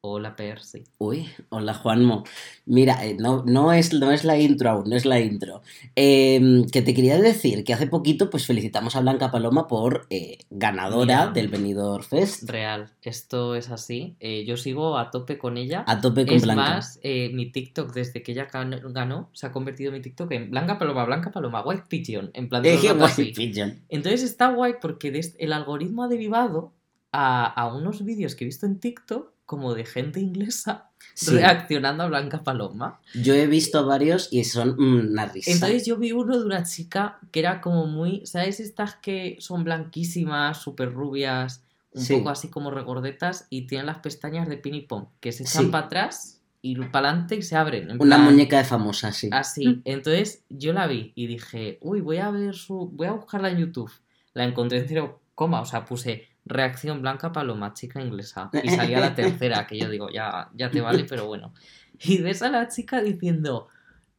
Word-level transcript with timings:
Hola, 0.00 0.36
Percy. 0.36 0.84
Uy, 0.98 1.28
hola 1.50 1.74
Juanmo. 1.74 2.22
Mira, 2.66 3.04
eh, 3.04 3.16
no, 3.18 3.42
no, 3.44 3.72
es, 3.72 3.92
no 3.92 4.12
es 4.12 4.24
la 4.24 4.38
intro 4.38 4.70
aún, 4.70 4.88
no 4.88 4.96
es 4.96 5.04
la 5.04 5.18
intro. 5.20 5.60
Eh, 5.96 6.64
que 6.72 6.82
te 6.82 6.94
quería 6.94 7.18
decir 7.20 7.64
que 7.64 7.74
hace 7.74 7.88
poquito 7.88 8.30
pues 8.30 8.46
felicitamos 8.46 8.94
a 8.94 9.00
Blanca 9.00 9.30
Paloma 9.32 9.66
por 9.66 10.06
eh, 10.08 10.38
ganadora 10.50 11.22
Mira. 11.26 11.32
del 11.32 11.48
Benidorm 11.48 12.04
Fest. 12.04 12.48
Real, 12.48 12.90
esto 13.02 13.56
es 13.56 13.70
así. 13.70 14.14
Eh, 14.20 14.44
yo 14.46 14.56
sigo 14.56 14.96
a 14.96 15.10
tope 15.10 15.36
con 15.36 15.58
ella. 15.58 15.84
A 15.86 16.00
tope 16.00 16.24
con 16.24 16.36
es 16.36 16.44
Blanca. 16.44 16.62
más, 16.62 17.00
eh, 17.02 17.30
mi 17.34 17.50
TikTok, 17.50 17.92
desde 17.92 18.22
que 18.22 18.32
ella 18.32 18.48
gan- 18.48 18.80
ganó, 18.92 19.28
se 19.32 19.46
ha 19.48 19.52
convertido 19.52 19.90
mi 19.90 20.00
TikTok 20.00 20.30
en 20.32 20.50
Blanca 20.50 20.78
Paloma, 20.78 21.04
Blanca 21.04 21.32
Paloma, 21.32 21.62
White 21.66 21.84
Pigeon. 21.88 22.30
En 22.34 22.48
plan 22.48 22.62
de 22.62 22.74
Eh, 22.74 22.78
así. 23.00 23.32
Pigeon. 23.32 23.80
Entonces 23.88 24.22
está 24.22 24.48
guay 24.54 24.74
porque 24.80 25.20
el 25.38 25.52
algoritmo 25.52 26.04
ha 26.04 26.08
derivado 26.08 26.72
a, 27.12 27.46
a 27.46 27.74
unos 27.74 28.04
vídeos 28.04 28.34
que 28.34 28.44
he 28.44 28.46
visto 28.46 28.66
en 28.66 28.78
TikTok 28.80 29.30
como 29.46 29.74
de 29.74 29.84
gente 29.84 30.20
inglesa 30.20 30.84
Sí, 31.14 31.32
reaccionando 31.32 32.04
a 32.04 32.06
Blanca 32.08 32.44
Paloma. 32.44 33.00
yo 33.14 33.34
he 33.34 33.46
visto 33.48 33.84
varios 33.86 34.28
y 34.32 34.44
son 34.44 34.76
mm, 34.78 35.10
una 35.12 35.26
risa. 35.26 35.50
Entonces 35.50 35.84
yo 35.86 35.96
vi 35.96 36.12
uno 36.12 36.38
de 36.38 36.44
una 36.44 36.62
chica 36.64 37.18
que 37.32 37.40
era 37.40 37.60
como 37.60 37.86
muy, 37.86 38.24
¿sabes? 38.26 38.60
Estas 38.60 38.94
que 38.96 39.36
son 39.40 39.64
blanquísimas, 39.64 40.60
súper 40.62 40.92
rubias, 40.92 41.64
un 41.92 42.02
Sí. 42.02 42.16
poco 42.16 42.30
así 42.30 42.48
como 42.48 42.70
regordetas 42.70 43.46
y 43.50 43.62
tienen 43.66 43.86
las 43.86 43.98
pestañas 43.98 44.48
de 44.48 44.58
pin 44.58 44.74
y 44.74 44.82
pom, 44.82 45.06
que 45.20 45.32
se 45.32 45.42
echan 45.44 45.64
Sí. 45.66 45.70
para 45.70 45.86
atrás 45.86 46.40
y 46.62 46.76
para 46.76 47.08
adelante 47.08 47.36
y 47.36 47.42
se 47.42 47.56
abren. 47.56 47.84
en 47.90 48.00
Una 48.00 48.16
plan, 48.16 48.24
muñeca 48.24 48.58
de 48.58 48.64
famosa, 48.64 49.10
sí. 49.12 49.28
Así. 49.32 49.80
Entonces 49.84 50.44
yo 50.48 50.72
la 50.72 50.86
vi 50.86 51.12
y 51.16 51.26
dije, 51.26 51.78
uy, 51.80 52.00
voy 52.00 52.18
a 52.18 52.30
ver 52.30 52.54
su. 52.54 52.90
Voy 52.92 53.06
a 53.08 53.12
buscarla 53.12 53.50
en 53.50 53.58
YouTube. 53.58 53.90
La 54.34 54.44
encontré 54.44 54.78
en 54.78 54.86
cero 54.88 55.20
coma, 55.34 55.62
o 55.62 55.64
sea, 55.64 55.84
puse 55.84 56.27
reacción 56.48 57.02
blanca 57.02 57.30
paloma, 57.32 57.72
chica 57.74 58.00
inglesa. 58.00 58.50
Y 58.62 58.68
salía 58.70 59.00
la 59.00 59.14
tercera, 59.14 59.66
que 59.66 59.78
yo 59.78 59.88
digo, 59.88 60.08
ya, 60.10 60.48
ya 60.54 60.70
te 60.70 60.80
vale, 60.80 61.04
pero 61.04 61.26
bueno. 61.26 61.52
Y 62.00 62.18
ves 62.22 62.42
a 62.42 62.50
la 62.50 62.68
chica 62.68 63.00
diciendo. 63.02 63.68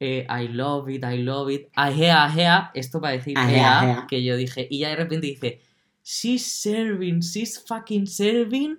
eh, 0.02 0.26
I 0.30 0.48
love 0.48 0.90
it, 0.90 1.04
I 1.04 1.18
love 1.24 1.52
it, 1.52 1.68
ajea, 1.76 2.24
ajea, 2.26 2.72
esto 2.74 3.02
para 3.02 3.14
decir 3.14 3.38
Ajea, 3.38 3.58
ea, 3.58 3.80
ajea. 3.80 4.08
que 4.10 4.24
yo 4.24 4.38
dije, 4.38 4.66
y 4.70 4.80
ya 4.80 4.90
de 4.90 4.96
repente 4.96 5.28
dice, 5.28 5.60
she's 6.04 6.46
serving, 6.46 7.20
she's 7.20 7.62
fucking 7.68 8.08
serving 8.08 8.78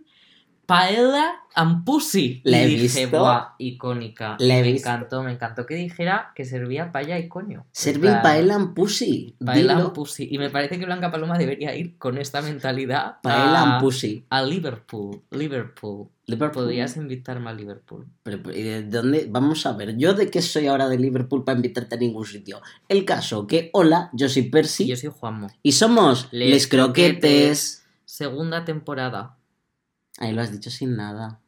paella 0.70 1.32
and 1.54 1.84
pussy. 1.84 2.42
Y 2.44 2.54
he 2.54 2.66
dije, 2.66 3.06
visto. 3.06 3.18
buah, 3.18 3.54
icónica. 3.58 4.36
La 4.38 4.58
he 4.58 4.62
me 4.62 4.72
visto. 4.72 4.88
encantó, 4.88 5.22
me 5.22 5.32
encantó 5.32 5.66
que 5.66 5.74
dijera 5.74 6.32
que 6.34 6.44
servía 6.44 6.92
paella 6.92 7.18
y 7.18 7.28
coño. 7.28 7.66
Plan, 8.00 8.22
paella 8.22 8.54
and 8.54 8.74
pussy. 8.74 9.34
paella 9.44 9.76
and 9.76 9.92
pussy. 9.92 10.28
Y 10.30 10.38
me 10.38 10.50
parece 10.50 10.78
que 10.78 10.84
Blanca 10.86 11.10
Paloma 11.10 11.36
debería 11.38 11.74
ir 11.74 11.98
con 11.98 12.18
esta 12.18 12.40
mentalidad 12.40 13.16
Paella 13.22 13.60
a, 13.60 13.74
and 13.74 13.82
pussy. 13.82 14.24
a 14.30 14.42
Liverpool. 14.42 15.22
Liverpool. 15.30 16.08
Liverpool. 16.26 16.62
Podrías 16.62 16.96
invitarme 16.96 17.50
a 17.50 17.52
Liverpool. 17.52 18.06
Pero, 18.22 18.40
pero, 18.42 18.56
¿y 18.56 18.62
de 18.62 18.82
dónde? 18.84 19.26
Vamos 19.28 19.66
a 19.66 19.72
ver, 19.72 19.96
¿yo 19.96 20.14
de 20.14 20.30
qué 20.30 20.40
soy 20.40 20.68
ahora 20.68 20.88
de 20.88 20.96
Liverpool 20.98 21.42
para 21.42 21.56
invitarte 21.56 21.96
a 21.96 21.98
ningún 21.98 22.24
sitio? 22.24 22.60
El 22.88 23.04
caso 23.04 23.48
que, 23.48 23.70
hola, 23.72 24.10
yo 24.12 24.28
soy 24.28 24.42
Percy 24.42 24.84
Y 24.84 24.88
yo 24.88 24.96
soy 24.96 25.10
Juanmo. 25.12 25.48
y 25.64 25.72
somos 25.72 26.28
Les 26.30 26.50
Les, 26.50 26.66
croquetes. 26.68 27.20
Croquetes. 27.20 27.86
Segunda 28.04 28.64
temporada. 28.64 29.36
Ahí 30.20 30.32
lo 30.32 30.42
has 30.42 30.52
dicho 30.52 30.70
sin 30.70 30.96
nada. 30.96 31.40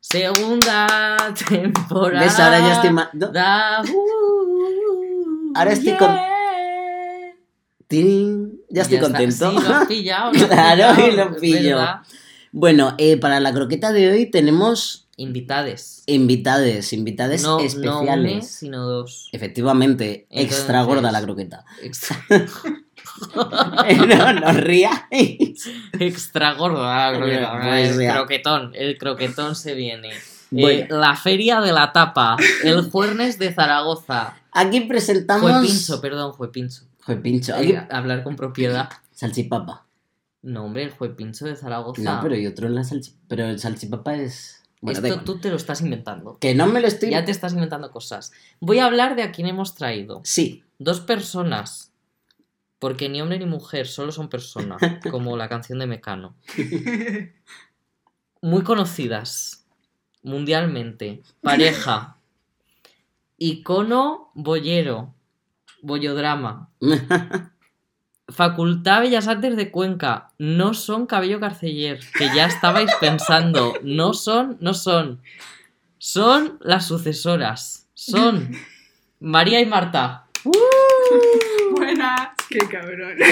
Segunda 0.00 1.16
temporada. 1.48 2.24
¿Ves? 2.24 2.38
Ahora 2.38 2.58
ya 2.60 2.72
estoy 2.74 2.90
ma- 2.90 3.10
no. 3.14 3.28
Uh, 3.28 5.52
Ahora 5.54 5.72
estoy 5.72 5.88
yeah. 5.90 5.98
con- 5.98 6.16
¡Tin! 7.88 8.60
Ya 8.68 8.82
estoy 8.82 8.96
está. 8.98 9.08
contento. 9.08 9.50
Sí, 9.50 9.56
lo 9.68 9.74
has 9.74 9.86
pillado. 9.88 10.32
lo 10.32 10.38
has 10.40 10.46
Claro, 10.48 10.94
pillado, 10.96 11.12
y 11.12 11.16
lo 11.16 11.36
pillo. 11.36 11.76
verdad. 11.76 12.00
Bueno, 12.52 12.94
eh, 12.98 13.16
para 13.16 13.40
la 13.40 13.52
croqueta 13.52 13.92
de 13.92 14.10
hoy 14.10 14.26
tenemos 14.30 15.08
Invitades. 15.18 16.02
invitades, 16.06 16.92
invitades 16.92 17.42
No, 17.42 17.58
no 17.58 17.64
especiales. 17.64 18.32
una, 18.32 18.42
sino 18.42 18.86
dos. 18.86 19.28
Efectivamente, 19.32 20.26
Entonces- 20.30 20.58
extra 20.58 20.82
gorda 20.82 21.10
la 21.12 21.22
croqueta. 21.22 21.64
Extra, 21.82 22.16
no, 24.08 24.32
no 24.32 24.52
ría. 24.52 25.08
extra 25.98 26.54
gordo 26.54 26.82
la 26.82 27.12
croqueta. 27.16 27.60
Pues 27.62 27.98
el 27.98 28.12
croquetón. 28.12 28.72
El 28.74 28.98
croquetón 28.98 29.54
se 29.56 29.74
viene. 29.74 30.10
Bueno. 30.50 30.68
Eh, 30.84 30.86
la 30.90 31.16
feria 31.16 31.60
de 31.60 31.72
la 31.72 31.92
tapa. 31.92 32.36
El 32.62 32.90
jueves 32.90 33.38
de 33.38 33.52
Zaragoza. 33.52 34.36
Aquí 34.52 34.80
presentamos. 34.82 35.50
Fue 35.50 35.60
pincho, 35.66 36.00
perdón, 36.00 36.34
fue 36.34 36.52
pincho. 36.52 36.82
Juepincho. 37.04 37.54
Aquí- 37.54 37.72
Eh, 37.72 37.86
hablar 37.90 38.22
con 38.24 38.36
propiedad. 38.36 38.88
Salchipapa. 39.12 39.86
No, 40.42 40.64
hombre, 40.64 40.84
el 40.84 40.90
juepincho 40.90 41.44
de 41.44 41.56
Zaragoza. 41.56 42.02
No, 42.02 42.20
pero 42.22 42.34
hay 42.34 42.46
otro 42.46 42.66
en 42.66 42.74
la 42.74 42.84
salchipapa. 42.84 43.24
Pero 43.28 43.46
el 43.46 43.58
salchipapa 43.58 44.14
es. 44.16 44.62
Bueno, 44.80 45.00
Esto 45.00 45.20
tú 45.22 45.38
te 45.38 45.50
lo 45.50 45.56
estás 45.56 45.80
inventando. 45.80 46.38
Que 46.38 46.54
no 46.54 46.66
me 46.66 46.80
lo 46.80 46.86
estoy. 46.86 47.10
Ya 47.10 47.24
te 47.24 47.30
estás 47.30 47.52
inventando 47.54 47.90
cosas. 47.90 48.32
Voy 48.60 48.78
a 48.78 48.86
hablar 48.86 49.16
de 49.16 49.22
a 49.22 49.32
quién 49.32 49.48
hemos 49.48 49.74
traído. 49.74 50.20
Sí. 50.24 50.62
Dos 50.78 51.00
personas. 51.00 51.92
Porque 52.78 53.08
ni 53.08 53.20
hombre 53.20 53.38
ni 53.38 53.46
mujer, 53.46 53.86
solo 53.86 54.12
son 54.12 54.28
personas. 54.28 54.80
como 55.10 55.36
la 55.36 55.48
canción 55.48 55.78
de 55.78 55.86
Mecano. 55.86 56.36
Muy 58.42 58.62
conocidas. 58.62 59.66
Mundialmente. 60.22 61.22
Pareja. 61.40 62.16
Icono 63.38 64.30
boyero. 64.34 65.14
Bollodrama. 65.82 66.70
Facultad 68.28 69.02
Bellas 69.02 69.28
Artes 69.28 69.56
de 69.56 69.70
Cuenca. 69.70 70.32
No 70.38 70.74
son 70.74 71.06
Cabello 71.06 71.40
Carceller. 71.40 72.00
Que 72.18 72.26
ya 72.34 72.46
estabais 72.46 72.90
pensando. 73.00 73.74
No 73.82 74.14
son, 74.14 74.58
no 74.60 74.74
son. 74.74 75.22
Son 75.98 76.58
las 76.60 76.86
sucesoras. 76.86 77.88
Son 77.94 78.50
María 79.20 79.60
y 79.60 79.66
Marta. 79.66 80.26
Buenas, 80.44 80.62
qué 82.48 82.58
cabrón. 82.70 83.16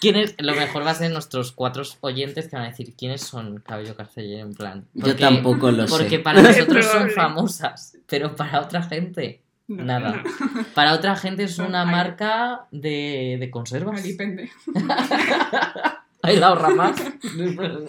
¿Quiénes? 0.00 0.34
Lo 0.38 0.54
mejor 0.54 0.84
va 0.86 0.90
a 0.90 0.94
ser 0.94 1.10
nuestros 1.12 1.52
cuatro 1.52 1.82
oyentes 2.00 2.48
que 2.48 2.56
van 2.56 2.64
a 2.66 2.68
decir 2.68 2.94
quiénes 2.96 3.20
son 3.22 3.58
Cabello 3.60 3.94
Carceller 3.96 4.40
en 4.40 4.54
plan. 4.54 4.86
Yo 4.94 5.06
Porque- 5.06 5.20
tampoco 5.20 5.70
lo 5.70 5.86
Porque 5.86 6.08
sé. 6.10 6.18
para 6.20 6.42
nosotros 6.48 6.86
son 6.86 7.10
famosas, 7.10 7.98
pero 8.08 8.34
para 8.36 8.60
otra 8.60 8.82
gente, 8.82 9.42
No, 9.68 9.84
Nada. 9.84 10.22
no. 10.24 10.64
para 10.74 10.92
otra 10.94 11.16
gente 11.16 11.44
es 11.44 11.58
una 11.58 11.84
marca 11.84 12.66
de, 12.70 13.36
de 13.38 13.50
conservas. 13.50 14.00
Alipende. 14.00 14.50
Ahí 16.22 16.36
la 16.38 16.48
ahorra 16.48 16.68
más. 16.70 16.96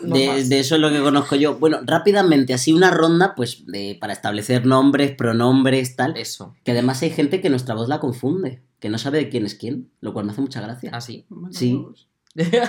No 0.04 0.16
De, 0.16 0.28
más. 0.28 0.50
de 0.50 0.60
eso 0.60 0.76
es 0.76 0.82
lo 0.82 0.90
que 0.90 1.00
conozco 1.02 1.36
yo. 1.36 1.56
Bueno, 1.56 1.80
rápidamente, 1.86 2.54
así 2.54 2.74
una 2.74 2.90
ronda, 2.92 3.36
pues, 3.36 3.66
de, 3.68 3.98
para 4.02 4.14
establecer 4.14 4.66
nombres, 4.66 5.12
pronombres, 5.16 5.96
tal. 5.96 6.18
Eso, 6.18 6.56
Que 6.64 6.72
además 6.72 7.02
hay 7.04 7.12
gente 7.12 7.42
que 7.42 7.50
nuestra 7.50 7.76
voz 7.76 7.88
la 7.90 8.00
confunde, 8.00 8.64
que 8.80 8.90
no 8.90 8.98
sabe 8.98 9.20
de 9.20 9.30
quién 9.30 9.46
es 9.46 9.56
quién, 9.56 9.92
lo 10.02 10.14
cual 10.14 10.26
me 10.26 10.32
hace 10.32 10.42
mucha 10.42 10.62
gracia. 10.62 10.90
así. 10.94 11.26
Manda 11.30 11.58
Sí. 11.58 11.74
huevos. 11.76 12.08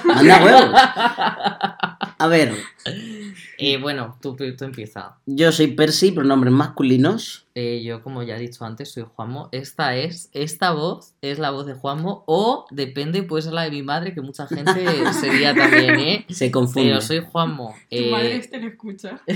¡Manda 0.05 0.45
huevos! 0.45 0.71
A 2.19 2.27
ver, 2.29 2.53
Eh, 3.67 3.79
bueno, 3.79 4.17
tú, 4.21 4.37
tú 4.37 4.65
empieza. 4.65 5.19
yo 5.27 5.51
soy 5.53 5.69
Percy, 5.69 6.13
pronombres 6.13 6.53
masculinos. 6.53 7.47
Eh, 7.55 7.83
yo, 7.85 8.03
como 8.03 8.23
ya 8.23 8.37
he 8.37 8.41
dicho 8.41 8.65
antes, 8.65 8.91
soy 8.93 9.05
Juanmo. 9.15 9.49
Esta 9.53 9.97
es, 9.97 10.29
esta 10.33 10.73
voz 10.73 11.15
es 11.23 11.39
la 11.39 11.51
voz 11.51 11.67
de 11.67 11.75
Juanmo, 11.75 12.25
o 12.27 12.67
depende, 12.71 13.23
pues 13.23 13.47
la 13.47 13.63
de 13.63 13.71
mi 13.71 13.83
madre, 13.83 14.13
que 14.13 14.21
mucha 14.21 14.47
gente 14.47 14.85
sería 15.21 15.55
también, 15.55 15.99
¿eh? 16.01 16.27
Se 16.29 16.51
confunde. 16.51 16.89
Pero 16.91 17.01
soy 17.01 17.21
Juanmo. 17.21 17.75
Tu 17.91 17.97
eh, 17.97 18.11
madre 18.11 18.37
este 18.37 18.59
lo 18.61 18.69
escucha. 18.69 19.21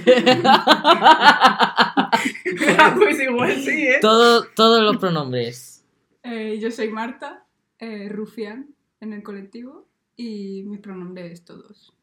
Ah, 2.78 2.94
pues 2.96 3.20
igual 3.20 3.54
sí, 3.60 3.70
¿eh? 3.70 3.98
todo, 4.00 4.44
todos 4.56 4.82
los 4.82 4.96
pronombres. 4.96 5.84
Eh, 6.22 6.58
Yo 6.60 6.70
soy 6.70 6.88
Marta, 6.90 7.44
eh, 7.78 8.08
rufián 8.08 8.74
en 9.00 9.12
el 9.12 9.22
colectivo 9.22 9.86
y 10.16 10.64
mis 10.64 10.80
pronombres 10.80 11.44
todos. 11.44 11.94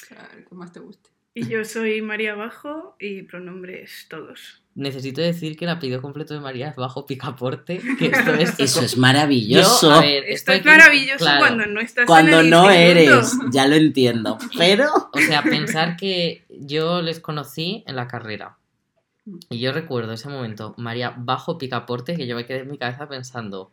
O 0.00 0.06
sea, 0.06 0.30
el 0.36 0.44
que 0.44 0.54
más 0.54 0.72
te 0.72 0.80
guste. 0.80 1.10
Y 1.40 1.48
yo 1.48 1.64
soy 1.64 2.02
María 2.02 2.34
Bajo 2.34 2.96
y 2.98 3.22
pronombres 3.22 4.06
todos. 4.08 4.62
Necesito 4.74 5.20
decir 5.20 5.56
que 5.56 5.64
el 5.66 5.70
apellido 5.72 6.00
completo 6.02 6.34
de 6.34 6.40
María 6.40 6.68
es 6.68 6.76
bajo 6.76 7.04
picaporte, 7.06 7.80
que 7.98 8.06
esto 8.12 8.34
es... 8.34 8.58
Eso 8.58 8.80
es 8.82 8.94
Yo, 8.94 9.00
maravilloso. 9.00 9.92
a 9.92 10.00
ver, 10.00 10.24
Esto 10.26 10.52
es 10.52 10.62
que- 10.62 10.68
maravilloso 10.68 11.18
claro. 11.24 11.40
cuando 11.40 11.66
no 11.66 11.80
estás 11.80 12.06
Cuando 12.06 12.38
en 12.40 12.44
el 12.46 12.50
no 12.50 12.64
instituto. 12.72 12.80
eres, 13.18 13.32
ya 13.52 13.66
lo 13.68 13.76
entiendo. 13.76 14.38
Pero 14.56 14.88
O 15.12 15.18
sea, 15.18 15.42
pensar 15.42 15.96
que 15.96 16.44
yo 16.48 17.02
les 17.02 17.20
conocí 17.20 17.84
en 17.86 17.96
la 17.96 18.08
carrera. 18.08 18.56
Y 19.50 19.58
yo 19.60 19.72
recuerdo 19.72 20.12
ese 20.12 20.28
momento, 20.28 20.74
María 20.78 21.12
bajo 21.16 21.58
picaporte, 21.58 22.16
que 22.16 22.26
yo 22.26 22.34
me 22.34 22.46
quedé 22.46 22.60
en 22.60 22.70
mi 22.70 22.78
cabeza 22.78 23.08
pensando, 23.08 23.70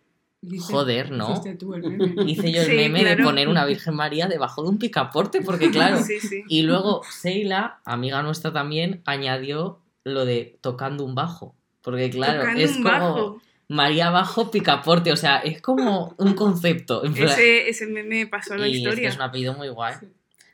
Joder, 0.62 1.12
¿no? 1.12 1.32
hiciste 1.32 1.56
tú 1.56 1.74
el 1.74 1.84
meme. 1.84 2.16
hice 2.32 2.52
yo 2.52 2.62
el 2.62 2.68
Sí, 2.68 2.76
meme 2.76 3.04
de 3.04 3.18
poner 3.24 3.48
una 3.48 3.66
Virgen 3.66 3.96
María 3.96 4.28
debajo 4.28 4.64
de 4.64 4.70
un 4.70 4.78
picaporte, 4.78 5.42
porque 5.42 5.70
claro. 5.72 5.98
Sí, 6.04 6.20
sí. 6.20 6.44
Y 6.48 6.64
luego 6.64 7.02
Seila, 7.10 7.80
amiga 7.86 8.22
nuestra 8.24 8.52
también, 8.54 9.02
añadió 9.06 9.80
lo 10.04 10.26
de 10.26 10.58
tocando 10.62 11.04
un 11.04 11.16
bajo. 11.16 11.56
Porque 11.82 12.10
claro, 12.10 12.40
Tocando 12.40 12.62
es 12.62 12.74
como... 12.74 12.84
bajo. 12.90 13.42
María 13.68 14.08
Abajo 14.10 14.52
Picaporte. 14.52 15.12
O 15.12 15.16
sea, 15.16 15.38
es 15.38 15.62
como 15.62 16.14
un 16.18 16.34
concepto. 16.34 17.04
en 17.04 17.18
Ese, 17.18 17.68
ese 17.70 17.88
meme 17.88 18.28
pasó 18.28 18.54
a 18.54 18.58
la 18.58 18.68
y 18.68 18.72
es, 18.72 18.78
que 18.78 18.90
historia. 18.90 19.10
es 19.10 19.16
un 19.16 19.22
apellido 19.24 19.54
muy 19.56 19.70
guay. 19.70 19.96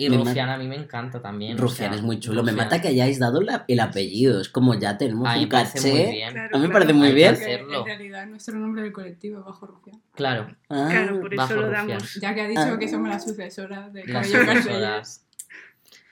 Y 0.06 0.10
Me 0.10 0.18
Rufián 0.18 0.50
a 0.50 0.58
mí 0.58 0.68
me 0.68 0.76
encanta 0.76 1.22
también. 1.22 1.58
o 1.58 1.62
Rufián 1.62 1.90
sea, 1.92 1.98
es 2.00 2.04
muy 2.04 2.20
chulo. 2.20 2.44
Me 2.44 2.52
mata 2.52 2.82
que 2.82 2.88
hayáis 2.90 3.20
dado 3.20 3.42
la- 3.42 3.66
el 3.68 3.80
apellido. 3.80 4.42
Es 4.42 4.50
como 4.50 4.74
ya 4.76 4.98
tenemos 4.98 5.28
A 5.28 5.38
un 5.38 5.48
caché. 5.48 5.92
muy 5.92 6.12
bien. 6.12 6.34
Claro, 6.34 6.56
A 6.56 6.60
mí 6.60 6.68
me 6.68 6.74
parece 6.74 6.94
muy 6.94 7.12
bien. 7.12 7.34
hacerlo. 7.34 7.80
En 7.82 7.86
realidad, 7.86 8.26
nuestro 8.28 8.58
nombre 8.58 8.82
del 8.84 8.92
colectivo 8.92 9.40
es 9.40 9.46
Bajo 9.46 9.66
Rufián. 9.68 10.02
Claro, 10.16 10.56
Ah, 10.70 10.88
Claro, 10.90 11.20
por 11.22 11.34
eso 11.34 11.38
bajo 11.42 11.54
lo 11.56 11.62
Rufián. 11.68 11.88
damos. 11.88 12.16
Ya 12.22 12.34
que 12.36 12.42
ha 12.42 12.48
dicho 12.48 12.62
Ah. 12.62 12.80
que 12.80 12.88
somos 12.88 13.10
la 13.10 13.20
sucesora 13.20 13.90
de 13.90 14.06
las 14.08 14.28
sucesoras. 14.30 15.26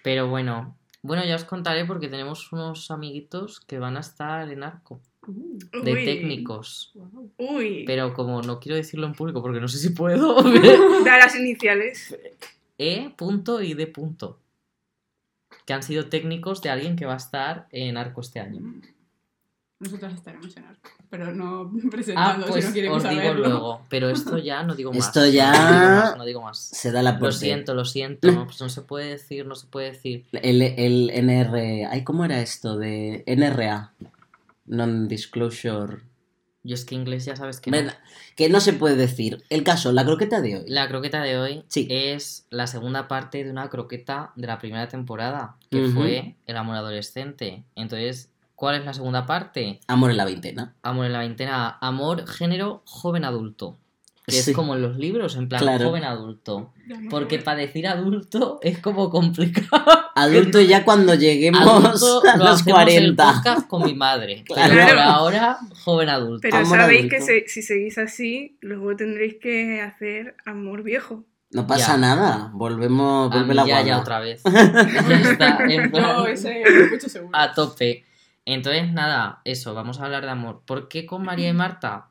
Pero 0.04 0.28
bueno, 0.30 0.76
bueno, 1.02 1.26
ya 1.26 1.36
os 1.36 1.44
contaré 1.46 1.86
porque 1.86 2.08
tenemos 2.08 2.52
unos 2.54 2.92
amiguitos 2.92 3.60
que 3.62 3.80
van 3.80 3.98
a 3.98 4.02
estar 4.02 4.50
en 4.50 4.64
arco 4.64 5.02
Uh, 5.28 5.60
de 5.84 5.94
Uy. 5.94 6.06
técnicos. 6.06 6.92
wow. 6.96 7.30
Uy, 7.38 7.84
Pero 7.86 8.14
como 8.14 8.42
no 8.42 8.60
quiero 8.60 8.76
decirlo 8.78 9.06
en 9.06 9.14
público 9.14 9.42
porque 9.42 9.60
no 9.60 9.68
sé 9.68 9.78
si 9.78 9.90
puedo. 9.92 10.36
da 11.06 11.18
las 11.20 11.36
iniciales. 11.36 12.16
E. 12.80 13.12
punto 13.16 13.62
y 13.62 13.76
D. 13.76 13.86
punto. 13.88 14.40
Que 15.66 15.74
han 15.74 15.84
sido 15.84 16.08
técnicos 16.08 16.62
de 16.64 16.70
alguien 16.72 16.96
que 16.96 17.06
va 17.06 17.14
a 17.14 17.18
estar 17.18 17.68
en 17.72 17.98
arco 17.98 18.22
este 18.22 18.40
año. 18.40 18.62
Nosotros 19.82 20.14
estaremos 20.14 20.56
en 20.58 20.66
arco, 20.66 20.90
pero 21.10 21.34
no 21.34 21.62
Ah, 21.84 21.90
presentando 21.92 22.48
pues 22.48 22.64
si 22.66 22.70
no 22.70 22.74
queremos 22.74 23.04
os 23.04 23.10
digo 23.10 23.22
saberlo. 23.22 23.48
luego. 23.50 23.82
Pero 23.90 24.10
esto 24.18 24.38
ya 24.38 24.64
no 24.64 24.76
digo 24.76 24.92
más. 24.92 25.06
Esto 25.08 25.26
ya- 25.28 25.52
No 25.52 25.68
digo 25.72 25.90
más. 26.02 26.18
No 26.18 26.26
digo 26.26 26.42
más. 26.42 26.58
Se 26.60 26.92
da 26.92 27.02
la 27.02 27.14
Lo 27.20 27.32
siento, 27.32 27.74
lo 27.74 27.86
siento. 27.86 28.28
No, 28.32 28.46
pues 28.46 28.60
no 28.62 28.70
se 28.70 28.82
puede 28.82 29.10
decir, 29.10 29.46
no 29.46 29.56
se 29.56 29.68
puede 29.68 29.92
decir. 29.92 30.26
El, 30.34 30.62
el 30.62 31.10
NR. 31.12 31.86
Ay, 31.90 32.04
¿cómo 32.04 32.26
era 32.26 32.42
esto? 32.42 32.78
De 32.78 33.24
NRA. 33.28 33.94
Non-disclosure. 34.66 36.02
Yo 36.64 36.76
es 36.76 36.84
que 36.84 36.94
inglés 36.96 37.24
ya 37.26 37.36
sabes 37.36 37.62
que 37.62 37.72
no. 37.72 37.78
Que 38.36 38.50
no 38.50 38.60
se 38.60 38.74
puede 38.74 38.96
decir. 38.96 39.44
El 39.50 39.64
caso, 39.64 39.92
la 39.94 40.04
croqueta 40.06 40.42
de 40.42 40.58
hoy. 40.58 40.64
La 40.68 40.88
croqueta 40.90 41.22
de 41.22 41.38
hoy 41.38 41.64
Sí. 41.70 41.88
es 41.90 42.46
la 42.50 42.68
segunda 42.68 43.08
parte 43.08 43.44
de 43.44 43.50
una 43.50 43.70
croqueta 43.70 44.34
de 44.36 44.48
la 44.48 44.60
primera 44.60 44.88
temporada, 44.88 45.56
que 45.72 45.88
fue 45.88 46.36
El 46.48 46.58
amor 46.58 46.76
adolescente. 46.76 47.64
Entonces, 47.76 48.30
¿cuál 48.56 48.76
es 48.76 48.86
la 48.86 48.94
segunda 48.94 49.26
parte? 49.26 49.80
Amor 49.88 50.12
en 50.12 50.18
la 50.18 50.26
veintena. 50.26 50.76
Amor 50.82 51.06
en 51.06 51.14
la 51.14 51.20
veintena, 51.20 51.78
amor, 51.80 52.28
género, 52.28 52.82
joven 52.86 53.24
adulto. 53.24 53.78
Que 54.30 54.42
Sí. 54.42 54.52
es 54.52 54.56
como 54.56 54.76
en 54.76 54.82
los 54.82 54.98
libros, 54.98 55.36
en 55.36 55.50
plan 55.50 55.62
Claro. 55.62 55.88
joven 55.90 56.04
adulto. 56.04 56.74
Porque 57.10 57.40
para 57.40 57.60
decir 57.60 57.88
adulto 57.88 58.60
es 58.64 58.80
como 58.80 59.10
complicado. 59.10 59.86
Adulto 60.16 60.60
ya 60.62 60.84
cuando 60.84 61.14
lleguemos 61.16 61.62
Adulto 61.62 62.28
a 62.30 62.38
lo 62.38 62.44
los 62.46 62.62
hacemos 62.62 62.80
el 62.82 63.16
40. 63.16 63.34
podcast 63.34 63.68
con 63.68 63.84
mi 63.84 63.94
madre. 63.94 64.44
Claro. 64.48 64.74
Pero 64.74 64.88
por 64.88 64.98
ahora, 65.00 65.58
joven 65.84 66.10
adulto. 66.10 66.42
Pero 66.42 66.58
Amor 66.58 66.78
sabéis 66.78 67.00
adulto. 67.02 67.16
que 67.16 67.22
se- 67.22 67.48
si 67.48 67.62
seguís 67.62 67.98
así, 67.98 68.58
luego 68.62 68.96
tendréis 68.96 69.36
que 69.42 69.82
hacer 69.82 70.36
amor 70.46 70.84
viejo. 70.84 71.24
No 71.52 71.66
pasa 71.66 71.94
Ya. 71.94 71.98
nada. 71.98 72.52
Volvemos. 72.54 73.32
A 73.32 73.36
Vuelve 73.36 73.50
mí 73.50 73.54
la 73.56 73.66
ya, 73.66 73.82
ya 73.82 74.00
otra 74.00 74.20
vez. 74.20 74.42
Ya 74.44 74.52
está, 75.32 75.58
en 75.68 75.90
plan- 75.90 76.04
No, 76.04 76.28
ese 76.28 76.62
lo 76.64 76.84
escucho 76.86 77.10
seguro. 77.10 77.36
a 77.36 77.52
tope. 77.54 78.06
Entonces, 78.46 78.92
nada, 78.94 79.42
eso, 79.46 79.74
vamos 79.76 80.00
a 80.00 80.06
hablar 80.06 80.24
de 80.26 80.32
amor. 80.32 80.62
¿Por 80.66 80.88
qué 80.88 81.06
con 81.06 81.24
María 81.24 81.50
y 81.50 81.54
Marta? 81.54 82.08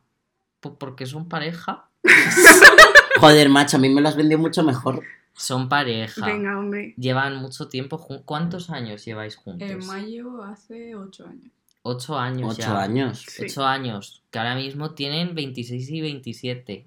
Pues 0.61 0.75
porque 0.79 1.07
son 1.07 1.29
pareja. 1.29 1.88
Joder, 3.21 3.49
macho, 3.49 3.77
a 3.77 3.81
mí 3.81 3.89
me 3.89 4.01
lo 4.01 4.09
has 4.09 4.17
vendido 4.17 4.39
mucho 4.39 4.63
mejor. 4.63 5.03
Son 5.35 5.69
pareja. 5.69 6.27
Venga, 6.27 6.59
hombre. 6.59 6.95
Llevan 6.97 7.37
mucho 7.37 7.69
tiempo 7.69 7.99
juntos. 7.99 8.25
¿Cuántos 8.27 8.71
años 8.71 9.05
lleváis 9.05 9.37
juntos? 9.37 9.69
En 9.71 9.87
mayo 9.87 10.43
hace 10.43 10.95
8 10.95 11.27
años. 11.27 11.53
Ocho 11.83 12.19
años 12.19 12.51
Ocho 12.53 12.63
ya. 12.63 12.83
años. 12.83 13.25
Sí. 13.27 13.45
Ocho 13.45 13.65
años. 13.65 14.23
Que 14.31 14.39
ahora 14.39 14.55
mismo 14.57 14.91
tienen 14.91 15.35
26 15.35 15.91
y 15.91 16.01
27. 16.01 16.87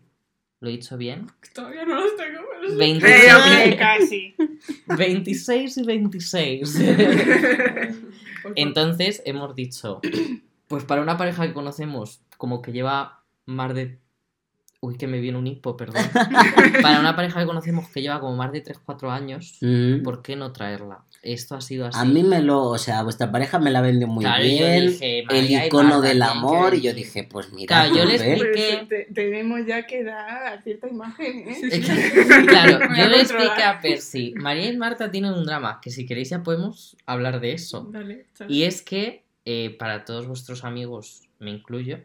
¿Lo 0.60 0.70
he 0.70 0.74
dicho 0.74 0.96
bien? 0.98 1.28
Todavía 1.56 1.86
no 1.86 1.96
los 1.96 2.16
tengo, 2.18 2.40
pero 2.52 2.70
sí. 2.70 2.76
26, 2.78 3.24
Pero 3.24 3.64
que 3.64 3.78
casi. 3.78 4.36
26 4.86 5.78
y 5.78 5.84
26. 5.84 6.80
Por 8.44 8.54
Entonces 8.56 9.24
hemos 9.26 9.56
dicho, 9.56 10.02
pues 10.68 10.84
para 10.84 11.02
una 11.02 11.18
pareja 11.18 11.48
que 11.48 11.54
conocemos 11.54 12.22
como 12.38 12.62
que 12.62 12.72
lleva 12.72 13.24
más 13.46 13.74
de... 13.74 13.98
Uy, 14.84 14.98
que 14.98 15.06
me 15.06 15.20
viene 15.20 15.38
un 15.38 15.46
hipo, 15.46 15.78
perdón. 15.78 16.02
Para 16.82 17.00
una 17.00 17.16
pareja 17.16 17.40
que 17.40 17.46
conocemos 17.46 17.88
que 17.90 18.02
lleva 18.02 18.20
como 18.20 18.36
más 18.36 18.52
de 18.52 18.64
3-4 18.64 19.12
años, 19.12 19.58
Mm. 19.62 20.02
¿por 20.02 20.24
qué 20.24 20.36
no 20.36 20.52
traerla? 20.52 21.04
Esto 21.22 21.54
ha 21.54 21.62
sido 21.62 21.86
así. 21.86 22.00
A 22.00 22.04
mí 22.04 22.24
me 22.24 22.42
lo, 22.42 22.64
o 22.64 22.78
sea, 22.80 23.04
vuestra 23.04 23.32
pareja 23.32 23.60
me 23.60 23.70
la 23.70 23.82
vendió 23.82 24.08
muy 24.08 24.24
Claro, 24.26 24.44
bien. 24.44 24.88
dije, 24.88 25.24
el 25.30 25.52
icono 25.68 26.02
del 26.02 26.18
que 26.18 26.24
amor, 26.24 26.74
y 26.74 26.82
yo 26.82 26.96
dije, 26.96 27.24
pues 27.26 27.54
mira, 27.54 27.68
Claro, 27.86 27.96
yo 27.96 28.06
les 28.06 28.22
joder. 28.24 28.38
Pues, 28.40 28.50
expliqué- 28.50 28.86
te- 29.06 29.14
tenemos 29.14 29.60
ya 29.68 29.86
que 29.86 30.04
dar 30.04 30.64
cierta 30.64 30.88
imagen, 30.88 31.48
¿eh? 31.48 31.58
Es 31.62 31.86
que, 31.88 32.46
claro, 32.48 32.80
yo 32.98 33.04
a 33.04 33.08
le 33.08 33.22
expliqué 33.22 33.62
a 33.64 33.80
Percy, 33.80 34.34
María 34.36 34.72
y 34.72 34.78
Marta 34.78 35.12
tienen 35.12 35.34
un 35.34 35.46
drama, 35.46 35.80
que 35.80 35.92
si 35.92 36.08
queréis 36.08 36.32
ya 36.32 36.42
podemos 36.42 36.98
hablar 37.06 37.40
de 37.40 37.54
eso. 37.54 37.88
Dale. 37.92 38.26
Y 38.48 38.64
es 38.64 38.82
que 38.82 39.26
eh, 39.46 39.76
para 39.78 40.06
todos 40.06 40.26
vuestros 40.26 40.64
amigos, 40.64 41.22
me 41.38 41.52
incluyo, 41.52 42.00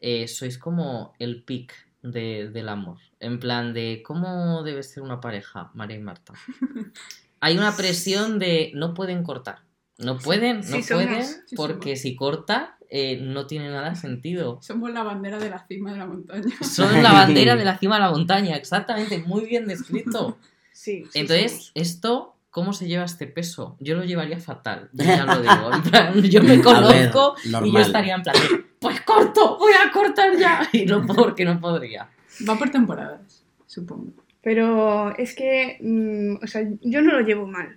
eh, 0.00 0.28
sois 0.28 0.58
como 0.58 1.12
el 1.18 1.42
pic 1.42 1.72
de- 2.04 2.50
del 2.50 2.68
amor. 2.68 2.98
En 3.18 3.40
plan 3.40 3.72
de 3.74 4.02
cómo 4.04 4.62
debe 4.62 4.82
ser 4.82 5.02
una 5.02 5.20
pareja, 5.20 5.70
María 5.74 5.96
y 5.96 6.00
Marta. 6.00 6.34
Hay 7.40 7.58
una 7.58 7.76
presión 7.76 8.38
de 8.38 8.70
no 8.74 8.94
pueden 8.94 9.22
cortar. 9.24 9.62
No 9.98 10.18
pueden, 10.18 10.58
no 10.58 10.62
sí 10.62 10.82
somos, 10.82 11.04
pueden, 11.04 11.24
sí 11.24 11.54
porque 11.56 11.96
si 11.96 12.16
corta 12.16 12.78
eh, 12.90 13.18
no 13.20 13.46
tiene 13.46 13.70
nada 13.70 13.94
sentido. 13.94 14.58
Somos 14.60 14.90
la 14.92 15.02
bandera 15.02 15.38
de 15.38 15.50
la 15.50 15.64
cima 15.66 15.92
de 15.92 15.98
la 15.98 16.06
montaña. 16.06 16.54
Son 16.62 17.02
la 17.02 17.12
bandera 17.12 17.54
de 17.56 17.64
la 17.64 17.78
cima 17.80 17.96
de 17.96 18.00
la 18.02 18.10
montaña, 18.10 18.56
exactamente, 18.56 19.18
muy 19.18 19.46
bien 19.46 19.66
descrito. 19.66 20.36
Sí. 20.72 21.04
sí 21.10 21.18
Entonces, 21.20 21.52
somos. 21.52 21.72
esto, 21.74 22.33
¿cómo 22.54 22.72
se 22.72 22.86
lleva 22.86 23.04
este 23.04 23.26
peso? 23.26 23.76
Yo 23.80 23.96
lo 23.96 24.04
llevaría 24.04 24.38
fatal, 24.38 24.88
yo 24.92 25.04
ya 25.04 25.26
lo 25.26 25.42
digo. 25.42 25.74
En 25.74 25.82
plan, 25.82 26.22
yo 26.22 26.40
me 26.40 26.50
ver, 26.56 26.62
conozco 26.62 27.34
y 27.64 27.72
yo 27.72 27.80
estaría 27.80 28.14
en 28.14 28.22
plan, 28.22 28.36
pues 28.78 29.00
corto, 29.00 29.58
voy 29.58 29.72
a 29.72 29.90
cortar 29.90 30.38
ya. 30.38 30.68
Y 30.72 30.86
no 30.86 31.04
porque 31.04 31.44
no 31.44 31.60
podría. 31.60 32.08
Va 32.48 32.56
por 32.56 32.70
temporadas, 32.70 33.44
supongo. 33.66 34.12
Pero 34.40 35.16
es 35.16 35.34
que, 35.34 35.78
mm, 35.80 36.44
o 36.44 36.46
sea, 36.46 36.62
yo 36.80 37.02
no 37.02 37.14
lo 37.14 37.20
llevo 37.22 37.48
mal. 37.48 37.76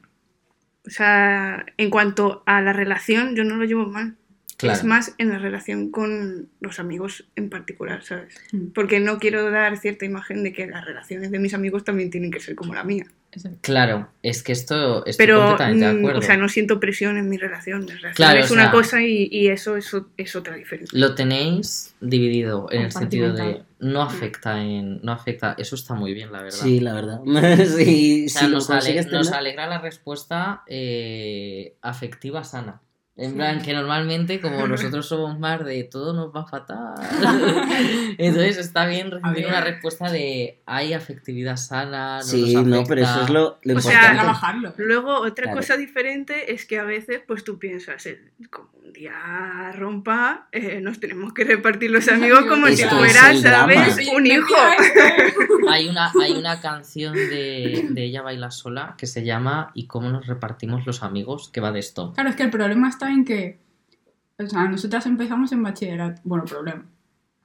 O 0.86 0.92
sea, 0.92 1.66
en 1.78 1.90
cuanto 1.90 2.44
a 2.46 2.62
la 2.62 2.72
relación, 2.72 3.36
yo 3.36 3.44
no 3.44 3.56
lo 3.56 3.66
llevo 3.66 3.88
mal. 3.88 4.16
Es 4.60 4.84
más 4.84 5.14
en 5.20 5.30
la 5.30 5.38
relación 5.38 5.92
con 5.92 6.50
los 6.62 6.80
amigos 6.80 7.26
en 7.36 7.50
particular, 7.50 8.04
¿sabes? 8.04 8.34
Mm. 8.52 8.68
Porque 8.74 9.00
no 9.00 9.20
quiero 9.20 9.52
dar 9.52 9.78
cierta 9.78 10.06
imagen 10.06 10.44
de 10.44 10.52
que 10.54 10.66
las 10.66 10.84
relaciones 10.84 11.30
de 11.30 11.38
mis 11.40 11.54
amigos 11.54 11.84
también 11.84 12.10
tienen 12.10 12.32
que 12.32 12.40
ser 12.40 12.56
como 12.56 12.74
la 12.74 12.84
mía. 12.84 13.06
Claro, 13.62 14.10
es 14.24 14.42
que 14.42 14.52
esto 14.54 15.06
estoy 15.06 15.28
Pero, 15.28 15.40
completamente 15.42 15.86
de 15.86 15.94
mm, 15.94 15.98
acuerdo. 16.00 16.20
o 16.20 16.22
sea, 16.24 16.38
no 16.38 16.50
siento 16.50 16.80
presión 16.80 17.18
en 17.18 17.30
mi 17.30 17.38
relación. 17.38 17.82
Mi 17.82 17.88
relación 17.92 18.14
Claro, 18.16 18.40
es 18.40 18.50
una 18.50 18.64
sea- 18.64 18.72
cosa 18.72 19.02
y, 19.04 19.28
y 19.32 19.50
eso 19.50 19.78
es, 19.78 19.94
otra 20.36 20.56
diferencia. 20.56 20.98
Lo 21.00 21.14
tenéis 21.14 21.94
dividido 22.02 22.68
en 22.72 22.84
el 22.84 22.92
sentido 22.92 23.34
de 23.34 23.62
no 23.80 24.02
afecta 24.02 24.60
en. 24.64 25.02
No 25.04 25.12
afecta. 25.12 25.54
Eso 25.60 25.76
está 25.76 25.94
muy 25.94 26.16
bien, 26.16 26.32
la 26.32 26.42
verdad. 26.42 26.58
Sí, 26.58 26.80
la 26.80 26.94
verdad. 26.96 27.20
sí, 27.78 28.26
O 28.26 28.30
sea, 28.30 28.48
nos, 28.48 28.70
ale- 28.72 29.06
alegra 29.36 29.68
la 29.68 29.82
respuesta 29.82 30.64
eh, 30.66 31.76
afectiva 31.84 32.44
sana. 32.44 32.82
En 33.20 33.34
plan, 33.34 33.62
que 33.64 33.74
normalmente, 33.74 34.40
como 34.40 34.68
nosotros 34.68 35.06
somos 35.10 35.40
más 35.40 35.66
de 35.66 35.84
todo 35.86 36.14
nos 36.14 36.36
va 36.36 36.46
fatal. 36.46 36.94
Entonces 38.20 38.58
está 38.58 38.86
bien 38.86 39.10
recibir 39.10 39.48
una 39.48 39.62
respuesta 39.62 40.12
de 40.12 40.60
hay 40.66 40.94
afectividad 40.94 41.56
sana. 41.58 42.18
No 42.18 42.24
Sí, 42.24 42.54
nos 42.54 42.66
no, 42.66 42.84
pero 42.84 43.02
eso 43.02 43.24
es 43.24 43.30
lo, 43.30 43.58
lo 43.64 43.78
O 43.78 43.82
sea, 43.82 43.92
importante. 43.94 44.18
Trabajarlo. 44.22 44.74
Luego, 44.78 45.20
otra 45.22 45.46
Claro. 45.46 45.58
cosa 45.58 45.78
diferente 45.78 46.54
es 46.54 46.66
que 46.66 46.78
a 46.78 46.84
veces, 46.84 47.22
pues 47.26 47.44
tú 47.44 47.58
piensas, 47.58 48.08
como 48.52 48.70
un 48.74 48.77
día 48.98 49.72
rompa, 49.76 50.48
eh, 50.52 50.82
nos 50.82 51.00
tenemos 51.00 51.34
que 51.34 51.44
repartir 51.44 51.92
los 51.92 52.08
amigos 52.08 52.46
como 52.46 52.68
si 52.68 52.82
Esto 52.82 53.04
es 53.04 53.14
fuera, 53.18 53.40
drama. 53.40 53.74
¿sabes? 53.74 53.96
Sí, 53.96 54.10
Un 54.16 54.26
hijo. 54.26 54.54
Hay 55.70 55.90
una, 55.90 56.12
hay 56.22 56.32
una 56.32 56.62
canción 56.62 57.14
de, 57.14 57.88
de 57.90 58.04
Ella 58.06 58.22
Baila 58.22 58.52
Sola 58.52 58.96
que 58.98 59.06
se 59.06 59.26
llama 59.26 59.72
¿Y 59.74 59.86
cómo 59.86 60.10
nos 60.10 60.26
repartimos 60.26 60.86
los 60.86 61.04
amigos? 61.04 61.50
que 61.50 61.60
va 61.60 61.72
de 61.74 61.80
esto. 61.80 62.14
Claro, 62.14 62.30
es 62.30 62.36
que 62.38 62.44
el 62.44 62.50
problema 62.50 62.88
está 62.88 63.10
en 63.12 63.26
que. 63.26 63.60
O 64.40 64.48
sea, 64.48 64.66
nosotras 64.66 65.06
empezamos 65.08 65.52
en 65.52 65.64
bachillerato. 65.64 66.22
Bueno, 66.24 66.46
problema. 66.46 66.86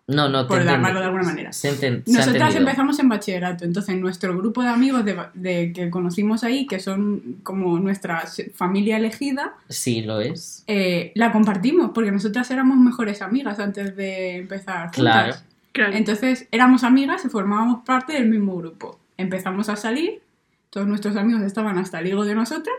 No, 0.08 0.28
no, 0.28 0.42
te 0.42 0.48
Por 0.48 0.56
entiendo. 0.58 0.72
llamarlo 0.78 0.98
de 1.00 1.06
alguna 1.06 1.22
manera. 1.24 1.52
Se, 1.52 1.70
enten- 1.70 2.02
se 2.04 2.16
ha 2.16 2.26
Nosotras 2.26 2.54
empezamos 2.56 2.98
en 2.98 3.08
bachillerato, 3.08 3.64
entonces 3.64 3.96
nuestro 3.96 4.36
grupo 4.36 4.62
de 4.62 4.68
amigos 4.68 5.04
de, 5.04 5.16
de- 5.34 5.72
que 5.72 5.90
conocimos 5.90 6.42
ahí, 6.42 6.66
que 6.66 6.80
son 6.80 7.36
como 7.44 7.78
nuestra 7.78 8.24
familia 8.54 8.96
elegida, 8.96 9.54
Sí, 9.68 10.02
lo 10.02 10.20
es. 10.20 10.64
eh, 10.66 11.12
la 11.14 11.30
compartimos, 11.30 11.92
porque 11.94 12.10
nosotras 12.10 12.50
éramos 12.50 12.78
mejores 12.78 13.22
amigas 13.22 13.60
antes 13.60 13.94
de 13.96 14.38
empezar. 14.38 14.90
Claro. 14.90 15.34
Entonces 15.74 16.46
éramos 16.50 16.82
amigas 16.84 17.24
y 17.24 17.28
formábamos 17.28 17.84
parte 17.84 18.12
del 18.14 18.28
mismo 18.28 18.56
grupo. 18.56 18.98
Empezamos 19.16 19.68
a 19.68 19.76
salir, 19.76 20.20
todos 20.70 20.86
nuestros 20.86 21.16
amigos 21.16 21.42
estaban 21.42 21.78
hasta 21.78 22.00
el 22.00 22.08
higo 22.08 22.24
de 22.24 22.34
nosotras, 22.34 22.74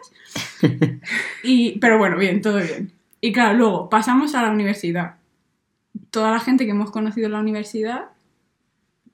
y, 1.43 1.79
pero 1.79 1.97
bueno, 1.97 2.17
bien, 2.17 2.41
todo 2.41 2.57
bien. 2.57 2.91
Y 3.21 3.31
claro, 3.31 3.57
luego 3.57 3.89
pasamos 3.89 4.35
a 4.35 4.41
la 4.41 4.51
universidad. 4.51 5.15
Toda 6.13 6.31
la 6.31 6.39
gente 6.39 6.65
que 6.65 6.71
hemos 6.71 6.91
conocido 6.91 7.25
en 7.25 7.33
la 7.33 7.39
universidad 7.39 8.05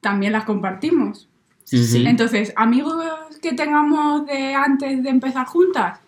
también 0.01 0.33
las 0.33 0.43
compartimos. 0.43 1.27
Sí. 1.63 2.03
Entonces, 2.05 2.51
amigos 2.55 2.93
que 3.41 3.53
tengamos 3.53 4.25
de 4.25 4.53
antes 4.53 5.01
de 5.03 5.09
empezar 5.09 5.45
juntas, 5.45 5.99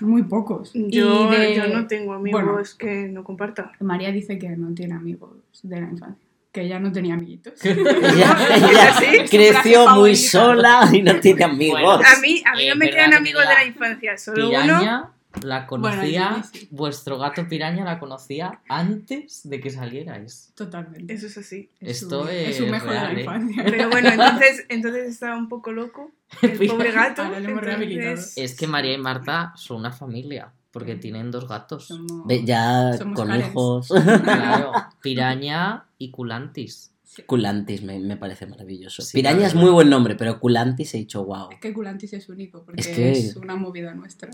muy 0.00 0.22
pocos. 0.22 0.70
Yo, 0.74 1.28
de- 1.30 1.54
yo 1.56 1.66
no 1.68 1.86
tengo 1.86 2.12
amigos 2.14 2.42
bueno, 2.44 2.62
que 2.78 3.08
no 3.08 3.24
comparta. 3.24 3.72
María 3.80 4.12
dice 4.12 4.38
que 4.38 4.50
no 4.50 4.72
tiene 4.74 4.94
amigos 4.94 5.30
de 5.62 5.80
la 5.80 5.88
infancia, 5.88 6.22
que 6.52 6.60
ella 6.62 6.78
no 6.78 6.92
tenía 6.92 7.14
amiguitos. 7.14 7.54
Ella, 7.64 8.36
ella 8.56 8.92
¿Sí? 8.98 9.06
Su 9.24 9.30
creció 9.36 9.80
muy 9.80 10.14
favorita. 10.14 10.30
sola 10.30 10.88
y 10.92 11.02
no 11.02 11.18
tiene 11.20 11.44
amigos. 11.44 11.80
Bueno, 11.80 12.02
A 12.06 12.20
mí, 12.20 12.42
a 12.44 12.54
mí 12.54 12.62
Eh, 12.64 12.70
no 12.70 12.76
me 12.76 12.90
quedan 12.90 13.10
que 13.10 13.16
amigos 13.16 13.42
de 13.48 13.54
la 13.54 13.64
infancia, 13.64 14.18
solo 14.18 14.50
uno. 14.50 15.10
La 15.42 15.66
conocía, 15.66 16.28
Bueno, 16.30 16.44
sí, 16.52 16.58
sí. 16.60 16.68
vuestro 16.70 17.18
gato 17.18 17.46
piraña 17.48 17.84
la 17.84 17.98
conocía 17.98 18.60
antes 18.68 19.40
de 19.48 19.60
que 19.60 19.70
salierais. 19.70 20.52
Totalmente. 20.54 21.12
Eso 21.12 21.26
es 21.26 21.38
así. 21.38 21.70
Es 21.80 22.02
Esto 22.02 22.24
su, 22.24 22.28
es 22.30 22.56
su 22.56 22.66
mejor 22.66 22.90
real, 22.90 23.08
de 23.08 23.12
la 23.14 23.20
¿eh? 23.20 23.22
infancia. 23.24 23.62
Pero 23.70 23.88
bueno, 23.90 24.08
entonces, 24.10 24.66
entonces 24.68 25.08
estaba 25.08 25.36
un 25.36 25.48
poco 25.48 25.72
loco. 25.72 26.10
El 26.42 26.68
pobre 26.68 26.92
gato. 26.92 27.22
Ahora 27.22 27.40
lo 27.40 27.48
hemos 27.50 27.62
rehabilitado. 27.64 28.20
Es 28.36 28.56
que 28.56 28.66
María 28.66 28.94
y 28.94 28.98
Marta 28.98 29.52
son 29.56 29.78
una 29.78 29.92
familia, 29.92 30.52
porque 30.70 30.94
tienen 30.96 31.30
dos 31.30 31.48
gatos. 31.48 31.88
Somos- 31.88 32.26
Ya 32.44 32.92
Somos 32.96 33.16
con 33.16 33.28
Karens. 33.28 33.48
hijos. 33.50 33.88
Claro, 34.22 34.72
piraña 35.02 35.84
y 35.98 36.10
culantis. 36.10 36.92
Culantis 37.26 37.82
me, 37.82 37.98
me 37.98 38.16
parece 38.16 38.46
maravilloso. 38.46 39.02
Sí, 39.02 39.18
Piraña 39.18 39.44
es 39.48 39.56
muy 39.56 39.70
buen 39.70 39.90
nombre, 39.90 40.14
pero 40.14 40.38
Culantis 40.38 40.94
he 40.94 40.98
dicho 40.98 41.24
wow. 41.24 41.48
Es 41.50 41.58
que 41.58 41.72
Culantis 41.72 42.12
es 42.12 42.28
único, 42.28 42.62
porque 42.64 42.80
Es 42.80 42.86
es, 42.86 43.32
que- 43.34 43.38
una 43.40 43.56
movida 43.56 43.92
nuestra. 43.94 44.30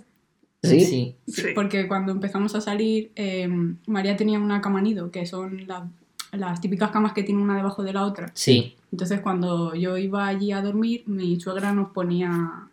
¿Sí? 0.62 0.80
Sí. 0.80 1.16
Sí. 1.26 1.42
Porque 1.54 1.86
cuando 1.86 2.12
empezamos 2.12 2.54
a 2.54 2.60
salir, 2.60 3.12
eh, 3.14 3.48
María 3.86 4.16
tenía 4.16 4.38
una 4.38 4.60
cama 4.60 4.80
nido, 4.80 5.10
que 5.10 5.26
son 5.26 5.66
las, 5.66 5.84
las 6.32 6.60
típicas 6.60 6.90
camas 6.90 7.12
que 7.12 7.22
tienen 7.22 7.42
una 7.42 7.56
debajo 7.56 7.82
de 7.82 7.92
la 7.92 8.02
otra. 8.04 8.30
Sí. 8.34 8.76
Entonces, 8.92 9.20
cuando 9.20 9.74
yo 9.74 9.96
iba 9.98 10.26
allí 10.26 10.52
a 10.52 10.62
dormir, 10.62 11.02
mi 11.06 11.38
suegra 11.40 11.72
nos 11.72 11.90
ponía. 11.90 12.30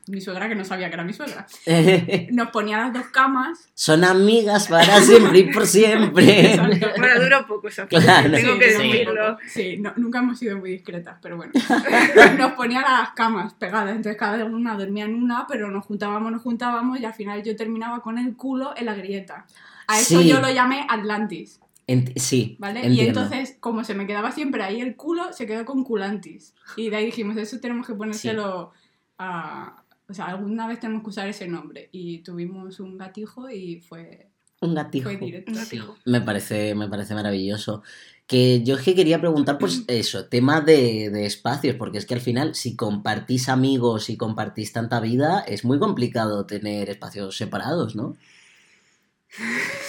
Mi 0.08 0.22
suegra, 0.22 0.48
que 0.48 0.56
no 0.56 0.64
sabía 0.64 0.88
que 0.90 0.94
era 0.94 1.04
mi 1.04 1.12
suegra, 1.14 1.46
nos 2.32 2.50
ponía 2.50 2.78
las 2.78 2.94
dos 2.94 3.06
camas. 3.08 3.70
Son 3.74 4.04
amigas 4.04 4.68
para 4.68 5.00
siempre 5.02 5.40
y 5.40 5.52
por 5.52 5.66
siempre. 5.66 6.52
Exacto. 6.54 6.88
Bueno, 6.98 7.22
dura 7.22 7.48
poco 7.48 7.68
esa 7.68 7.88
Claro. 7.88 8.32
tengo 8.32 8.54
Sí, 8.54 8.60
que 8.60 8.66
decirlo. 8.68 9.38
Sí, 9.48 9.78
no- 9.80 9.94
nunca 9.98 10.20
hemos 10.20 10.38
sido 10.40 10.58
muy 10.58 10.72
discretas, 10.72 11.18
pero 11.22 11.38
bueno. 11.38 11.52
Nos 12.38 12.52
ponía 12.54 12.82
las 12.82 13.12
camas 13.12 13.54
pegadas, 13.54 13.90
entonces 13.96 14.18
cada 14.18 14.44
una 14.46 14.76
dormía 14.78 15.06
en 15.06 15.16
una, 15.16 15.46
pero 15.48 15.72
nos 15.72 15.86
juntábamos, 15.86 16.32
nos 16.32 16.42
juntábamos 16.42 17.00
y 17.00 17.06
al 17.06 17.14
final 17.14 17.44
yo 17.44 17.56
terminaba 17.56 18.02
con 18.02 18.18
el 18.18 18.36
culo 18.36 18.74
en 18.78 18.86
la 18.86 18.94
grieta. 18.96 19.46
A 19.88 20.00
eso 20.00 20.22
Sí. 20.22 20.28
yo 20.30 20.40
lo 20.40 20.50
llamé 20.52 20.86
Atlantis, 20.90 21.60
Ent- 21.88 22.18
sí, 22.18 22.56
¿vale? 22.60 22.88
Y 22.90 23.02
entonces, 23.02 23.58
como 23.60 23.84
se 23.84 23.94
me 23.94 24.08
quedaba 24.08 24.32
siempre 24.32 24.64
ahí 24.64 24.80
el 24.82 24.96
culo, 24.96 25.34
se 25.34 25.46
quedó 25.46 25.66
con 25.66 25.84
culantis. 25.84 26.54
Y 26.78 26.90
de 26.90 26.96
ahí 26.96 27.06
dijimos, 27.08 27.36
eso 27.38 27.60
tenemos 27.60 27.86
que 27.88 27.94
ponérselo 27.94 28.72
a... 29.18 29.84
O 30.10 30.14
sea, 30.14 30.26
alguna 30.26 30.68
vez 30.68 30.80
tenemos 30.80 31.04
que 31.04 31.10
usar 31.10 31.28
ese 31.28 31.48
nombre. 31.48 31.90
Y 31.92 32.20
tuvimos 32.20 32.80
un 32.80 32.98
gatijo 32.98 33.50
y 33.50 33.80
fue, 33.82 34.30
Un 34.62 34.76
gatijo. 34.76 35.10
fue 35.10 35.18
directo. 35.18 35.52
Un 35.52 35.58
gatijo. 35.58 35.96
Me 36.06 36.22
parece, 36.22 36.76
me 36.76 36.88
parece 36.88 37.16
maravilloso. 37.16 37.84
Que 38.28 38.64
yo 38.64 38.76
es 38.78 38.84
que 38.84 38.96
quería 38.96 39.20
preguntar, 39.20 39.58
pues 39.58 39.84
eso, 39.88 40.26
tema 40.28 40.62
de, 40.62 41.10
de 41.10 41.26
espacios, 41.26 41.76
porque 41.76 41.98
es 41.98 42.06
que 42.06 42.14
al 42.14 42.22
final, 42.22 42.56
si 42.56 42.76
compartís 42.76 43.50
amigos 43.50 44.10
y 44.10 44.18
compartís 44.18 44.72
tanta 44.74 45.00
vida, 45.00 45.40
es 45.42 45.66
muy 45.66 45.80
complicado 45.80 46.46
tener 46.46 46.90
espacios 46.90 47.36
separados, 47.38 47.96
¿no? 47.96 48.16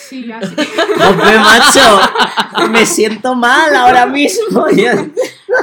Sí, 0.09 0.31
así. 0.33 0.55
¡Hombre, 1.09 1.39
macho! 1.39 2.71
Me 2.71 2.87
siento 2.87 3.35
mal 3.35 3.75
ahora 3.75 4.07
mismo. 4.07 4.65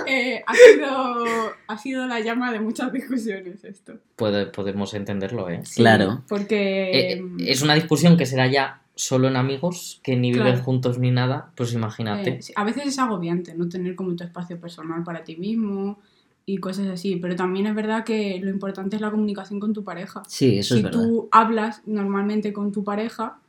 Eh, 0.08 0.42
ha, 0.48 0.54
sido, 0.56 1.52
ha 1.68 1.78
sido 1.78 2.08
la 2.08 2.22
llama 2.22 2.50
de 2.54 2.62
muchas 2.62 2.94
discusiones 2.94 3.62
esto. 3.66 3.96
Puede- 4.16 4.46
podemos 4.46 4.94
entenderlo, 4.94 5.50
¿eh? 5.50 5.62
Sí, 5.66 5.82
Claro. 5.82 6.24
Porque... 6.30 7.12
Eh, 7.14 7.24
es 7.40 7.62
una 7.62 7.74
discusión 7.76 8.16
que 8.16 8.26
será 8.26 8.48
ya 8.48 8.82
solo 8.96 9.28
en 9.28 9.36
amigos, 9.36 10.00
que 10.02 10.16
ni 10.16 10.32
viven 10.32 10.48
Claro. 10.48 10.64
juntos 10.64 10.98
ni 10.98 11.12
nada, 11.12 11.52
pues 11.56 11.74
imagínate. 11.74 12.30
eh, 12.30 12.40
a 12.56 12.64
veces 12.64 12.86
es 12.86 13.00
agobiante 13.00 13.54
no 13.54 13.68
tener 13.68 13.96
como 13.96 14.16
tu 14.16 14.24
espacio 14.24 14.58
personal 14.62 15.04
para 15.04 15.26
ti 15.26 15.36
mismo 15.36 16.00
y 16.46 16.58
cosas 16.60 16.88
así, 16.88 17.18
pero 17.18 17.36
también 17.36 17.68
es 17.68 17.76
verdad 17.76 18.06
que 18.06 18.40
lo 18.42 18.50
importante 18.50 18.96
es 18.96 19.02
la 19.02 19.12
comunicación 19.12 19.60
con 19.60 19.74
tu 19.74 19.84
pareja. 19.84 20.24
Sí, 20.26 20.58
eso 20.60 20.76
si 20.76 20.80
es 20.80 20.84
verdad. 20.86 21.02
tú 21.02 21.28
hablas 21.34 21.82
normalmente 21.86 22.54
con 22.54 22.72
tu 22.72 22.86
pareja, 22.86 23.40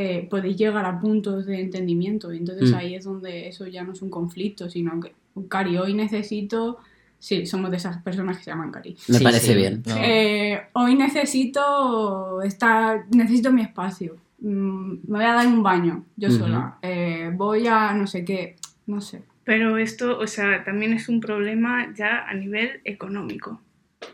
eh, 0.00 0.26
podéis 0.30 0.56
llegar 0.56 0.84
a 0.86 1.00
puntos 1.00 1.44
de 1.46 1.60
entendimiento 1.60 2.32
y 2.32 2.38
entonces 2.38 2.70
Mm. 2.70 2.74
ahí 2.74 2.94
es 2.94 3.04
donde 3.04 3.48
eso 3.48 3.66
ya 3.66 3.82
no 3.84 3.92
es 3.92 4.02
un 4.02 4.10
conflicto, 4.10 4.68
sino 4.70 5.00
que, 5.00 5.12
Cari, 5.48 5.76
hoy 5.78 5.94
necesito... 5.94 6.78
Sí, 7.20 7.46
somos 7.46 7.72
de 7.72 7.78
esas 7.78 8.00
personas 8.02 8.38
que 8.38 8.44
se 8.44 8.50
llaman 8.52 8.70
Cari. 8.70 8.96
Me 9.08 9.18
Sí, 9.18 9.24
parece 9.24 9.46
sí, 9.48 9.54
bien. 9.54 9.82
no. 9.84 9.96
Eh, 9.98 10.60
hoy 10.74 10.94
necesito 10.94 12.42
estar, 12.42 13.06
necesito 13.10 13.50
mi 13.52 13.62
espacio. 13.62 14.16
Mm, 14.40 14.92
me 15.08 15.18
voy 15.18 15.24
a 15.24 15.34
dar 15.34 15.46
un 15.48 15.62
baño 15.64 16.04
yo 16.16 16.30
sola. 16.30 16.78
Eh, 16.82 17.32
voy 17.34 17.66
a 17.66 17.92
no 17.94 18.06
sé 18.06 18.24
qué, 18.24 18.54
no 18.86 19.00
sé. 19.00 19.22
Pero 19.42 19.78
esto, 19.78 20.16
o 20.18 20.26
sea, 20.28 20.62
también 20.64 20.92
es 20.92 21.08
un 21.08 21.18
problema 21.20 21.92
ya 21.96 22.24
a 22.28 22.34
nivel 22.34 22.80
económico. 22.84 23.60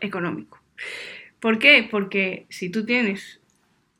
Económico. 0.01 0.57
¿Por 1.39 1.59
qué? 1.59 1.87
Porque 1.91 2.47
si 2.49 2.69
tú 2.71 2.85
tienes 2.85 3.39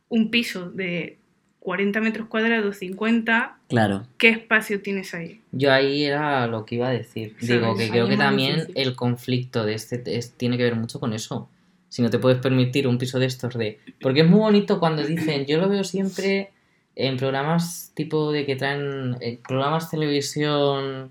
un 0.10 0.32
piso 0.32 0.72
de 0.72 1.20
40 1.66 2.00
metros 2.00 2.28
cuadrados, 2.28 2.78
50, 2.78 3.58
Claro. 3.70 4.04
¿qué 4.20 4.30
espacio 4.30 4.82
tienes 4.84 5.16
ahí? 5.16 5.42
Yo 5.52 5.74
ahí 5.74 6.04
era 6.04 6.46
lo 6.46 6.64
que 6.64 6.76
iba 6.76 6.90
a 6.90 6.92
decir. 6.92 7.34
¿Sabes? 7.40 7.48
Digo 7.50 7.76
que 7.76 7.84
Ahí 7.86 7.90
creo 7.90 8.08
que 8.08 8.18
también 8.18 8.58
difícil. 8.58 8.78
el 8.78 8.96
conflicto 8.96 9.66
de 9.66 9.74
este 9.74 10.04
es- 10.16 10.34
tiene 10.34 10.58
que 10.58 10.64
ver 10.64 10.76
mucho 10.76 11.00
con 11.00 11.12
eso. 11.14 11.50
Si 11.90 12.04
no 12.04 12.12
te 12.12 12.20
puedes 12.20 12.38
permitir 12.38 12.88
un 12.88 13.00
piso 13.00 13.18
de 13.18 13.26
estos 13.26 13.56
de... 13.58 13.80
Porque 14.00 14.22
es 14.22 14.28
muy 14.30 14.40
bonito 14.42 14.80
cuando 14.80 15.04
dicen, 15.04 15.48
yo 15.48 15.60
lo 15.60 15.68
veo 15.68 15.84
siempre 15.84 16.52
en 16.96 17.18
programas 17.18 17.92
tipo 17.96 18.32
de 18.32 18.46
que 18.46 18.56
traen 18.56 19.18
eh, 19.22 19.40
programas 19.46 19.90
televisión 19.90 21.10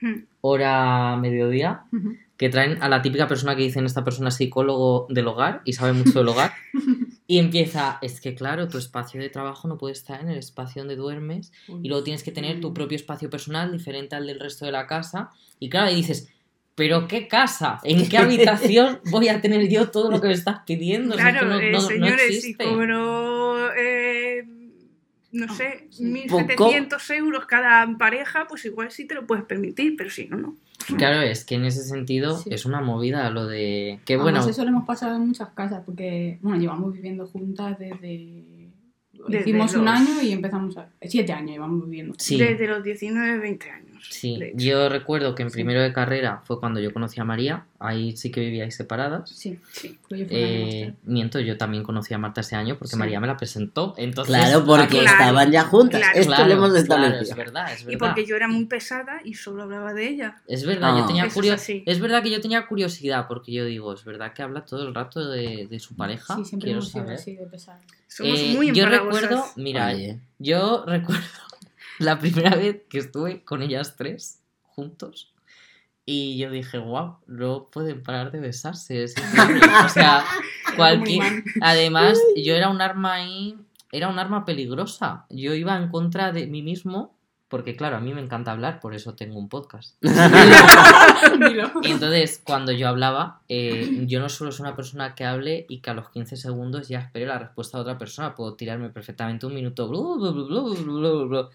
Hmm. 0.00 0.24
hora 0.40 1.14
mediodía, 1.16 1.82
que 2.38 2.48
traen 2.48 2.82
a 2.82 2.88
la 2.88 3.02
típica 3.02 3.28
persona 3.28 3.54
que 3.54 3.64
dicen 3.64 3.84
esta 3.84 4.02
persona 4.02 4.30
es 4.30 4.36
psicólogo 4.36 5.06
del 5.10 5.28
hogar 5.28 5.60
y 5.66 5.74
sabe 5.74 5.92
mucho 5.92 6.20
del 6.20 6.28
hogar. 6.28 6.52
Y 7.30 7.38
empieza, 7.38 7.98
es 8.02 8.20
que 8.20 8.34
claro, 8.34 8.66
tu 8.68 8.76
espacio 8.76 9.20
de 9.20 9.28
trabajo 9.28 9.68
no 9.68 9.78
puede 9.78 9.92
estar 9.92 10.20
en 10.20 10.30
el 10.30 10.38
espacio 10.38 10.82
donde 10.82 10.96
duermes 10.96 11.52
y 11.80 11.88
luego 11.88 12.02
tienes 12.02 12.24
que 12.24 12.32
tener 12.32 12.60
tu 12.60 12.74
propio 12.74 12.96
espacio 12.96 13.30
personal 13.30 13.70
diferente 13.70 14.16
al 14.16 14.26
del 14.26 14.40
resto 14.40 14.64
de 14.66 14.72
la 14.72 14.88
casa. 14.88 15.30
Y 15.60 15.68
claro, 15.70 15.92
y 15.92 15.94
dices, 15.94 16.28
¿pero 16.74 17.06
qué 17.06 17.28
casa? 17.28 17.78
¿En 17.84 18.08
qué 18.08 18.18
habitación 18.18 18.98
voy 19.12 19.28
a 19.28 19.40
tener 19.40 19.68
yo 19.68 19.90
todo 19.90 20.10
lo 20.10 20.20
que 20.20 20.26
me 20.26 20.32
estás 20.34 20.62
pidiendo? 20.66 21.14
O 21.14 21.18
sea, 21.18 21.30
Claro, 21.30 21.48
no- 21.50 21.60
eh, 21.60 21.70
no- 21.70 21.80
no 21.80 21.86
señores, 21.86 22.30
existe. 22.30 22.64
cobro, 22.64 23.72
eh, 23.74 24.42
no 25.32 25.54
sé, 25.54 25.86
sí. 25.90 26.04
1.700 26.04 27.14
euros 27.16 27.46
cada 27.46 27.86
pareja, 27.98 28.46
pues 28.48 28.64
igual 28.64 28.90
sí 28.90 29.06
te 29.06 29.14
lo 29.14 29.26
puedes 29.26 29.44
permitir, 29.44 29.94
pero 29.96 30.10
si 30.10 30.26
no, 30.28 30.36
no. 30.36 30.56
Claro, 30.96 31.20
es 31.20 31.44
que 31.44 31.54
en 31.56 31.64
ese 31.66 31.82
sentido 31.84 32.38
Sí. 32.38 32.50
es 32.52 32.64
una 32.64 32.80
movida 32.80 33.30
lo 33.30 33.46
de... 33.46 34.00
Que 34.04 34.14
Además, 34.14 34.32
bueno, 34.32 34.50
eso 34.50 34.62
lo 34.64 34.70
hemos 34.70 34.86
pasado 34.86 35.16
en 35.16 35.26
muchas 35.28 35.50
casas 35.50 35.82
porque, 35.84 36.38
bueno, 36.42 36.58
llevamos 36.58 36.92
viviendo 36.92 37.26
juntas 37.26 37.78
desde... 37.78 38.44
Desde 39.28 39.40
Hicimos 39.40 39.74
un 39.74 39.84
los- 39.84 39.94
año 39.94 40.22
y 40.22 40.32
empezamos 40.32 40.76
a... 40.78 40.88
Siete 41.02 41.32
años 41.34 41.50
llevamos 41.50 41.84
viviendo. 41.84 42.14
sí. 42.18 42.38
Desde 42.38 42.66
los 42.66 42.82
19, 42.82 43.38
20 43.38 43.70
años. 43.70 43.89
Sí, 44.08 44.38
yo 44.54 44.88
recuerdo 44.88 45.34
que 45.34 45.42
en 45.42 45.50
Sí. 45.50 45.54
primero 45.54 45.80
de 45.82 45.92
carrera 45.92 46.40
fue 46.44 46.58
cuando 46.60 46.80
yo 46.80 46.92
conocí 46.92 47.20
a 47.20 47.24
María, 47.24 47.64
ahí 47.78 48.16
sí 48.16 48.30
que 48.30 48.40
vivíais 48.40 48.74
separadas. 48.74 49.28
Sí, 49.30 49.58
Sí. 49.72 49.98
pues 50.08 50.20
yo 50.20 50.26
Eh, 50.30 50.94
miento, 51.04 51.40
yo 51.40 51.56
también 51.56 51.82
conocí 51.82 52.12
a 52.14 52.18
Marta 52.18 52.40
ese 52.40 52.56
año 52.56 52.76
porque 52.78 52.92
Sí. 52.92 52.98
María 52.98 53.20
me 53.20 53.26
la 53.26 53.36
presentó. 53.36 53.94
Entonces, 53.96 54.34
Claro, 54.34 54.64
porque 54.64 54.98
Claro, 55.00 55.06
estaban 55.10 55.50
ya 55.52 55.62
juntas. 55.64 56.00
claro. 56.00 56.18
Esto 56.18 56.28
Claro, 56.32 56.46
lo 56.46 56.52
hemos 56.54 56.68
claro, 56.70 56.82
establecido. 56.82 57.22
es 57.30 57.36
verdad, 57.36 57.72
es 57.72 57.82
Y 57.82 57.84
verdad. 57.86 57.98
porque 58.08 58.26
yo 58.26 58.36
era 58.36 58.48
muy 58.48 58.66
pesada 58.66 59.20
y 59.24 59.34
solo 59.34 59.62
hablaba 59.64 59.94
de 59.94 60.08
ella. 60.08 60.40
Es 60.46 60.64
verdad, 60.64 60.96
yo 60.98 61.06
tenía 61.06 61.26
Eso 61.26 61.40
es 61.42 62.00
verdad 62.00 62.22
que 62.22 62.30
yo 62.30 62.40
tenía 62.40 62.66
curiosidad 62.66 63.26
porque 63.28 63.52
yo 63.52 63.64
digo, 63.64 63.92
es 63.94 64.04
verdad 64.04 64.32
que 64.32 64.42
habla 64.42 64.64
todo 64.64 64.86
el 64.86 64.94
rato 64.94 65.28
de, 65.28 65.66
de 65.70 65.80
su 65.80 65.94
pareja. 65.96 66.36
Sí, 66.36 66.44
siempre 66.44 66.66
Quiero 66.66 66.80
hemos 66.80 66.90
sido 66.90 67.04
saber. 67.04 67.18
así 67.18 67.36
de. 67.36 67.46
Somos 68.08 68.38
Eh, 68.40 68.52
muy 68.56 68.72
yo 68.72 68.86
recuerdo, 68.86 69.44
mira, 69.56 69.86
Oye, 69.88 70.18
yo 70.38 70.84
recuerdo 70.86 71.22
la 72.00 72.18
primera 72.18 72.56
vez 72.56 72.82
que 72.88 72.98
estuve 72.98 73.44
con 73.44 73.62
ellas 73.62 73.94
tres 73.96 74.42
juntos 74.62 75.32
y 76.12 76.38
yo 76.38 76.50
dije, 76.50 76.78
wow, 76.78 77.18
no 77.28 77.68
pueden 77.70 78.02
parar 78.02 78.32
de 78.32 78.40
besarse. 78.40 79.04
es 79.04 79.14
increíble". 79.16 79.68
o 79.84 79.88
sea, 79.88 80.24
cualquier... 80.76 81.44
Además, 81.60 82.18
yo 82.36 82.54
era 82.54 82.68
un 82.68 82.80
arma 82.80 83.14
ahí, 83.14 83.56
era 83.92 84.08
un 84.08 84.18
arma 84.18 84.44
peligrosa. 84.44 85.26
Yo 85.30 85.54
iba 85.54 85.76
en 85.76 85.88
contra 85.88 86.32
de 86.32 86.48
mí 86.48 86.62
mismo, 86.62 87.14
porque 87.48 87.76
claro, 87.76 87.96
a 87.96 88.00
mí 88.00 88.12
me 88.12 88.22
encanta 88.22 88.50
hablar, 88.50 88.80
por 88.80 88.92
eso 88.94 89.14
tengo 89.14 89.38
un 89.38 89.48
podcast. 89.48 89.96
Y 91.82 91.92
entonces, 91.92 92.42
cuando 92.44 92.72
yo 92.72 92.88
hablaba, 92.88 93.42
eh, 93.48 94.04
yo 94.06 94.18
no 94.18 94.28
solo 94.28 94.50
soy 94.50 94.64
una 94.66 94.74
persona 94.74 95.14
que 95.14 95.24
hable 95.24 95.66
y 95.68 95.80
que 95.80 95.90
a 95.90 95.94
los 95.94 96.08
15 96.10 96.36
segundos 96.36 96.88
ya 96.88 96.98
espere 96.98 97.26
la 97.26 97.38
respuesta 97.38 97.78
de 97.78 97.82
otra 97.82 97.98
persona. 97.98 98.34
Puedo 98.34 98.54
tirarme 98.54 98.88
perfectamente 98.88 99.46
un 99.46 99.54
minuto. 99.54 99.88
blu, 99.88 100.18
blu, 100.18 101.26
blu, 101.28 101.48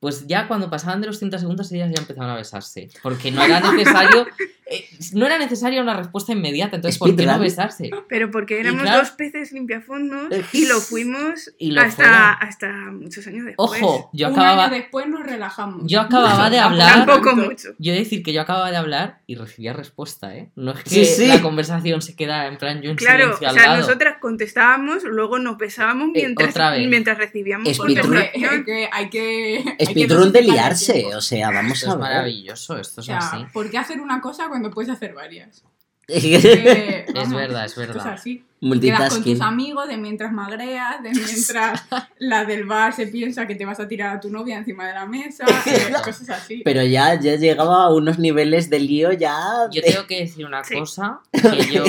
Pues 0.00 0.26
ya 0.26 0.46
cuando 0.46 0.70
pasaban 0.70 1.00
de 1.00 1.08
los 1.08 1.18
30 1.18 1.38
segundos 1.38 1.72
ellas 1.72 1.90
ya 1.92 2.00
empezaban 2.00 2.30
a 2.30 2.36
besarse. 2.36 2.88
Porque 3.02 3.30
no 3.30 3.42
era 3.42 3.60
necesario. 3.60 4.26
eh, 4.70 4.84
no 5.12 5.26
era 5.26 5.38
necesaria 5.38 5.80
una 5.82 5.94
respuesta 5.96 6.32
inmediata. 6.32 6.76
Entonces, 6.76 6.98
¿por 6.98 7.14
qué 7.16 7.26
no 7.26 7.38
besarse? 7.38 7.90
Pero 8.08 8.30
porque 8.30 8.60
éramos 8.60 8.82
claro- 8.82 8.98
dos 9.00 9.10
peces 9.12 9.52
limpiafondos 9.52 10.28
y 10.52 10.66
lo 10.66 10.80
fuimos 10.80 11.50
Y 11.58 11.70
lo 11.72 11.80
hasta, 11.80 12.32
hasta 12.32 12.68
muchos 12.90 13.26
años 13.26 13.44
después. 13.46 13.82
Ojo, 13.82 14.10
yo 14.12 14.28
Un 14.28 14.32
acababa. 14.34 14.64
año 14.66 14.74
después 14.76 15.06
nos 15.08 15.24
relajamos. 15.24 15.82
Yo 15.86 16.00
acababa 16.00 16.50
de 16.50 16.58
hablar. 16.60 17.06
Tampoco 17.06 17.36
mucho. 17.36 17.68
Yo 17.78 17.92
he 17.92 17.94
de 17.94 18.00
decir 18.02 18.22
que 18.22 18.32
yo 18.32 18.40
acababa 18.42 18.70
de 18.70 18.76
hablar 18.76 19.20
y 19.26 19.34
recibía 19.36 19.72
respuesta, 19.72 20.34
¿eh? 20.36 20.50
No 20.56 20.72
es 20.72 20.82
que 20.84 20.90
Sí, 20.90 21.04
sí. 21.04 21.26
la 21.28 21.40
conversación 21.42 22.02
se 22.02 22.14
queda 22.16 22.46
en 22.46 22.58
plan 22.58 22.80
yo 22.82 22.90
en 22.90 22.96
Claro, 22.96 23.24
silencio 23.24 23.48
o 23.48 23.52
sea, 23.52 23.66
lado. 23.66 23.80
nosotras 23.80 24.16
contestábamos, 24.20 25.04
luego 25.04 25.38
nos 25.38 25.56
besábamos 25.58 26.08
Eh, 26.08 26.10
mientras, 26.14 26.54
mientras 26.88 27.18
recibíamos 27.18 27.78
conversación. 27.78 28.16
Hay 28.50 28.64
que, 28.64 28.88
hay 28.90 29.10
que, 29.10 29.64
hay 29.78 29.86
que 29.86 29.86
Speedrun 29.86 30.32
de 30.32 30.42
liarse, 30.42 31.14
o 31.14 31.20
sea, 31.20 31.50
vamos 31.50 31.78
Esto 31.78 31.90
a 31.90 31.94
es 31.94 31.98
ver. 32.00 32.08
maravilloso, 32.08 32.78
esto 32.78 33.00
O 33.00 33.02
es 33.02 33.06
sea, 33.06 33.18
así. 33.18 33.44
¿por 33.52 33.70
qué 33.70 33.78
hacer 33.78 34.00
una 34.00 34.20
cosa 34.20 34.48
cuando 34.48 34.57
puedes 34.70 34.90
hacer 34.90 35.14
varias? 35.14 35.62
Eh, 36.10 37.04
Es 37.14 37.30
verdad, 37.30 37.66
es 37.66 37.76
verdad. 37.76 38.08
así. 38.14 38.42
Quedas 38.80 39.12
con 39.12 39.24
tus 39.24 39.40
amigos 39.42 39.86
de 39.88 39.98
mientras 39.98 40.32
magreas, 40.32 41.02
de 41.02 41.10
mientras 41.10 41.84
la 42.18 42.46
del 42.46 42.64
bar 42.64 42.94
se 42.94 43.06
piensa 43.08 43.46
que 43.46 43.54
te 43.54 43.66
vas 43.66 43.78
a 43.78 43.86
tirar 43.86 44.16
a 44.16 44.20
tu 44.20 44.30
novia 44.30 44.56
encima 44.56 44.86
de 44.88 44.94
la 44.94 45.04
mesa, 45.04 45.44
eh, 45.66 45.92
cosas 46.02 46.30
así. 46.30 46.62
Pero 46.64 46.82
ya, 46.82 47.20
ya 47.20 47.36
llegaba 47.36 47.84
a 47.84 47.94
unos 47.94 48.18
niveles 48.18 48.70
de 48.70 48.80
lío 48.80 49.12
ya. 49.12 49.38
Yo 49.70 49.82
tengo 49.82 50.06
que 50.06 50.20
decir 50.20 50.46
una 50.46 50.64
Sí. 50.64 50.78
cosa 50.78 51.20
que 51.32 51.72
yo 51.74 51.84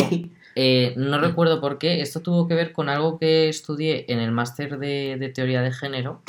eh, 0.55 0.93
no 0.97 1.19
recuerdo 1.21 1.61
por 1.61 1.77
qué. 1.77 2.01
Esto 2.01 2.19
tuvo 2.19 2.45
que 2.47 2.55
ver 2.55 2.73
con 2.73 2.89
algo 2.89 3.17
que 3.19 3.47
estudié 3.47 4.03
en 4.09 4.19
el 4.19 4.31
máster 4.31 4.77
de, 4.79 5.15
de 5.17 5.29
teoría 5.29 5.61
de 5.61 5.71
género. 5.71 6.21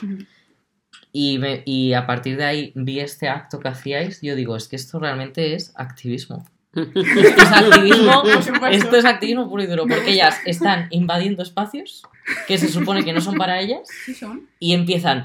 Y, 1.13 1.39
me- 1.39 1.63
y 1.67 1.93
a 1.95 2.07
partir 2.07 2.37
de 2.37 2.45
ahí 2.45 2.73
vi 2.75 3.01
este 3.01 3.29
acto 3.29 3.59
que 3.59 3.69
hacíais. 3.69 4.21
Yo 4.23 4.37
digo, 4.37 4.57
es 4.57 4.69
que 4.69 4.77
esto 4.77 4.99
realmente 4.99 5.55
es 5.55 5.73
activismo. 5.77 6.47
Esto 6.73 7.01
es 7.43 7.51
activismo, 7.53 8.23
esto 8.71 8.97
es 8.97 9.05
activismo 9.05 9.49
puro 9.51 9.61
y 9.65 9.67
duro. 9.67 9.87
Porque 9.89 10.13
ellas 10.13 10.37
están 10.47 10.87
invadiendo 10.91 11.43
espacios 11.43 12.05
que 12.47 12.59
se 12.59 12.69
supone 12.69 13.05
que 13.05 13.13
no 13.13 13.21
son 13.21 13.35
para 13.35 13.61
ellas 13.61 13.81
Sí 14.05 14.15
son. 14.15 14.49
y 14.61 14.73
empiezan 14.75 15.25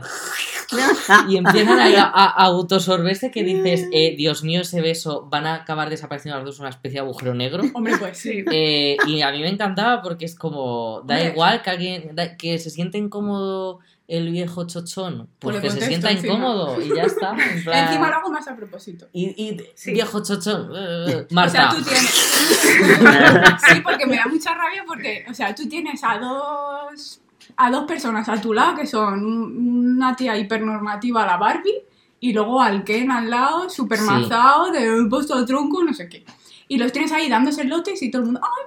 y 1.30 1.38
empiezan 1.38 1.80
ahí 1.80 1.94
a, 1.94 2.06
a- 2.06 2.26
a 2.30 2.46
autosorberse 2.46 3.30
que 3.30 3.44
dices 3.44 3.88
eh, 3.92 4.16
Dios 4.18 4.44
mío 4.44 4.62
ese 4.62 4.82
beso 4.82 5.28
van 5.30 5.46
a 5.46 5.54
acabar 5.56 5.92
desapareciendo 5.92 6.38
las 6.40 6.46
dos 6.46 6.60
una 6.60 6.70
especie 6.70 7.00
de 7.00 7.06
agujero 7.06 7.36
negro 7.36 7.64
Hombre, 7.76 7.94
pues 8.00 8.18
sí. 8.18 8.44
Eh, 8.52 8.98
y 9.06 9.22
a 9.22 9.32
mí 9.32 9.42
me 9.42 9.50
encantaba 9.50 10.02
porque 10.02 10.26
es 10.26 10.34
como 10.36 11.02
da 11.06 11.24
igual 11.24 11.62
que 11.62 11.70
alguien 11.70 12.10
da- 12.16 12.36
que 12.38 12.58
se 12.58 12.72
siente 12.72 12.98
incómodo 12.98 13.82
el 14.08 14.30
viejo 14.32 14.68
chochón 14.68 15.30
pues 15.40 15.60
Pues 15.60 15.74
que 15.74 15.80
se 15.82 15.88
sienta 15.88 16.12
encima. 16.12 16.34
incómodo 16.36 16.80
y 16.82 16.90
ya 16.96 17.04
está 17.04 17.32
en 17.32 17.64
plan- 17.64 17.88
Encima 17.88 18.10
lo 18.10 18.16
hago 18.18 18.30
más 18.32 18.48
a 18.48 18.56
propósito. 18.56 19.08
y, 19.14 19.26
y 19.44 19.58
Sí. 19.76 19.94
viejo 19.94 20.22
chochón 20.24 20.70
O 20.72 21.26
Marta 21.34 21.50
sea, 21.52 21.70
tú 21.70 21.82
tienes. 21.84 22.12
sí, 23.68 23.82
porque 23.84 24.06
me 24.06 24.18
da 24.18 24.26
mucha 24.28 24.54
rabia 24.54 24.84
porque, 24.88 25.26
o 25.30 25.34
sea, 25.34 25.54
tú 25.56 25.68
tienes 25.68 26.04
a 26.04 26.18
dos 26.20 27.22
a 27.58 27.72
dos 27.72 27.86
personas 27.86 28.28
a 28.28 28.40
tu 28.42 28.54
lado 28.54 28.76
que 28.76 28.86
son 28.88 29.24
un- 29.26 29.96
una 29.98 30.16
tía 30.16 30.36
hipernormativa, 30.38 31.26
la 31.26 31.38
Barbie, 31.38 31.84
y 32.20 32.34
luego 32.34 32.62
al 32.62 32.84
Ken 32.84 33.12
al 33.12 33.30
lado, 33.30 33.70
super 33.70 34.00
Sí. 34.00 34.04
mazado, 34.06 34.72
de 34.72 35.06
puesto 35.10 35.36
al 35.36 35.46
tronco, 35.46 35.84
no 35.84 35.94
sé 35.94 36.10
qué. 36.10 36.26
Y 36.68 36.78
los 36.80 36.92
tienes 36.92 37.12
ahí 37.12 37.30
dándose 37.30 37.64
lotes 37.64 38.02
y 38.02 38.10
todo 38.10 38.24
el 38.24 38.26
mundo, 38.26 38.42
¡ay, 38.44 38.64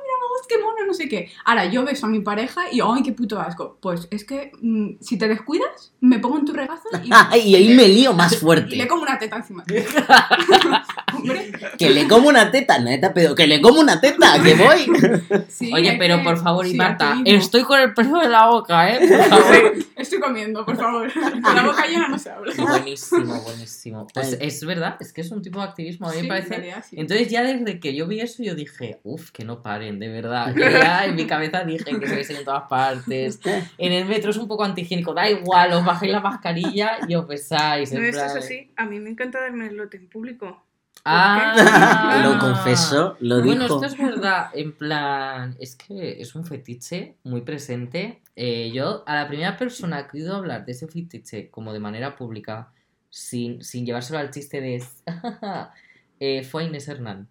qué 0.48 0.56
mono, 0.58 0.86
no 0.86 0.94
sé 0.94 1.08
qué! 1.08 1.30
Ahora 1.44 1.64
yo 1.66 1.84
beso 1.84 2.06
a 2.06 2.08
mi 2.08 2.20
pareja 2.20 2.62
y, 2.70 2.80
¡ay, 2.80 3.02
qué 3.02 3.12
puto 3.12 3.40
asco! 3.40 3.78
Pues 3.80 4.06
es 4.10 4.24
que 4.24 4.52
mm, 4.60 4.96
si 5.00 5.16
te 5.18 5.26
descuidas, 5.28 5.92
me 6.00 6.18
pongo 6.18 6.38
en 6.38 6.44
tu 6.44 6.52
regazo 6.52 6.88
y, 7.02 7.08
y 7.48 7.54
ahí 7.56 7.74
me 7.74 7.88
lío 7.88 8.12
más 8.12 8.32
y 8.32 8.34
le 8.36 8.40
fuerte. 8.40 8.88
como 8.88 9.02
una 9.02 9.18
teta 9.18 9.36
encima. 9.36 9.64
Hombre, 11.14 11.52
Que 11.78 11.90
le 11.90 12.06
como 12.06 12.28
una 12.28 12.50
teta, 12.50 12.78
neta, 12.78 13.12
pero 13.12 13.34
que 13.34 13.46
le 13.46 13.60
como 13.60 13.80
una 13.80 14.00
teta, 14.00 14.40
que 14.42 14.54
voy. 14.54 14.86
sí, 15.48 15.72
oye 15.72 15.96
pero 15.98 16.18
que- 16.18 16.24
por 16.24 16.38
favor 16.38 16.66
y 16.66 16.72
sí, 16.72 16.76
Marta 16.76 17.16
estoy 17.24 17.62
con 17.64 17.80
el 17.80 17.94
pelo 17.94 18.18
de 18.20 18.28
la 18.28 18.46
boca 18.48 18.90
eh 18.94 19.06
por 19.08 19.24
favor 19.24 19.72
Estoy 19.96 20.20
comiendo, 20.20 20.64
por 20.64 20.76
favor. 20.76 21.12
Con 21.12 21.54
la 21.56 21.66
boca 21.66 21.86
llena 21.86 22.08
no 22.08 22.18
se 22.18 22.30
habla. 22.30 22.52
buenísimo 22.56 23.40
buenísimo 23.42 24.06
pues 24.14 24.36
es 24.40 24.64
verdad 24.64 24.96
es 25.00 25.12
que 25.12 25.22
es 25.22 25.30
un 25.30 25.42
tipo 25.42 25.58
de 25.58 25.64
activismo 25.66 26.06
a 26.08 26.10
mí 26.12 26.16
Sí, 26.18 26.22
me 26.22 26.28
parece 26.28 26.48
realidad 26.50 26.84
sí. 26.88 26.96
Entonces 26.98 27.28
ya 27.28 27.42
desde 27.42 27.80
que 27.80 27.94
yo 27.94 28.06
vi 28.06 28.20
eso 28.20 28.42
yo 28.42 28.54
dije, 28.54 29.00
uff, 29.04 29.30
que 29.30 29.44
no 29.44 29.62
paren, 29.62 29.98
de 29.98 30.08
verdad. 30.08 30.27
Que 30.54 30.70
ya 30.72 31.04
en 31.06 31.14
mi 31.16 31.26
cabeza 31.26 31.64
dije 31.64 31.98
que 31.98 32.06
se 32.06 32.16
besen 32.16 32.36
en 32.36 32.44
todas 32.44 32.64
partes. 32.68 33.40
En 33.78 33.92
el 33.92 34.04
metro 34.06 34.30
es 34.30 34.36
un 34.36 34.48
poco 34.48 34.64
antihigiénico, 34.64 35.14
da 35.14 35.28
igual, 35.28 35.72
os 35.72 35.84
bajéis 35.84 36.12
la 36.12 36.20
mascarilla 36.20 36.98
y 37.08 37.14
os 37.14 37.26
besáis. 37.26 37.92
No, 37.92 37.98
en 37.98 38.04
esto 38.06 38.24
es 38.24 38.36
así. 38.36 38.70
A 38.76 38.84
mí 38.86 38.98
me 39.00 39.10
encanta 39.10 39.40
darme 39.40 39.66
el 39.66 39.76
lote 39.76 39.96
en 39.96 40.08
público. 40.08 40.62
Ah, 41.04 42.20
Lo 42.24 42.38
confesó, 42.38 43.16
lo 43.20 43.42
Bueno, 43.42 43.62
dijo. 43.64 43.82
esto 43.82 43.86
es 43.86 43.96
verdad, 43.96 44.50
en 44.52 44.72
plan, 44.72 45.56
es 45.58 45.74
que 45.76 46.20
es 46.20 46.34
un 46.34 46.44
fetiche 46.44 47.14
muy 47.24 47.40
presente. 47.42 48.20
Eh, 48.36 48.70
yo, 48.74 49.04
a 49.06 49.14
la 49.14 49.28
primera 49.28 49.56
persona 49.56 50.06
que 50.06 50.18
he 50.18 50.22
oído 50.22 50.36
hablar 50.36 50.66
de 50.66 50.72
ese 50.72 50.86
fetiche 50.86 51.50
como 51.50 51.72
de 51.72 51.80
manera 51.80 52.16
pública, 52.16 52.72
sin, 53.10 53.62
sin 53.64 53.86
llevárselo 53.86 54.18
al 54.18 54.30
chiste 54.30 54.60
de... 54.60 54.82
eh, 56.20 56.42
fue 56.44 56.64
Inés 56.64 56.88
Hernán. 56.88 57.28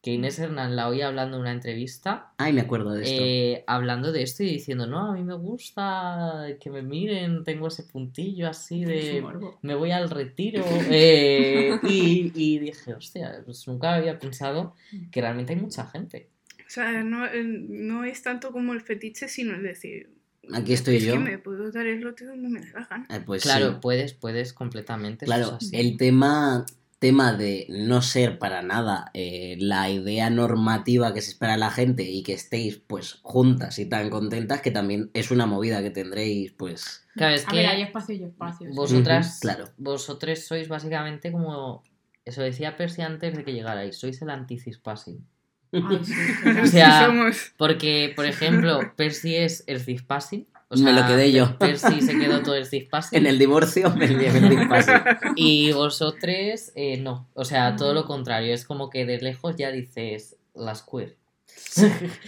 Que 0.00 0.12
Inés 0.12 0.38
Hernán 0.38 0.76
la 0.76 0.88
oí 0.88 1.02
hablando 1.02 1.36
en 1.36 1.40
una 1.42 1.52
entrevista, 1.52 2.32
Ay, 2.38 2.52
me 2.52 2.60
acuerdo 2.60 2.92
de 2.92 3.02
esto. 3.02 3.20
eh, 3.20 3.64
hablando 3.66 4.12
de 4.12 4.22
esto 4.22 4.44
y 4.44 4.46
diciendo, 4.50 4.86
no, 4.86 5.10
a 5.10 5.14
mí 5.14 5.24
me 5.24 5.34
gusta 5.34 6.46
que 6.60 6.70
me 6.70 6.82
miren, 6.82 7.42
tengo 7.42 7.66
ese 7.66 7.82
puntillo 7.82 8.48
así 8.48 8.84
de 8.84 9.24
me 9.62 9.74
voy 9.74 9.90
al 9.90 10.08
retiro. 10.10 10.62
eh, 10.90 11.78
y, 11.82 12.30
y 12.34 12.58
dije, 12.60 12.94
hostia, 12.94 13.42
pues 13.44 13.66
nunca 13.66 13.94
había 13.96 14.18
pensado 14.18 14.74
que 15.10 15.20
realmente 15.20 15.52
hay 15.54 15.60
mucha 15.60 15.86
gente. 15.88 16.28
O 16.58 16.70
sea, 16.70 17.02
no, 17.02 17.26
eh, 17.26 17.42
no 17.44 18.04
es 18.04 18.22
tanto 18.22 18.52
como 18.52 18.74
el 18.74 18.80
fetiche, 18.82 19.26
sino 19.26 19.54
el 19.54 19.62
decir. 19.62 20.10
Aquí 20.54 20.74
estoy 20.74 20.96
es 20.96 21.02
yo. 21.04 21.14
que 21.14 21.18
me 21.18 21.38
puedo 21.38 21.70
dar 21.72 21.86
el 21.86 22.00
lote 22.00 22.24
donde 22.24 22.48
me 22.48 22.60
la 22.60 22.86
gana. 22.88 23.06
Eh, 23.10 23.20
pues 23.24 23.42
claro, 23.42 23.72
sí. 23.72 23.78
puedes, 23.82 24.14
puedes 24.14 24.52
completamente. 24.52 25.24
eso 25.24 25.34
Claro, 25.34 25.46
es 25.60 25.66
así. 25.66 25.76
el 25.76 25.96
tema, 25.96 26.64
tema 26.98 27.32
de 27.32 27.66
no 27.68 28.02
ser 28.02 28.38
para 28.38 28.62
nada 28.62 29.10
eh, 29.14 29.56
la 29.60 29.88
idea 29.90 30.30
normativa 30.30 31.14
que 31.14 31.20
se 31.22 31.30
espera 31.30 31.52
de 31.52 31.58
la 31.58 31.70
gente 31.70 32.02
y 32.02 32.22
que 32.22 32.32
estéis 32.32 32.78
pues 32.78 33.18
juntas 33.22 33.78
y 33.78 33.86
tan 33.86 34.10
contentas 34.10 34.60
que 34.62 34.70
también 34.70 35.10
es 35.14 35.30
una 35.30 35.46
movida 35.46 35.82
que 35.82 35.90
tendréis 35.90 36.52
pues 36.52 37.04
Claro, 37.14 37.34
es 37.34 37.44
A 37.46 37.50
que 37.50 37.56
ver, 37.56 37.66
hay 37.66 37.82
espacio 37.82 38.14
y 38.14 38.22
espacio. 38.24 38.68
vosotras, 38.72 39.38
claro. 39.40 39.70
vosotros 39.76 40.40
sois 40.46 40.68
básicamente 40.68 41.30
como, 41.32 41.82
eso 42.24 42.42
decía 42.42 42.76
Percy 42.76 43.02
antes 43.02 43.34
de 43.36 43.44
que 43.44 43.52
llegarais, 43.52 43.96
sois 43.96 44.20
el 44.22 44.30
anti-cispassing. 44.30 45.24
Sí, 45.72 45.80
O 46.62 46.66
sea, 46.66 47.00
Sí 47.00 47.04
somos. 47.06 47.52
Porque, 47.58 48.12
por 48.16 48.24
ejemplo, 48.24 48.80
Percy 48.96 49.36
es 49.36 49.64
el 49.66 49.80
cispassing. 49.80 50.46
O 50.70 50.76
Me 50.76 50.92
sea, 50.92 51.00
lo 51.00 51.06
quedé 51.06 51.32
yo. 51.32 51.56
Percy 51.58 52.02
se 52.02 52.18
quedó 52.18 52.42
todo 52.42 52.54
el 52.54 52.68
en 53.12 53.26
el 53.26 53.38
divorcio 53.38 53.90
me 53.96 54.06
llevé 54.06 54.38
el 54.38 54.48
Big 54.50 54.68
Pass. 54.68 54.86
Y 55.36 55.72
vosotros, 55.72 56.72
eh, 56.74 56.98
no. 56.98 57.26
O 57.34 57.44
sea, 57.44 57.74
todo 57.76 57.94
lo 57.94 58.04
contrario. 58.04 58.52
Es 58.52 58.66
como 58.66 58.90
que 58.90 59.06
de 59.06 59.18
lejos 59.18 59.56
ya 59.56 59.70
dices 59.70 60.36
las 60.54 60.82
queer. 60.82 61.16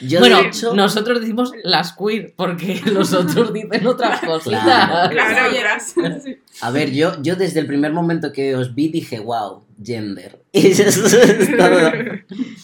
Yo 0.01 0.21
bueno, 0.21 0.41
de 0.41 0.49
hecho, 0.49 0.75
nosotros 0.75 1.21
decimos 1.21 1.53
las 1.63 1.93
queer 1.93 2.33
porque 2.35 2.81
los 2.87 3.13
otros 3.13 3.53
dicen 3.53 3.87
otras 3.87 4.21
cositas. 4.21 4.63
Claro. 4.65 5.11
Claro. 5.11 5.81
Sí. 6.23 6.39
a 6.63 6.71
ver, 6.71 6.93
yo, 6.93 7.21
yo 7.23 7.37
desde 7.37 7.61
el 7.61 7.67
primer 7.67 7.93
momento 7.93 8.33
que 8.33 8.57
os 8.57 8.75
vi 8.75 8.89
dije, 8.89 9.21
wow, 9.21 9.65
gender. 9.83 10.43
Eso 10.53 10.83
es 11.07 11.57
todo. 11.57 11.91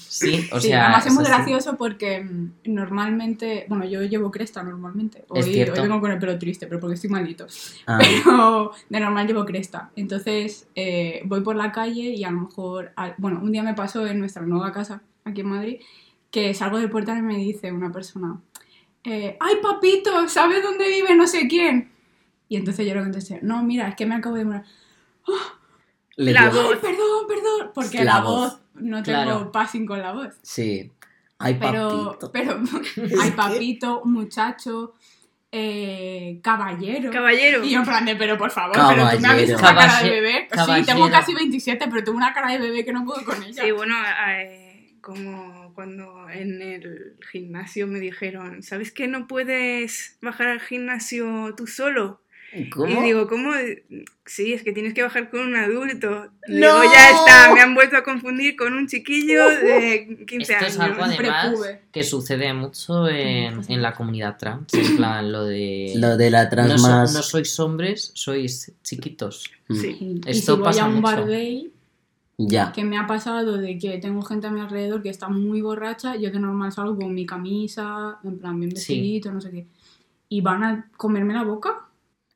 Sí, 0.09 0.48
o 0.52 0.61
Sí, 0.61 0.68
sea. 0.68 0.85
además 0.85 1.07
es 1.07 1.12
muy 1.14 1.24
gracioso 1.24 1.76
porque 1.76 2.20
mm, 2.22 2.50
normalmente, 2.66 3.66
bueno, 3.68 3.85
yo 3.85 4.02
llevo 4.02 4.31
cresta 4.31 4.62
normalmente. 4.62 5.24
Hoy, 5.29 5.40
Es 5.40 5.46
cierto. 5.46 5.81
hoy 5.83 5.88
vengo 5.88 6.00
con 6.00 6.11
el 6.12 6.18
pelo 6.18 6.38
triste, 6.38 6.66
pero 6.66 6.81
porque 6.81 6.94
estoy 6.94 7.11
malito. 7.11 7.46
Ah, 7.87 7.98
Pero 8.24 8.72
de 8.88 9.00
normal 9.00 9.26
llevo 9.26 9.44
cresta. 9.44 9.90
Entonces 9.96 10.68
eh, 10.74 11.22
voy 11.24 11.40
por 11.40 11.57
la 11.57 11.72
calle 11.72 12.02
y 12.11 12.24
a 12.24 12.31
lo 12.31 12.40
mejor, 12.40 12.92
bueno, 13.18 13.40
un 13.42 13.52
día 13.52 13.62
me 13.62 13.74
pasó 13.74 14.07
en 14.07 14.18
nuestra 14.18 14.42
nueva 14.42 14.72
casa 14.72 15.02
aquí 15.24 15.40
en 15.40 15.48
Madrid 15.48 15.76
que 16.31 16.52
salgo 16.55 16.79
del 16.79 16.90
portal 16.90 17.18
y 17.18 17.22
me 17.22 17.37
dice 17.37 17.72
una 17.72 17.90
persona, 17.90 18.38
eh, 19.05 19.37
¡ay 19.40 19.55
papito! 19.62 20.29
¿Sabes 20.29 20.62
dónde 20.62 20.87
vive 20.88 21.14
no 21.14 21.26
sé 21.26 21.46
quién? 21.48 21.90
Y 22.48 22.57
entonces 22.57 22.87
yo 22.87 22.94
le 22.94 23.00
contesté, 23.02 23.38
no, 23.42 23.62
mira, 23.62 23.88
es 23.88 23.94
que 23.96 24.05
me 24.07 24.16
acabo 24.16 24.37
de 24.37 24.44
morir. 24.44 24.62
Le 26.16 26.33
La 26.33 26.48
dio- 26.48 26.62
voz. 26.62 26.72
¡Ay, 26.74 26.79
perdón, 26.81 27.26
perdón! 27.29 27.70
Porque 27.74 27.98
La 27.98 28.05
la, 28.05 28.20
voz. 28.20 28.52
voz, 28.52 28.61
no 28.74 29.02
tengo 29.02 29.52
passing 29.52 29.87
con 29.87 30.00
la 30.00 30.12
voz. 30.12 30.35
Sí. 30.42 30.90
Ay, 31.38 31.57
Pero, 31.61 32.07
papito. 32.18 32.33
pero 32.33 32.61
hay 33.22 33.31
papito, 33.33 34.02
muchacho, 34.07 34.94
eh, 35.52 36.40
caballero. 36.42 37.11
Caballero. 37.11 37.62
Y 37.64 37.70
yo 37.72 37.79
en 37.81 37.85
plan 37.85 38.05
de, 38.05 38.16
pero 38.16 38.37
por 38.38 38.50
favor, 38.50 38.72
pero 38.88 39.09
tú 39.11 39.20
me 39.20 39.29
has 39.29 39.37
visto 39.37 39.59
una 39.59 39.74
cara 39.74 40.02
de 40.02 40.11
bebé. 40.11 40.48
Sí, 40.50 40.83
tengo 40.87 41.11
casi 41.11 41.35
27, 41.35 41.87
pero 41.90 42.05
tengo 42.05 42.16
una 42.18 42.33
cara 42.33 42.52
de 42.52 42.59
bebé 42.59 42.85
que 42.85 42.92
no 42.92 43.05
puedo 43.05 43.24
con 43.24 43.42
ella. 43.42 43.62
Sí, 43.62 43.70
bueno, 43.70 43.94
eh, 44.31 44.96
como 45.02 45.72
cuando 45.74 46.29
en 46.31 46.61
el 46.62 47.16
gimnasio 47.31 47.87
me 47.87 48.00
dijeron, 48.00 48.62
¿sabes 48.62 48.90
que 48.92 49.07
no 49.07 49.26
puedes 49.26 50.18
bajar 50.22 50.48
al 50.48 50.61
gimnasio 50.61 51.55
tú 51.57 51.66
solo? 51.66 52.22
¿Cómo? 52.72 53.02
Y 53.02 53.04
digo, 53.06 53.26
¿cómo? 53.28 53.50
Sí, 54.24 54.52
es 54.54 54.62
que 54.62 54.72
tienes 54.72 54.94
que 54.94 55.02
bajar 55.02 55.28
con 55.30 55.40
un 55.40 55.56
adulto. 55.56 56.30
Y 56.48 56.52
¡No! 56.54 56.80
Digo, 56.80 56.92
ya 56.92 57.11
está, 57.11 57.52
me 57.54 57.61
han 57.61 57.74
vuelto 57.74 57.96
a 57.96 58.02
confundir 58.02 58.56
con 58.56 58.72
un 58.72 58.87
chiquillo 58.87 59.46
de 59.48 60.24
15 60.26 60.52
Esto 60.52 60.54
años. 60.64 60.72
es 60.74 60.80
algo 60.80 61.02
además 61.04 61.46
prepube. 61.48 61.82
que 61.92 62.02
sucede 62.04 62.52
mucho 62.54 63.09
en, 63.09 63.61
en 63.68 63.82
la 63.82 63.92
comunidad 63.92 64.37
trans. 64.38 64.72
En 64.74 64.96
plan, 64.96 65.30
lo 65.30 65.44
de. 65.44 65.92
Lo 65.96 66.16
de 66.16 66.30
la 66.30 66.48
trans 66.48 66.70
no, 66.82 67.06
so- 67.06 67.18
no 67.18 67.22
sois 67.22 67.61
hombres, 67.61 68.11
sois 68.14 68.72
chiquitos. 68.82 69.50
Mm, 69.68 69.74
Sí. 69.80 69.96
Y 70.00 70.20
Esto 70.30 70.52
si 70.54 70.59
voy 70.61 70.64
pasa 70.64 70.85
a 70.85 70.88
un 70.88 71.02
bar 71.02 71.18
mucho. 71.18 71.28
gay, 71.30 71.72
Ya. 72.38 72.72
que 72.72 72.85
me 72.85 72.96
ha 72.98 73.06
pasado 73.06 73.59
de 73.59 73.76
que 73.78 73.98
tengo 73.98 74.22
gente 74.22 74.46
a 74.46 74.50
mi 74.50 74.61
alrededor 74.61 75.02
que 75.02 75.09
está 75.11 75.28
muy 75.28 75.61
borracha, 75.61 76.16
yo 76.16 76.30
de 76.30 76.38
normal 76.38 76.72
salgo 76.72 76.96
con 76.96 77.12
mi 77.12 77.26
camisa, 77.26 78.18
en 78.24 78.38
plan 78.38 78.59
bien 78.59 78.70
Sí. 78.70 78.76
vestidito, 78.94 79.32
no 79.32 79.40
sé 79.40 79.50
qué, 79.50 79.66
y 80.28 80.40
van 80.40 80.64
a 80.64 80.90
comerme 80.96 81.35
la 81.35 81.42
boca. 81.42 81.82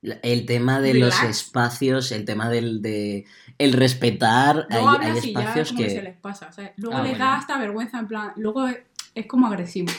El 0.01 0.45
tema 0.47 0.81
de 0.81 0.95
los 0.95 1.21
espacios, 1.23 2.11
el 2.11 2.25
tema 2.25 2.49
del 2.49 2.81
de 2.81 3.25
el 3.59 3.73
respetar, 3.73 4.65
hay, 4.69 4.81
Luego 4.81 4.89
hay 4.89 4.95
hablas 5.09 5.25
y 5.25 5.33
ya 5.33 5.39
espacios 5.41 5.67
como 5.69 5.79
que... 5.83 5.89
se 5.89 5.95
que... 5.97 6.01
les 6.01 6.17
pasa, 6.17 6.51
¿sabes? 6.51 6.71
Luego 6.77 6.97
Ah, 6.97 7.01
les 7.03 7.11
bueno. 7.11 7.25
da 7.25 7.35
hasta 7.37 7.59
vergüenza, 7.59 7.99
en 7.99 8.07
plan, 8.07 8.31
luego 8.35 8.67
es, 8.67 8.79
es 9.13 9.25
como 9.27 9.45
agresivo. 9.47 9.91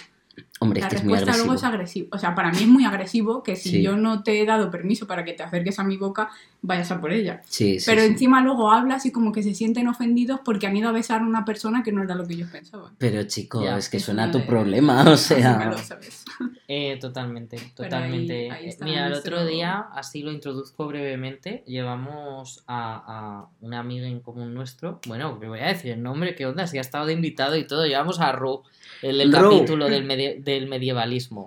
Hombre, 0.61 0.79
es 0.79 0.85
La 0.85 0.88
que 0.90 0.97
es 0.97 1.05
muy 1.05 1.12
respuesta 1.14 1.31
agresivo. 1.33 1.47
luego 1.47 1.59
es 1.59 1.64
agresivo. 1.64 2.09
O 2.12 2.18
sea, 2.18 2.35
para 2.35 2.51
mí 2.53 2.59
es 2.59 2.66
muy 2.68 2.85
agresivo 2.85 3.42
que 3.42 3.57
si 3.57 3.71
Sí. 3.71 3.83
yo 3.83 3.97
no 3.97 4.23
te 4.23 4.40
he 4.40 4.47
dado 4.47 4.71
permiso 4.71 5.07
para 5.07 5.25
que 5.25 5.33
te 5.33 5.42
acerques 5.42 5.79
a 5.79 5.85
mi 5.85 5.97
boca, 5.97 6.31
vayas 6.62 6.90
a 6.92 7.01
por 7.01 7.12
ella. 7.12 7.42
Sí, 7.47 7.81
sí, 7.81 7.87
Pero 7.90 8.03
sí. 8.03 8.07
encima 8.09 8.40
luego 8.40 8.71
hablas 8.71 9.05
y 9.05 9.11
como 9.12 9.33
que 9.33 9.42
se 9.42 9.55
sienten 9.55 9.88
ofendidos 9.88 10.40
porque 10.45 10.66
han 10.68 10.77
ido 10.77 10.88
a 10.88 10.92
besar 10.92 11.21
a 11.21 11.25
una 11.25 11.45
persona 11.45 11.83
que 11.83 11.90
no 11.92 12.03
era 12.03 12.14
lo 12.14 12.27
que 12.27 12.35
ellos 12.35 12.49
pensaban. 12.51 12.92
Pero 12.99 13.25
chico, 13.25 13.64
Ya, 13.64 13.77
es 13.77 13.88
que 13.88 13.97
es 13.97 14.05
suena 14.05 14.25
una 14.25 14.33
tu 14.33 14.38
de- 14.38 14.45
problema, 14.45 15.03
o 15.11 15.16
sea... 15.16 15.51
Asúmelo, 15.53 15.79
¿sabes? 15.79 16.25
Eh, 16.68 16.97
totalmente, 17.01 17.57
totalmente. 17.75 18.51
ahí- 18.51 18.62
ahí 18.62 18.68
está 18.68 18.85
Mira, 18.85 19.09
el 19.09 19.14
otro 19.14 19.45
día, 19.45 19.87
así 19.95 20.23
lo 20.23 20.31
introduzco 20.33 20.87
brevemente, 20.87 21.64
llevamos 21.66 22.62
a, 22.66 23.03
a 23.07 23.49
una 23.61 23.81
amiga 23.81 24.07
en 24.07 24.21
común 24.21 24.55
nuestro, 24.55 25.01
bueno, 25.07 25.38
que 25.40 25.49
voy 25.49 25.61
a 25.61 25.66
decir 25.66 25.90
el 25.92 26.03
nombre, 26.03 26.35
¿qué 26.35 26.47
onda? 26.47 26.66
Si 26.66 26.79
ha 26.79 26.81
estado 26.81 27.07
de 27.07 27.12
invitado 27.14 27.57
y 27.57 27.66
todo, 27.66 27.85
llevamos 27.87 28.21
a 28.21 28.33
Ru, 28.33 28.62
el, 29.03 29.31
capítulo 29.31 29.88
del, 29.88 30.05
medie- 30.07 30.43
del 30.43 30.67
medievalismo. 30.69 31.47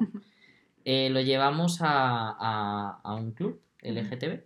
Eh, 0.83 1.09
lo 1.09 1.19
llevamos 1.21 1.81
a, 1.81 2.35
a- 2.39 2.99
a 3.03 3.15
un 3.15 3.31
club 3.31 3.59
LGTB 3.81 4.41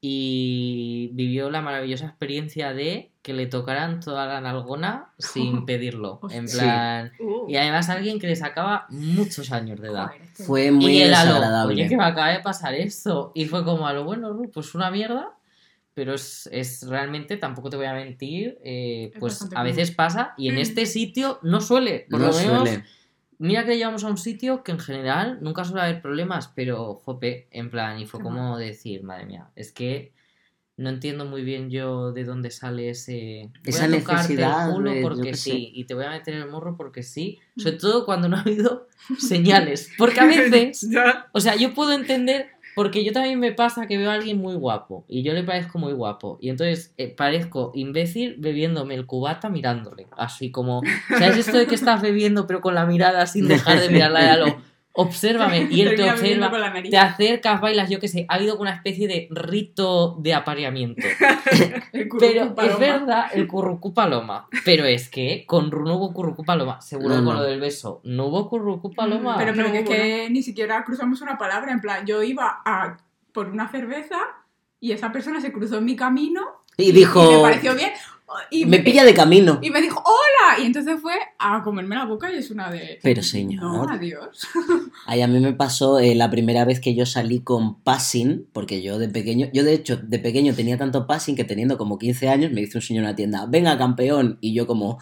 y 0.00 1.08
vivió 1.14 1.50
la 1.50 1.60
maravillosa 1.62 2.06
experiencia 2.06 2.72
de 2.74 3.10
que 3.22 3.32
le 3.32 3.46
tocaran 3.46 4.00
toda 4.00 4.26
la 4.26 4.40
nalgona 4.40 5.08
sin 5.18 5.64
pedirlo. 5.66 6.20
En 6.30 6.46
Sí. 6.48 6.58
plan... 6.58 7.10
Uh, 7.18 7.48
Y 7.48 7.56
además 7.56 7.88
alguien 7.88 8.18
que 8.18 8.26
le 8.26 8.36
sacaba 8.36 8.86
muchos 8.90 9.50
años 9.50 9.80
de 9.80 9.88
edad. 9.88 10.08
Joder, 10.08 10.20
Fue 10.46 10.70
muy 10.70 10.92
y 10.98 11.02
él 11.02 11.10
lo, 11.10 11.66
oye, 11.68 11.88
que 11.88 11.96
me 11.96 12.04
acaba 12.04 12.28
de 12.30 12.40
pasar 12.40 12.74
esto. 12.74 13.32
Y 13.34 13.46
fue 13.46 13.64
como 13.64 13.86
a 13.86 13.92
lo 13.94 14.04
bueno, 14.04 14.32
Ru, 14.32 14.50
pues 14.50 14.74
una 14.74 14.90
mierda. 14.90 15.30
Pero 15.94 16.14
es, 16.14 16.48
es 16.52 16.86
realmente, 16.88 17.36
tampoco 17.36 17.70
te 17.70 17.76
voy 17.76 17.86
a 17.86 17.94
mentir, 17.94 18.58
eh, 18.64 19.10
Es 19.14 19.20
pues 19.20 19.48
a 19.54 19.62
veces 19.62 19.92
pasa 19.92 20.34
y 20.36 20.48
en 20.48 20.58
este 20.58 20.86
sitio 20.86 21.38
no 21.42 21.60
suele. 21.60 22.06
Por 22.10 22.20
no 22.20 22.26
lo 22.28 22.32
menos, 22.34 22.68
suele. 22.68 22.84
mira 23.38 23.64
que 23.64 23.76
llevamos 23.76 24.02
a 24.02 24.08
un 24.08 24.18
sitio 24.18 24.64
que 24.64 24.72
en 24.72 24.80
general 24.80 25.38
nunca 25.40 25.62
suele 25.64 25.82
haber 25.82 26.02
problemas, 26.02 26.48
pero 26.48 26.96
jope, 27.04 27.46
en 27.52 27.70
plan, 27.70 27.98
y 28.00 28.06
fue 28.06 28.20
como 28.20 28.58
decir, 28.58 29.04
madre 29.04 29.26
mía, 29.26 29.50
es 29.54 29.70
que 29.70 30.12
no 30.76 30.90
entiendo 30.90 31.24
muy 31.24 31.44
bien 31.44 31.70
yo 31.70 32.10
de 32.10 32.24
dónde 32.24 32.50
sale 32.50 32.90
ese... 32.90 33.48
voy 33.62 33.70
Esa 33.72 33.84
a 33.84 33.86
necesidad 33.86 34.68
el 34.70 34.74
culo 34.74 34.90
de- 34.90 35.02
porque 35.02 35.34
sé. 35.34 35.50
sí, 35.52 35.70
y 35.72 35.84
te 35.84 35.94
voy 35.94 36.06
a 36.06 36.10
meter 36.10 36.34
en 36.34 36.42
el 36.42 36.50
morro 36.50 36.76
porque 36.76 37.04
sí, 37.04 37.38
Mm. 37.54 37.60
sobre 37.60 37.76
todo 37.76 38.04
cuando 38.04 38.28
no 38.28 38.36
ha 38.36 38.40
habido 38.40 38.88
señales, 39.20 39.92
porque 39.96 40.18
a 40.18 40.24
veces... 40.26 40.88
O 41.32 41.38
sea, 41.38 41.54
yo 41.54 41.72
puedo 41.74 41.92
entender, 41.92 42.48
porque 42.74 43.04
yo 43.04 43.12
también 43.12 43.38
me 43.38 43.52
pasa 43.52 43.86
que 43.86 43.98
veo 43.98 44.10
a 44.10 44.14
alguien 44.14 44.38
muy 44.38 44.54
guapo 44.54 45.04
y 45.08 45.22
yo 45.22 45.32
le 45.32 45.42
parezco 45.42 45.78
muy 45.78 45.92
guapo. 45.92 46.38
Y 46.40 46.48
entonces 46.48 46.92
eh, 46.96 47.08
parezco 47.08 47.72
imbécil 47.74 48.36
bebiéndome 48.38 48.94
el 48.94 49.06
cubata 49.06 49.48
mirándole. 49.48 50.06
Así 50.16 50.50
como, 50.50 50.82
¿sabes 51.08 51.38
esto 51.38 51.58
de 51.58 51.66
que 51.66 51.74
estás 51.74 52.02
bebiendo 52.02 52.46
pero 52.46 52.60
con 52.60 52.74
la 52.74 52.86
mirada 52.86 53.26
sin 53.26 53.48
dejar 53.48 53.80
de 53.80 53.90
mirarla? 53.90 54.24
Era 54.24 54.36
lo, 54.36 54.56
obsérvame. 54.94 55.68
Y 55.70 55.82
él 55.82 55.94
te 55.96 56.10
observa, 56.10 56.50
te 56.88 56.96
acercas, 56.96 57.60
bailas, 57.60 57.90
yo 57.90 58.00
qué 58.00 58.08
sé. 58.08 58.24
Ha 58.28 58.36
habido 58.36 58.56
una 58.58 58.72
especie 58.72 59.06
de 59.06 59.28
rito 59.30 60.16
de 60.20 60.34
apareamiento. 60.34 61.06
El 61.92 62.08
Pero 62.08 62.54
es 62.62 62.78
verdad, 62.78 63.26
el 63.32 63.46
currucú 63.46 63.92
paloma. 63.92 64.48
Pero 64.64 64.84
es 64.84 65.08
que 65.08 65.44
con 65.46 65.70
Ru 65.70 65.84
no 65.84 65.96
hubo 65.96 66.12
currucú 66.12 66.44
paloma. 66.44 66.80
Seguro 66.80 67.16
No, 67.16 67.24
con 67.24 67.34
no. 67.34 67.40
lo 67.40 67.42
del 67.42 67.60
beso 67.60 68.00
no 68.04 68.26
hubo 68.26 68.48
currucú 68.48 68.92
paloma. 68.92 69.36
Pero, 69.36 69.52
pero 69.54 69.68
No, 69.68 69.74
es 69.74 69.88
que 69.88 70.28
ni 70.30 70.42
siquiera 70.42 70.82
cruzamos 70.84 71.20
una 71.20 71.36
palabra. 71.38 71.72
En 71.72 71.80
plan, 71.80 72.06
yo 72.06 72.22
iba 72.22 72.62
a 72.64 72.96
por 73.32 73.48
una 73.48 73.68
cerveza 73.68 74.18
y 74.80 74.92
esa 74.92 75.10
persona 75.12 75.40
se 75.40 75.52
cruzó 75.52 75.78
en 75.78 75.84
mi 75.84 75.96
camino 75.96 76.40
Y 76.76 76.92
dijo, 76.92 77.22
y 77.30 77.34
me 77.36 77.42
pareció 77.42 77.74
bien. 77.74 77.90
Y 78.50 78.66
me 78.66 78.80
pilla 78.80 79.04
de 79.04 79.14
camino. 79.14 79.58
Y 79.62 79.70
me 79.70 79.80
dijo, 79.80 80.02
¡hola! 80.04 80.62
Y 80.62 80.66
entonces 80.66 81.00
fue 81.00 81.14
a 81.38 81.62
comerme 81.62 81.96
la 81.96 82.04
boca 82.04 82.32
y 82.32 82.36
es 82.36 82.50
una 82.50 82.70
de. 82.70 82.98
Pero 83.02 83.22
señor. 83.22 83.62
No, 83.62 83.88
adiós. 83.88 84.46
Ay, 85.06 85.22
a 85.22 85.26
mí 85.26 85.40
me 85.40 85.52
pasó 85.52 85.98
eh, 85.98 86.14
la 86.14 86.30
primera 86.30 86.64
vez 86.64 86.80
que 86.80 86.94
yo 86.94 87.06
salí 87.06 87.40
con 87.40 87.82
passing, 87.82 88.48
porque 88.52 88.82
yo 88.82 88.98
de 88.98 89.08
pequeño, 89.08 89.48
yo 89.52 89.64
de 89.64 89.74
hecho 89.74 89.96
de 89.96 90.18
pequeño 90.18 90.54
tenía 90.54 90.76
tanto 90.76 91.06
passing 91.06 91.36
que 91.36 91.44
teniendo 91.44 91.78
como 91.78 91.98
15 91.98 92.28
años 92.28 92.52
me 92.52 92.60
dice 92.60 92.78
un 92.78 92.82
señor 92.82 93.04
en 93.04 93.10
la 93.10 93.16
tienda, 93.16 93.46
venga 93.46 93.78
campeón, 93.78 94.38
y 94.40 94.54
yo 94.54 94.66
como, 94.66 94.98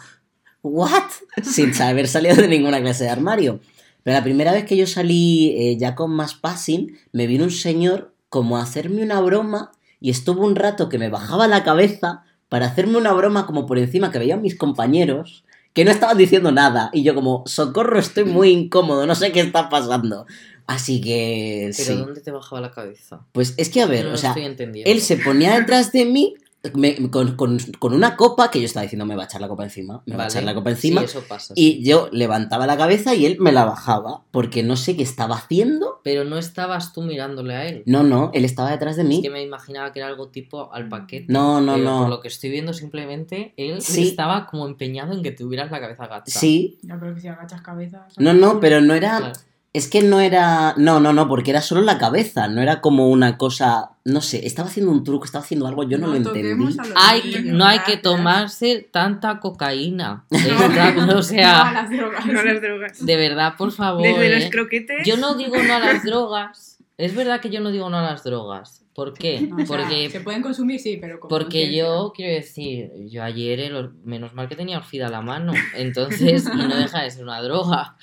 ¿what? 0.61 1.03
Sin 1.43 1.73
haber 1.81 2.07
salido 2.07 2.35
de 2.35 2.47
ninguna 2.47 2.81
clase 2.81 3.05
de 3.05 3.09
armario. 3.09 3.59
Pero 4.03 4.17
la 4.17 4.23
primera 4.23 4.51
vez 4.51 4.65
que 4.65 4.77
yo 4.77 4.85
salí 4.85 5.55
eh, 5.57 5.77
ya 5.77 5.95
con 5.95 6.11
más 6.11 6.35
passing, 6.35 6.97
me 7.11 7.27
vino 7.27 7.45
un 7.45 7.51
señor 7.51 8.13
como 8.29 8.57
a 8.57 8.63
hacerme 8.63 9.03
una 9.03 9.21
broma 9.21 9.71
y 9.99 10.09
estuvo 10.09 10.45
un 10.45 10.55
rato 10.55 10.89
que 10.89 10.97
me 10.97 11.09
bajaba 11.09 11.47
la 11.47 11.63
cabeza 11.63 12.23
para 12.53 12.67
hacerme 12.67 12.99
una 12.99 13.11
broma 13.13 13.47
como 13.47 13.65
por 13.65 13.79
encima 13.79 14.11
que 14.11 14.19
veían 14.19 14.43
mis 14.43 14.55
compañeros 14.55 15.43
que 15.73 15.83
no 15.85 15.89
estaban 15.89 16.19
diciendo 16.19 16.51
nada 16.51 16.91
y 16.93 17.01
yo 17.01 17.15
como 17.15 17.41
socorro 17.47 17.97
estoy 17.97 18.25
muy 18.25 18.49
incómodo 18.51 19.07
no 19.07 19.15
sé 19.15 19.31
qué 19.31 19.39
está 19.39 19.69
pasando 19.69 20.27
así 20.67 21.01
que 21.01 21.71
Pero 21.75 21.89
sí. 21.89 21.95
¿dónde 21.95 22.21
te 22.21 22.29
bajaba 22.29 22.61
la 22.61 22.69
cabeza? 22.69 23.25
pues 23.31 23.55
es 23.57 23.69
que 23.69 23.81
a 23.81 23.87
ver 23.87 24.05
no 24.05 24.13
o 24.13 24.17
sea 24.17 24.35
él 24.37 25.01
se 25.01 25.17
ponía 25.17 25.57
detrás 25.59 25.91
de 25.91 26.05
mí 26.05 26.35
me- 26.73 27.09
con, 27.09 27.35
con- 27.35 27.59
con 27.79 27.93
una 27.93 28.15
copa 28.15 28.49
que 28.49 28.59
yo 28.59 28.65
estaba 28.65 28.83
diciendo 28.83 29.05
me 29.05 29.15
va 29.17 29.23
a 29.23 29.25
echar 29.25 29.41
la 29.41 29.49
copa 29.49 29.63
encima 29.65 30.01
me 30.05 30.15
va 30.15 30.23
a 30.23 30.27
echar 30.27 30.43
la 30.43 30.53
copa 30.55 30.69
encima 30.69 31.01
Sí, 31.01 31.05
eso 31.05 31.23
pasa. 31.27 31.53
sí. 31.55 31.79
y 31.81 31.83
yo 31.85 32.07
levantaba 32.13 32.65
la 32.65 32.77
cabeza 32.77 33.13
y 33.15 33.25
él 33.25 33.35
me 33.41 33.51
la 33.51 33.65
bajaba 33.65 34.23
porque 34.31 34.63
no 34.63 34.77
sé 34.77 34.95
qué 34.95 35.03
estaba 35.03 35.35
haciendo 35.35 35.99
Pero 36.03 36.23
no 36.23 36.37
estabas 36.37 36.93
tú 36.93 37.01
mirándole 37.01 37.55
a 37.55 37.65
él. 37.67 37.83
no 37.85 38.03
no 38.03 38.31
él 38.33 38.45
estaba 38.45 38.71
detrás 38.71 38.95
de 38.95 39.01
Es 39.01 39.07
mí 39.09 39.21
que 39.21 39.29
me 39.29 39.43
imaginaba 39.43 39.91
que 39.91 39.99
era 39.99 40.07
algo 40.07 40.29
tipo 40.29 40.71
al 40.73 40.87
paquete. 40.87 41.25
no 41.27 41.59
no 41.59 41.73
pero 41.73 41.83
no 41.85 41.99
Por 41.99 42.09
lo 42.09 42.19
que 42.21 42.29
estoy 42.29 42.49
viendo, 42.49 42.71
simplemente 42.71 43.53
él 43.57 43.81
Sí. 43.81 44.07
estaba 44.07 44.45
como 44.45 44.65
empeñado 44.65 45.11
en 45.13 45.21
que 45.21 45.31
tuvieras 45.33 45.69
la 45.69 45.81
cabeza 45.81 46.07
gacha. 46.07 46.39
sí 46.39 46.77
Ya, 46.81 46.97
pero 46.97 47.13
que 47.13 47.19
si 47.19 47.27
agachas 47.27 47.61
cabezas. 47.61 48.13
no 48.17 48.33
no 48.33 48.61
pero 48.61 48.79
no 48.79 48.93
era 48.93 49.17
Claro. 49.17 49.33
Es 49.73 49.87
que 49.87 50.03
no 50.03 50.19
era. 50.19 50.75
No, 50.77 50.99
no, 50.99 51.13
no, 51.13 51.27
porque 51.27 51.49
era 51.49 51.61
solo 51.63 51.81
la 51.81 51.97
cabeza, 51.97 52.47
no 52.47 52.61
era 52.61 52.79
como 52.79 53.09
una 53.09 53.37
cosa. 53.39 53.89
No 54.05 54.21
sé, 54.21 54.45
estaba 54.45 54.69
haciendo 54.69 54.91
un 54.91 55.03
truco, 55.03 55.25
estaba 55.25 55.43
haciendo 55.43 55.65
algo, 55.65 55.83
yo 55.83 55.97
no, 55.97 56.07
lo 56.07 56.15
entendí. 56.15 56.51
a 56.77 57.09
Hay, 57.09 57.23
niños, 57.23 57.45
no 57.45 57.65
hay 57.65 57.79
que 57.79 57.97
tomarse 57.97 58.87
tanta 58.91 59.39
cocaína. 59.39 60.25
Está- 60.29 60.93
o 60.95 61.05
No 61.07 61.17
a 61.17 61.23
sea, 61.23 61.71
las 61.71 61.89
drogas. 61.89 62.25
No 62.27 62.43
las 62.43 62.61
drogas. 62.61 63.03
de 63.03 63.15
verdad, 63.15 63.55
por 63.57 63.71
favor. 63.71 64.03
Desde 64.03 64.27
eh. 64.27 64.39
los 64.41 64.51
croquetes. 64.51 65.07
Yo 65.07 65.17
no 65.17 65.33
digo 65.33 65.55
no 65.57 65.73
a 65.73 65.79
las 65.79 66.03
drogas. 66.03 66.77
Es 66.99 67.15
verdad 67.15 67.41
que 67.41 67.49
yo 67.49 67.59
no 67.59 67.71
digo 67.71 67.89
no 67.89 67.97
a 67.97 68.03
las 68.03 68.23
drogas. 68.23 68.82
¿Por 68.93 69.13
qué? 69.13 69.49
O 69.53 69.57
sea, 69.57 69.65
Porque 69.65 70.09
se 70.11 70.19
pueden 70.21 70.41
consumir, 70.43 70.79
sí, 70.79 70.97
pero 71.01 71.19
con 71.19 71.27
Porque 71.27 71.75
yo, 71.75 72.13
quiero 72.15 72.33
decir, 72.33 72.91
yo 73.07 73.23
ayer, 73.23 73.59
el- 73.59 73.91
menos 74.03 74.33
mal 74.35 74.47
que 74.47 74.55
tenía 74.55 74.77
orfida 74.77 75.07
a 75.07 75.09
la 75.09 75.21
mano, 75.21 75.51
entonces, 75.75 76.45
y 76.53 76.57
no 76.57 76.75
deja 76.77 77.01
de 77.01 77.09
ser 77.09 77.23
una 77.23 77.41
droga. 77.41 77.97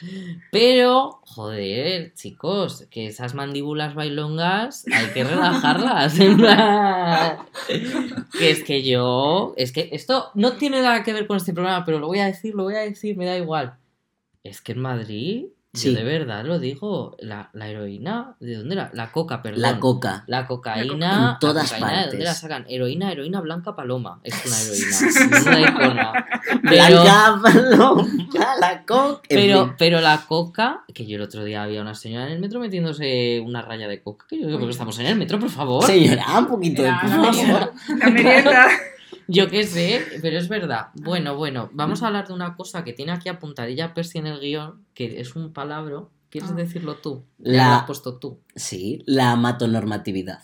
Pero, 0.51 1.21
joder, 1.23 2.13
chicos, 2.15 2.87
que 2.91 3.07
esas 3.07 3.35
mandíbulas 3.35 3.95
bailongas 3.95 4.85
hay 4.93 5.07
que 5.15 5.23
relajarlas. 5.25 6.19
que 8.39 8.51
es 8.51 8.65
que 8.65 8.83
yo, 8.83 9.55
es 9.57 9.73
que 9.73 9.91
esto 9.93 10.31
no 10.35 10.53
tiene 10.55 10.83
nada 10.83 11.03
que 11.03 11.13
ver 11.13 11.27
con 11.27 11.37
este 11.37 11.53
programa, 11.53 11.85
pero 11.85 11.99
lo 11.99 12.07
voy 12.09 12.19
a 12.19 12.27
decir, 12.27 12.55
lo 12.55 12.65
voy 12.65 12.75
a 12.75 12.81
decir, 12.81 13.17
me 13.17 13.27
da 13.27 13.37
igual. 13.37 13.75
Es 14.43 14.61
que 14.61 14.73
en 14.73 14.81
Madrid, 14.81 15.47
Sí. 15.73 15.93
yo 15.93 15.99
de 15.99 16.03
verdad 16.05 16.45
lo 16.45 16.59
digo, 16.59 17.17
la, 17.21 17.49
la 17.53 17.69
heroína, 17.69 18.35
¿de 18.41 18.57
dónde 18.57 18.75
era? 18.75 18.91
La 18.93 19.13
coca, 19.13 19.41
perdón. 19.41 19.63
La 19.63 19.79
coca. 19.79 20.25
La 20.27 20.47
cocaína. 20.49 21.33
En 21.35 21.39
todas 21.39 21.71
la 21.71 21.79
cocaína, 21.79 21.89
¿de 21.89 21.95
dónde 22.03 22.11
partes. 22.11 22.25
la 22.25 22.35
sacan? 22.35 22.65
Heroína, 22.69 23.13
heroína 23.13 23.41
blanca 23.41 23.77
paloma. 23.77 24.21
Es 24.25 24.35
una 24.45 24.61
heroína. 24.63 25.37
es 25.39 25.47
una 25.47 25.61
icona. 25.61 26.27
Pero, 26.63 27.03
Blanca, 27.03 27.41
paloma, 27.43 28.07
la 28.61 28.85
coca. 28.85 29.21
pero, 29.29 29.75
pero 29.79 30.01
la 30.01 30.25
coca, 30.27 30.83
que 30.93 31.07
yo 31.07 31.17
el 31.17 31.23
otro 31.23 31.45
día 31.45 31.63
había 31.63 31.81
una 31.83 31.95
señora 31.95 32.27
en 32.27 32.33
el 32.33 32.41
metro 32.41 32.59
metiéndose 32.59 33.41
una 33.45 33.63
raya 33.63 33.87
de 33.87 34.03
coca. 34.03 34.27
Que 34.29 34.41
yo 34.41 34.47
digo, 34.49 34.59
porque 34.59 34.73
estamos 34.73 34.99
en 34.99 35.07
el 35.07 35.17
metro, 35.17 35.39
por 35.39 35.51
favor. 35.51 35.85
Señora, 35.85 36.37
un 36.39 36.47
poquito 36.47 36.83
de 36.83 36.91
por 37.01 37.11
la 37.11 37.33
favor. 37.33 37.73
La 37.99 38.11
merienda. 38.11 38.67
Yo 39.31 39.49
qué 39.49 39.65
sé, 39.67 40.03
pero 40.23 40.39
es 40.39 40.49
verdad. 40.49 40.89
Bueno, 40.95 41.37
bueno, 41.37 41.71
vamos 41.73 42.03
a 42.03 42.09
hablar 42.09 42.27
de 42.29 42.35
una 42.35 42.57
cosa 42.57 42.85
que 42.85 42.93
tiene 42.93 43.13
aquí 43.13 43.29
apuntadilla 43.29 43.95
Percy 43.95 44.19
en 44.19 44.27
el 44.27 44.41
guion, 44.41 44.85
que 44.95 45.21
es 45.21 45.37
un 45.37 45.53
palabra. 45.53 46.03
¿Quieres 46.31 46.51
Ah. 46.51 46.55
decirlo 46.55 46.97
tú? 46.97 47.25
La- 47.39 47.67
lo 47.69 47.75
has 47.77 47.85
puesto 47.85 48.17
tú. 48.19 48.39
Sí, 48.55 49.03
la 49.07 49.33
amatonormatividad. 49.33 50.41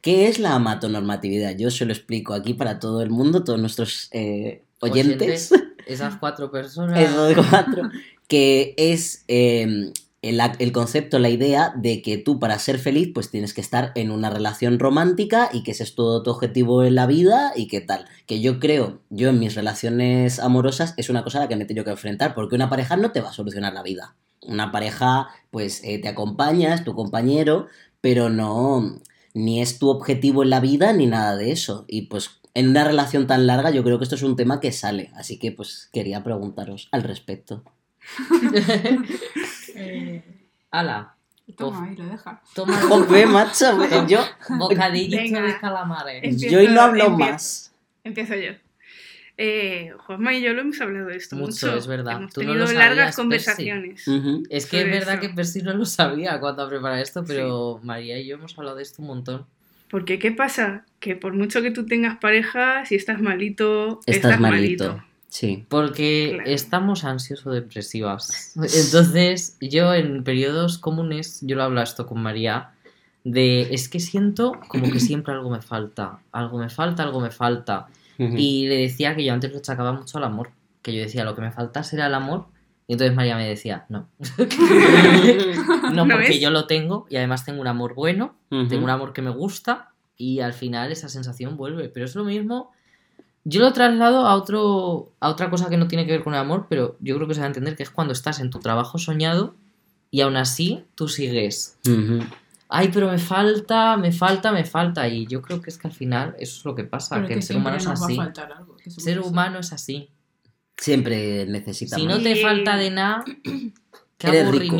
¿Qué 0.00 0.28
es 0.28 0.38
la 0.38 0.54
amatonormatividad? 0.54 1.56
Yo 1.56 1.70
se 1.70 1.84
lo 1.84 1.92
explico 1.92 2.32
aquí 2.34 2.54
para 2.54 2.78
todo 2.78 3.02
el 3.02 3.10
mundo, 3.10 3.42
todos 3.42 3.58
nuestros 3.58 4.08
eh, 4.12 4.62
oyentes. 4.80 5.52
Esas 5.86 6.16
cuatro 6.16 6.50
personas. 6.50 6.98
Esos 6.98 7.34
cuatro. 7.50 7.90
que 8.28 8.74
es 8.76 9.24
eh, 9.28 9.92
el, 10.28 10.72
concepto, 10.72 11.18
la 11.18 11.28
idea 11.28 11.72
de 11.76 12.02
que 12.02 12.18
tú 12.18 12.38
para 12.38 12.58
ser 12.58 12.78
feliz 12.78 13.10
pues 13.14 13.30
tienes 13.30 13.54
que 13.54 13.60
estar 13.60 13.92
en 13.94 14.10
una 14.10 14.30
relación 14.30 14.78
romántica 14.78 15.50
y 15.52 15.62
que 15.62 15.72
ese 15.72 15.82
es 15.82 15.94
todo 15.94 16.22
tu 16.22 16.30
objetivo 16.30 16.84
en 16.84 16.94
la 16.94 17.06
vida 17.06 17.52
y 17.56 17.68
qué 17.68 17.80
tal. 17.80 18.06
Que 18.26 18.40
yo 18.40 18.58
creo, 18.58 19.00
yo 19.10 19.30
en 19.30 19.38
mis 19.38 19.54
relaciones 19.54 20.38
amorosas 20.38 20.94
es 20.96 21.10
una 21.10 21.24
cosa 21.24 21.38
a 21.38 21.40
la 21.42 21.48
que 21.48 21.56
me 21.56 21.64
he 21.64 21.66
tenido 21.66 21.84
que 21.84 21.90
enfrentar 21.90 22.34
porque 22.34 22.54
una 22.54 22.70
pareja 22.70 22.96
no 22.96 23.12
te 23.12 23.20
va 23.20 23.30
a 23.30 23.32
solucionar 23.32 23.72
la 23.72 23.82
vida. 23.82 24.16
Una 24.42 24.70
pareja 24.72 25.28
pues 25.50 25.82
eh, 25.84 25.98
te 25.98 26.08
acompaña, 26.08 26.74
es 26.74 26.84
tu 26.84 26.94
compañero, 26.94 27.66
pero 28.00 28.28
no, 28.28 29.00
ni 29.34 29.60
es 29.60 29.78
tu 29.78 29.88
objetivo 29.88 30.42
en 30.42 30.50
la 30.50 30.60
vida 30.60 30.92
ni 30.92 31.06
nada 31.06 31.36
de 31.36 31.52
eso. 31.52 31.84
Y 31.88 32.02
pues 32.02 32.40
en 32.54 32.70
una 32.70 32.84
relación 32.84 33.26
tan 33.26 33.46
larga 33.46 33.70
yo 33.70 33.84
creo 33.84 33.98
que 33.98 34.04
esto 34.04 34.14
es 34.16 34.22
un 34.22 34.36
tema 34.36 34.60
que 34.60 34.72
sale. 34.72 35.10
Así 35.14 35.38
que 35.38 35.52
pues 35.52 35.90
quería 35.92 36.24
preguntaros 36.24 36.88
al 36.90 37.02
respecto. 37.02 37.62
eh, 39.76 40.22
ala. 40.70 41.12
Toma, 41.56 41.84
ahí 41.88 41.94
lo 41.96 42.06
deja. 42.06 42.42
Toma, 42.54 42.76
Joder, 42.88 43.26
macho, 43.28 44.06
yo... 44.08 44.18
Bocadillito 44.58 45.40
de 45.42 45.58
calamares. 45.60 46.24
Empiezo, 46.24 46.52
yo 46.52 46.58
hoy 46.58 46.68
no 46.68 46.80
hablo 46.80 47.04
empiezo, 47.06 47.32
más. 47.32 47.72
Empiezo 48.02 48.34
yo. 48.34 48.50
Eh, 49.38 49.92
Juanma 49.98 50.34
y 50.34 50.40
yo 50.42 50.54
lo 50.54 50.62
hemos 50.62 50.80
hablado 50.80 51.06
de 51.06 51.16
esto 51.16 51.36
mucho. 51.36 51.66
Mucho, 51.66 51.76
es 51.76 51.86
verdad. 51.86 52.16
Hemos 52.16 52.32
Tú 52.32 52.40
no 52.40 52.46
tenido 52.48 52.60
lo 52.62 52.66
sabías, 52.66 52.84
largas 52.84 53.04
Percy. 53.06 53.16
conversaciones. 53.16 54.04
Es 54.50 54.66
que 54.66 54.80
es 54.80 54.86
verdad 54.90 55.14
eso. 55.14 55.20
que 55.20 55.28
Percy 55.28 55.62
no 55.62 55.74
lo 55.74 55.84
sabía 55.84 56.40
cuando 56.40 56.62
ha 56.64 56.68
preparado 56.68 57.00
esto, 57.02 57.22
pero 57.24 57.78
María 57.82 58.18
y 58.18 58.26
yo 58.26 58.36
hemos 58.36 58.56
hablado 58.58 58.76
de 58.76 58.82
esto 58.82 59.02
un 59.02 59.08
montón. 59.08 59.46
Porque, 59.88 60.18
¿qué 60.18 60.32
pasa? 60.32 60.84
Que 60.98 61.14
por 61.14 61.32
mucho 61.34 61.62
que 61.62 61.70
tú 61.70 61.86
tengas 61.86 62.16
pareja, 62.16 62.84
si 62.86 62.96
estás 62.96 63.20
malito, 63.20 64.00
Estás, 64.06 64.32
estás, 64.32 64.40
malito. 64.40 64.84
malito. 64.88 65.05
Sí. 65.38 65.66
Porque 65.68 66.32
Claro. 66.36 66.50
estamos 66.50 67.04
ansioso-depresivas. 67.04 68.54
Entonces, 68.56 69.56
yo 69.60 69.92
en 69.92 70.24
periodos 70.24 70.78
comunes, 70.78 71.40
yo 71.42 71.56
lo 71.56 71.62
hablo 71.64 71.82
esto 71.82 72.06
con 72.06 72.22
María, 72.22 72.70
de 73.24 73.74
es 73.74 73.88
que 73.90 74.00
siento 74.00 74.52
como 74.68 74.90
que 74.90 75.00
siempre 75.00 75.34
algo 75.34 75.50
me 75.50 75.60
falta, 75.60 76.20
algo 76.32 76.58
me 76.58 76.70
falta, 76.70 77.02
algo 77.02 77.20
me 77.20 77.30
falta. 77.30 77.88
Y 78.18 78.66
le 78.66 78.76
decía 78.78 79.14
que 79.14 79.24
yo 79.24 79.34
antes 79.34 79.52
lo 79.52 79.58
achacaba 79.58 79.92
mucho 79.92 80.16
al 80.16 80.24
amor, 80.24 80.50
que 80.80 80.94
yo 80.94 81.02
decía 81.02 81.22
lo 81.24 81.34
que 81.34 81.42
me 81.42 81.50
falta 81.52 81.82
será 81.82 82.06
el 82.06 82.14
amor. 82.14 82.46
Y 82.88 82.92
entonces 82.94 83.14
María 83.14 83.36
me 83.36 83.46
decía, 83.46 83.84
no. 83.90 84.08
no, 85.82 85.90
¿No 85.92 86.06
porque 86.06 86.28
ves? 86.28 86.40
yo 86.40 86.50
lo 86.50 86.66
tengo 86.66 87.06
y 87.10 87.16
además 87.16 87.44
tengo 87.44 87.60
un 87.60 87.66
amor 87.66 87.94
bueno, 87.94 88.36
Ujú. 88.50 88.68
tengo 88.68 88.84
un 88.84 88.90
amor 88.90 89.12
que 89.12 89.20
me 89.22 89.30
gusta 89.30 89.90
y 90.16 90.40
al 90.40 90.54
final 90.54 90.92
esa 90.92 91.08
sensación 91.10 91.56
vuelve. 91.58 91.88
Pero 91.90 92.06
es 92.06 92.14
lo 92.14 92.24
mismo. 92.24 92.70
Yo 93.48 93.60
lo 93.60 93.72
traslado 93.72 94.26
a, 94.26 94.34
otro, 94.34 95.12
a 95.20 95.28
otra 95.28 95.50
cosa 95.50 95.68
que 95.68 95.76
no 95.76 95.86
tiene 95.86 96.04
que 96.04 96.10
ver 96.10 96.24
con 96.24 96.34
el 96.34 96.40
amor, 96.40 96.66
pero 96.68 96.96
yo 96.98 97.14
creo 97.14 97.28
que 97.28 97.34
se 97.34 97.40
va 97.40 97.44
a 97.46 97.48
entender 97.48 97.76
que 97.76 97.84
es 97.84 97.90
cuando 97.90 98.12
estás 98.12 98.40
en 98.40 98.50
tu 98.50 98.58
trabajo 98.58 98.98
soñado 98.98 99.54
y 100.10 100.20
aún 100.22 100.36
así 100.36 100.84
tú 100.96 101.06
sigues. 101.08 101.78
Ujú. 101.86 102.24
Ay, 102.68 102.90
pero 102.92 103.08
me 103.08 103.18
falta, 103.18 103.96
me 103.96 104.10
falta, 104.10 104.50
me 104.50 104.64
falta. 104.64 105.06
Y 105.08 105.26
yo 105.28 105.42
creo 105.42 105.60
que 105.62 105.70
es 105.70 105.78
que 105.78 105.86
al 105.86 105.94
final 105.94 106.34
eso 106.40 106.58
es 106.58 106.64
lo 106.64 106.74
que 106.74 106.82
pasa, 106.82 107.14
Pero 107.14 107.28
que 107.28 107.34
que 107.34 107.38
el 107.38 107.42
ser 107.44 107.56
humano 107.56 107.76
es 107.76 107.86
nos 107.86 108.00
va 108.00 108.04
a 108.04 108.08
así. 108.08 108.16
faltar 108.16 108.52
algo. 108.52 108.76
El 108.84 108.90
ser 108.92 109.20
humano 109.20 109.60
es 109.60 109.72
así. 109.72 110.10
Siempre 110.76 111.46
necesitamos. 111.46 112.02
Si 112.02 112.08
no 112.08 112.20
te 112.20 112.42
falta 112.42 112.76
de 112.76 112.90
nada, 112.90 113.24
qué 114.18 114.26
Eres 114.28 114.50
rico. 114.50 114.74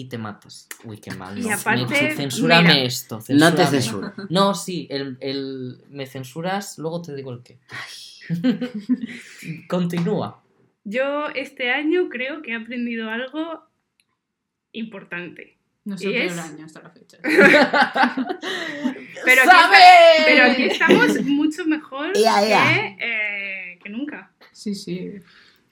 Y 0.00 0.08
te 0.08 0.16
matas. 0.16 0.68
Uy, 0.84 0.98
qué 0.98 1.10
mal. 1.12 1.36
Y 1.36 1.42
no. 1.42 1.52
aparte, 1.54 1.86
Me- 2.02 2.14
censúrame 2.14 2.68
mira, 2.68 2.80
esto. 2.82 3.18
No 3.30 3.52
te 3.54 3.66
censuro. 3.66 4.12
No, 4.30 4.54
sí, 4.54 4.86
el, 4.90 5.16
el- 5.20 5.78
me 5.90 6.06
censuras, 6.06 6.78
luego 6.78 7.02
te 7.02 7.14
digo 7.16 7.32
el 7.32 7.42
qué. 7.42 7.58
Continúa. 9.68 10.42
Yo 10.84 11.26
este 11.34 11.70
año 11.70 12.08
creo 12.08 12.40
que 12.42 12.52
he 12.52 12.54
aprendido 12.54 13.10
algo 13.10 13.64
importante. 14.72 15.56
No 15.84 15.96
sé 15.98 16.10
¿Y 16.10 16.12
qué 16.12 16.26
es? 16.26 16.32
el 16.34 16.38
año 16.38 16.64
hasta 16.66 16.82
la 16.82 16.90
fecha. 16.90 17.18
Pero 17.22 17.42
aquí, 19.42 19.50
¡Sabe! 19.50 19.78
pero 20.26 20.44
aquí 20.52 20.62
estamos 20.64 21.22
mucho 21.24 21.64
mejor 21.66 22.16
Ea, 22.16 22.44
ea. 22.46 22.64
Que, 22.72 22.96
eh, 23.00 23.78
que 23.82 23.88
nunca. 23.90 24.30
Sí, 24.52 24.74
sí. 24.74 25.12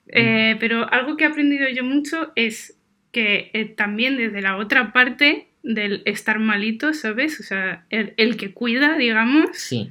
Eh, 0.07 0.55
pero 0.59 0.91
algo 0.91 1.15
que 1.17 1.23
he 1.23 1.27
aprendido 1.27 1.67
yo 1.69 1.83
mucho 1.83 2.31
es 2.35 2.76
que 3.17 3.49
eh, 3.53 3.65
también 3.65 4.15
desde 4.17 4.41
la 4.41 4.57
otra 4.57 4.93
parte 4.93 5.47
del 5.63 6.01
estar 6.05 6.37
malito, 6.39 6.93
¿sabes? 6.93 7.39
O 7.39 7.43
sea, 7.43 7.85
el, 7.89 8.13
el 8.17 8.37
que 8.37 8.53
cuida, 8.53 8.95
digamos, 8.97 9.49
Sí, 9.53 9.89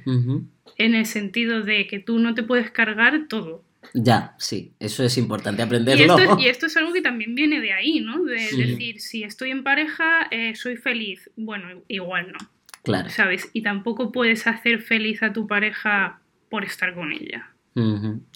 en 0.77 0.95
el 0.95 1.05
sentido 1.05 1.61
de 1.63 1.87
que 1.87 1.99
tú 1.99 2.19
no 2.19 2.33
te 2.33 2.43
puedes 2.43 2.71
cargar 2.71 3.27
todo. 3.27 3.63
Ya, 3.93 4.33
sí, 4.37 4.71
eso 4.79 5.03
es 5.03 5.17
importante 5.17 5.61
Y 5.61 5.65
aprenderlo. 5.65 6.17
esto, 6.17 6.37
y 6.39 6.47
esto 6.47 6.65
es 6.67 6.77
algo 6.77 6.93
que 6.93 7.01
también 7.01 7.35
viene 7.35 7.59
de 7.59 7.73
ahí, 7.73 7.99
¿no? 7.99 8.23
De 8.23 8.39
Sí. 8.39 8.61
decir, 8.63 9.01
si 9.01 9.23
estoy 9.23 9.51
en 9.51 9.63
pareja, 9.63 10.27
eh, 10.31 10.55
soy 10.55 10.77
feliz. 10.77 11.29
Bueno, 11.35 11.67
igual 11.89 12.31
no, 12.31 12.39
Claro. 12.83 13.09
¿sabes? 13.09 13.49
Y 13.53 13.61
tampoco 13.61 14.11
puedes 14.13 14.47
hacer 14.47 14.81
feliz 14.81 15.21
a 15.21 15.33
tu 15.33 15.47
pareja 15.47 16.21
por 16.49 16.63
estar 16.63 16.93
con 16.95 17.11
ella. 17.11 17.51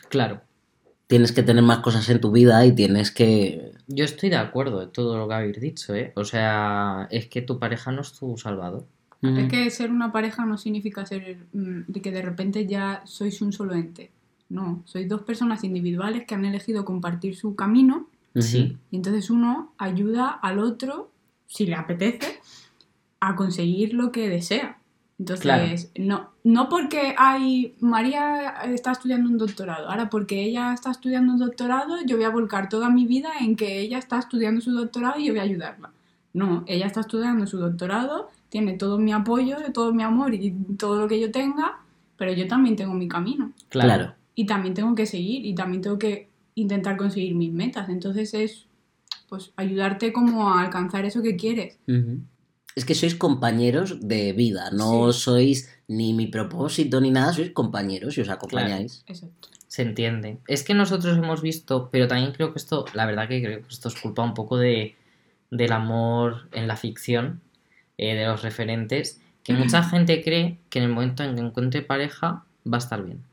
Claro. 0.09 0.41
Tienes 1.11 1.33
que 1.33 1.43
tener 1.43 1.61
más 1.61 1.79
cosas 1.79 2.07
en 2.07 2.21
tu 2.21 2.31
vida 2.31 2.65
y 2.65 2.73
tienes 2.73 3.11
que. 3.11 3.73
Yo 3.87 4.05
estoy 4.05 4.29
de 4.29 4.37
acuerdo 4.37 4.83
en 4.83 4.91
todo 4.93 5.17
lo 5.17 5.27
que 5.27 5.33
habéis 5.33 5.59
dicho, 5.59 5.93
¿eh? 5.93 6.13
O 6.15 6.23
sea, 6.23 7.09
es 7.11 7.27
que 7.27 7.41
tu 7.41 7.59
pareja 7.59 7.91
no 7.91 7.99
es 7.99 8.13
tu 8.13 8.37
salvador. 8.37 8.85
Ujú. 9.21 9.35
Es 9.35 9.49
que 9.49 9.69
ser 9.71 9.91
una 9.91 10.13
pareja 10.13 10.45
no 10.45 10.57
significa 10.57 11.05
ser 11.05 11.39
mm, 11.51 11.81
de 11.89 12.01
que 12.01 12.11
de 12.11 12.21
repente 12.21 12.65
ya 12.65 13.01
sois 13.03 13.41
un 13.41 13.51
solo 13.51 13.73
ente. 13.73 14.09
No, 14.47 14.83
sois 14.85 15.09
dos 15.09 15.23
personas 15.23 15.65
individuales 15.65 16.23
que 16.25 16.33
han 16.33 16.45
elegido 16.45 16.85
compartir 16.85 17.35
su 17.35 17.57
camino. 17.57 18.07
Sí. 18.33 18.77
y 18.89 18.95
entonces 18.95 19.29
uno 19.29 19.73
ayuda 19.77 20.29
al 20.29 20.59
otro, 20.59 21.11
si 21.47 21.65
le 21.65 21.75
apetece, 21.75 22.39
a 23.19 23.35
conseguir 23.35 23.93
lo 23.93 24.13
que 24.13 24.29
desea. 24.29 24.79
Entonces, 25.21 25.91
Claro. 25.93 26.09
no, 26.09 26.29
no 26.43 26.67
porque 26.67 27.13
hay 27.15 27.75
María 27.79 28.55
está 28.65 28.91
estudiando 28.91 29.29
un 29.29 29.37
doctorado, 29.37 29.87
ahora 29.87 30.09
porque 30.09 30.43
ella 30.43 30.73
está 30.73 30.89
estudiando 30.89 31.33
un 31.33 31.37
doctorado, 31.37 31.97
yo 32.07 32.15
voy 32.15 32.25
a 32.25 32.31
volcar 32.31 32.69
toda 32.69 32.89
mi 32.89 33.05
vida 33.05 33.29
en 33.39 33.55
que 33.55 33.81
ella 33.81 33.99
está 33.99 34.17
estudiando 34.17 34.61
su 34.61 34.71
doctorado 34.71 35.19
y 35.19 35.27
yo 35.27 35.33
voy 35.33 35.41
a 35.41 35.43
ayudarla. 35.43 35.91
No, 36.33 36.63
ella 36.65 36.87
está 36.87 37.01
estudiando 37.01 37.45
su 37.45 37.59
doctorado, 37.59 38.31
tiene 38.49 38.73
todo 38.73 38.97
mi 38.97 39.13
apoyo, 39.13 39.57
todo 39.71 39.93
mi 39.93 40.01
amor 40.01 40.33
y 40.33 40.49
todo 40.79 40.99
lo 41.01 41.07
que 41.07 41.19
yo 41.19 41.29
tenga, 41.29 41.77
pero 42.17 42.33
yo 42.33 42.47
también 42.47 42.75
tengo 42.75 42.95
mi 42.95 43.07
camino 43.07 43.51
Claro. 43.69 44.15
Y 44.33 44.47
también 44.47 44.73
tengo 44.73 44.95
que 44.95 45.05
seguir 45.05 45.45
y 45.45 45.53
también 45.53 45.83
tengo 45.83 45.99
que 45.99 46.29
intentar 46.55 46.97
conseguir 46.97 47.35
mis 47.35 47.51
metas. 47.53 47.89
Entonces 47.89 48.33
es 48.33 48.65
pues 49.29 49.51
ayudarte 49.55 50.11
como 50.11 50.49
a 50.49 50.61
alcanzar 50.61 51.05
eso 51.05 51.21
que 51.21 51.35
quieres. 51.35 51.77
Es 52.75 52.85
que 52.85 52.95
sois 52.95 53.15
compañeros 53.15 54.07
de 54.07 54.33
vida, 54.33 54.71
no 54.71 55.11
sois 55.11 55.69
ni 55.87 56.13
mi 56.13 56.27
propósito 56.27 57.01
ni 57.01 57.11
nada, 57.11 57.33
sois 57.33 57.51
compañeros 57.51 58.17
y 58.17 58.21
os 58.21 58.29
acompañáis. 58.29 59.03
Exacto. 59.07 59.49
Se 59.67 59.83
entiende. 59.83 60.37
Es 60.47 60.63
que 60.63 60.73
nosotros 60.73 61.17
hemos 61.17 61.41
visto, 61.41 61.89
pero 61.91 62.07
también 62.07 62.33
creo 62.33 62.51
que 62.51 62.59
esto, 62.59 62.85
la 62.93 63.05
verdad 63.05 63.27
que 63.27 63.41
creo 63.41 63.61
que 63.61 63.67
esto 63.69 63.87
es 63.87 63.95
culpa 63.95 64.21
un 64.23 64.33
poco 64.33 64.57
de, 64.57 64.95
del 65.49 65.71
amor 65.71 66.49
en 66.51 66.67
la 66.67 66.75
ficción, 66.75 67.41
eh, 67.97 68.15
de 68.15 68.25
los 68.25 68.41
referentes, 68.41 69.21
que 69.43 69.53
mucha 69.53 69.83
gente 69.83 70.23
cree 70.23 70.57
que 70.69 70.79
en 70.79 70.85
el 70.85 70.91
momento 70.91 71.23
en 71.23 71.35
que 71.35 71.41
encuentre 71.41 71.81
pareja 71.81 72.45
va 72.65 72.77
a 72.77 72.79
estar 72.79 73.03
bien. 73.03 73.23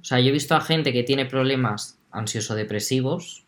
O 0.00 0.04
sea, 0.04 0.20
yo 0.20 0.28
he 0.28 0.32
visto 0.32 0.54
a 0.54 0.60
gente 0.60 0.92
que 0.92 1.02
tiene 1.02 1.26
problemas 1.26 1.98
ansioso-depresivos 2.10 3.44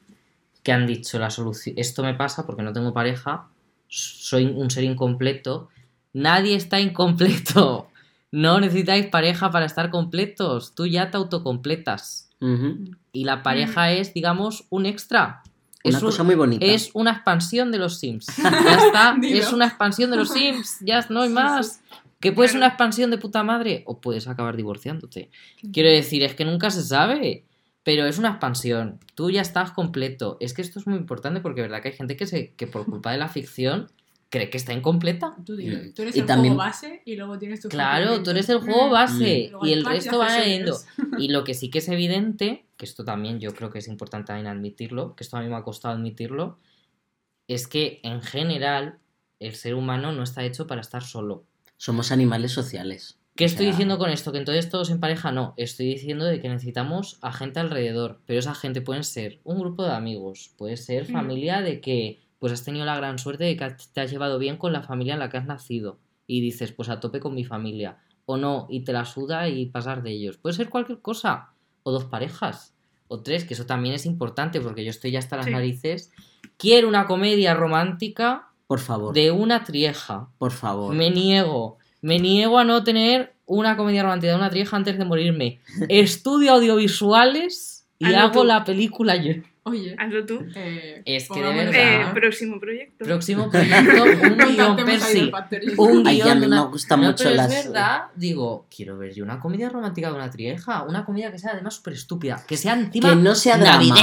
que 0.62 0.72
han 0.72 0.86
dicho 0.86 1.18
la 1.18 1.30
solución, 1.30 1.74
esto 1.78 2.02
me 2.02 2.14
pasa 2.14 2.46
porque 2.46 2.62
no 2.62 2.72
tengo 2.72 2.92
pareja, 2.92 3.48
soy 3.90 4.46
un 4.46 4.70
ser 4.70 4.84
incompleto. 4.84 5.68
Nadie 6.12 6.54
está 6.56 6.80
incompleto. 6.80 7.88
No 8.32 8.60
necesitáis 8.60 9.06
pareja 9.06 9.50
para 9.50 9.66
estar 9.66 9.90
completos. 9.90 10.74
Tú 10.74 10.86
ya 10.86 11.10
te 11.10 11.16
autocompletas. 11.16 12.28
Y 13.12 13.24
la 13.24 13.42
pareja 13.42 13.90
es, 13.92 14.14
digamos, 14.14 14.64
un 14.70 14.86
extra. 14.86 15.42
Una 15.84 15.96
es, 15.96 16.02
un- 16.02 16.08
cosa 16.10 16.22
muy 16.22 16.34
bonita. 16.36 16.64
es 16.64 16.90
una 16.94 17.10
expansión 17.12 17.70
de 17.72 17.78
los 17.78 17.98
Sims. 17.98 18.26
Ya 18.38 18.74
está. 18.86 19.16
Es 19.22 19.52
una 19.52 19.66
expansión 19.66 20.10
de 20.10 20.16
los 20.16 20.30
Sims. 20.30 20.76
Ya 20.80 21.04
no 21.10 21.22
hay 21.22 21.28
Sí, 21.28 21.34
más. 21.34 21.80
Que 22.20 22.32
puede 22.32 22.48
ser 22.48 22.58
una 22.58 22.66
Claro. 22.66 22.74
expansión 22.74 23.10
de 23.10 23.18
puta 23.18 23.42
madre 23.42 23.82
o 23.86 23.98
puedes 24.00 24.28
acabar 24.28 24.56
divorciándote. 24.56 25.30
Quiero 25.72 25.88
decir, 25.90 26.22
es 26.22 26.34
que 26.34 26.44
nunca 26.44 26.70
se 26.70 26.82
sabe. 26.82 27.44
Pero 27.82 28.04
es 28.06 28.18
una 28.18 28.30
expansión. 28.30 29.00
Tú 29.14 29.30
ya 29.30 29.40
estás 29.40 29.70
completo. 29.72 30.36
Es 30.40 30.52
que 30.54 30.62
esto 30.62 30.78
es 30.78 30.86
muy 30.86 30.96
importante 30.98 31.40
porque 31.40 31.62
verdad 31.62 31.80
que 31.82 31.88
hay 31.88 31.94
gente 31.96 32.16
que, 32.16 32.26
se, 32.26 32.52
que 32.54 32.66
por 32.66 32.84
culpa 32.84 33.12
de 33.12 33.18
la 33.18 33.28
ficción 33.28 33.90
cree 34.28 34.50
que 34.50 34.58
está 34.58 34.72
incompleta. 34.72 35.34
Tú, 35.44 35.56
dilo, 35.56 35.78
Mm. 35.78 35.92
tú 35.94 36.02
eres 36.02 36.14
Y 36.16 36.20
el 36.20 36.26
también- 36.26 36.54
juego 36.54 36.68
base 36.68 37.02
y 37.04 37.16
luego 37.16 37.38
tienes 37.38 37.60
tu 37.60 37.68
Claro, 37.68 38.22
tú 38.22 38.30
eres 38.30 38.48
el 38.50 38.58
juego 38.60 38.90
base 38.90 39.48
Luego 39.50 39.66
y 39.66 39.72
el 39.72 39.84
resto 39.84 40.18
va 40.18 40.26
añadiendo. 40.34 40.76
Y 41.18 41.28
lo 41.28 41.42
que 41.42 41.54
sí 41.54 41.70
que 41.70 41.78
es 41.78 41.88
evidente, 41.88 42.66
que 42.76 42.84
esto 42.84 43.04
también 43.04 43.40
yo 43.40 43.54
creo 43.54 43.70
que 43.70 43.78
es 43.80 43.88
importante 43.88 44.28
también 44.28 44.46
admitirlo, 44.46 45.16
que 45.16 45.24
esto 45.24 45.36
a 45.36 45.40
mí 45.42 45.48
me 45.48 45.56
ha 45.56 45.62
costado 45.62 45.94
admitirlo, 45.94 46.58
es 47.48 47.66
que 47.66 48.00
en 48.04 48.20
general 48.22 48.98
el 49.40 49.54
ser 49.54 49.74
humano 49.74 50.12
no 50.12 50.22
está 50.22 50.44
hecho 50.44 50.66
para 50.66 50.80
estar 50.82 51.02
solo. 51.02 51.44
Somos 51.78 52.12
animales 52.12 52.52
sociales. 52.52 53.18
¿Qué 53.40 53.44
estoy 53.46 53.64
sea, 53.66 53.72
diciendo 53.72 53.98
con 53.98 54.10
esto? 54.10 54.30
Que 54.32 54.38
entonces 54.38 54.68
todos 54.68 54.90
en 54.90 55.00
pareja 55.00 55.32
no. 55.32 55.54
Estoy 55.56 55.86
diciendo 55.86 56.24
de 56.26 56.40
que 56.40 56.48
necesitamos 56.48 57.18
a 57.22 57.32
gente 57.32 57.58
alrededor. 57.58 58.20
Pero 58.26 58.38
esa 58.38 58.54
gente 58.54 58.80
pueden 58.82 59.02
ser 59.02 59.40
un 59.44 59.58
grupo 59.58 59.82
de 59.84 59.92
amigos, 59.92 60.52
puede 60.58 60.76
ser 60.76 61.08
Mm. 61.08 61.12
familia 61.12 61.60
de 61.62 61.80
que 61.80 62.20
pues 62.38 62.52
has 62.52 62.64
tenido 62.64 62.84
la 62.86 62.96
gran 62.96 63.18
suerte 63.18 63.44
de 63.44 63.56
que 63.56 63.66
te 63.92 64.00
has 64.00 64.10
llevado 64.10 64.38
bien 64.38 64.56
con 64.56 64.72
la 64.72 64.82
familia 64.82 65.14
en 65.14 65.20
la 65.20 65.28
que 65.28 65.36
has 65.38 65.46
nacido. 65.46 65.98
Y 66.26 66.40
dices, 66.40 66.70
pues 66.72 66.88
a 66.88 67.00
tope 67.00 67.18
con 67.20 67.34
mi 67.34 67.44
familia. 67.44 67.98
O 68.26 68.36
no, 68.36 68.66
y 68.70 68.80
te 68.84 68.92
la 68.92 69.04
suda 69.04 69.48
y 69.48 69.66
pasar 69.66 70.02
de 70.02 70.10
ellos. 70.12 70.36
Puede 70.38 70.54
ser 70.54 70.68
cualquier 70.70 71.00
cosa. 71.00 71.50
O 71.82 71.90
dos 71.92 72.04
parejas. 72.04 72.74
O 73.08 73.20
tres, 73.20 73.44
que 73.44 73.54
eso 73.54 73.66
también 73.66 73.94
es 73.94 74.06
importante 74.06 74.60
porque 74.60 74.84
yo 74.84 74.90
estoy 74.90 75.10
ya 75.10 75.18
hasta 75.18 75.36
las 75.36 75.46
Sí. 75.46 75.50
narices. 75.52 76.12
Quiero 76.56 76.86
una 76.88 77.06
comedia 77.06 77.54
romántica 77.54 78.48
Por 78.68 78.78
favor, 78.78 79.12
de 79.14 79.30
una 79.32 79.64
trieja. 79.64 80.28
por 80.38 80.52
favor. 80.52 80.94
Me 80.94 81.10
niego. 81.10 81.78
Me 82.02 82.18
niego 82.18 82.58
a 82.58 82.64
no 82.64 82.82
tener 82.84 83.32
una 83.46 83.76
comedia 83.76 84.02
romántica 84.02 84.32
de 84.32 84.38
una 84.38 84.50
trieja 84.50 84.76
antes 84.76 84.96
de 84.98 85.04
morirme. 85.04 85.60
Estudio 85.88 86.52
audiovisuales 86.52 87.86
y 87.98 88.06
Hazlo 88.06 88.18
hago 88.18 88.40
tú. 88.42 88.44
la 88.44 88.64
película 88.64 89.16
yo. 89.16 89.32
Oye, 89.64 89.94
Hazlo 89.98 90.24
tú. 90.24 90.40
eh, 90.56 91.02
Es 91.04 91.28
que 91.28 91.42
de 91.42 91.52
verdad. 91.52 91.74
Eh, 91.74 92.02
a- 92.04 92.14
próximo 92.14 92.58
proyecto. 92.58 93.04
Próximo 93.04 93.50
proyecto, 93.50 94.02
un 94.04 94.38
guion, 94.38 94.76
Percy. 94.76 95.30
Un 95.76 96.06
Ay, 96.06 96.16
que 96.16 96.22
a 96.22 96.24
guion 96.24 96.38
mí 96.38 96.40
de 96.46 96.48
me 96.48 96.56
una... 96.56 96.56
No, 96.56 96.70
mucho 96.70 97.24
pero 97.24 97.36
las. 97.36 97.52
es 97.52 97.64
verdad, 97.66 98.02
digo, 98.16 98.66
quiero 98.74 98.96
ver 98.96 99.12
yo 99.14 99.22
una 99.22 99.38
comedia 99.38 99.68
romántica 99.68 100.08
de 100.08 100.14
una 100.14 100.30
trieja, 100.30 100.82
una 100.84 101.04
comedia 101.04 101.30
que 101.30 101.38
sea 101.38 101.50
además 101.52 101.74
súper 101.74 101.92
estúpida, 101.92 102.42
que 102.48 102.56
sea 102.56 102.72
encima 102.72 103.10
Que 103.10 103.16
no 103.16 103.34
sea 103.34 103.58
drama. 103.58 103.94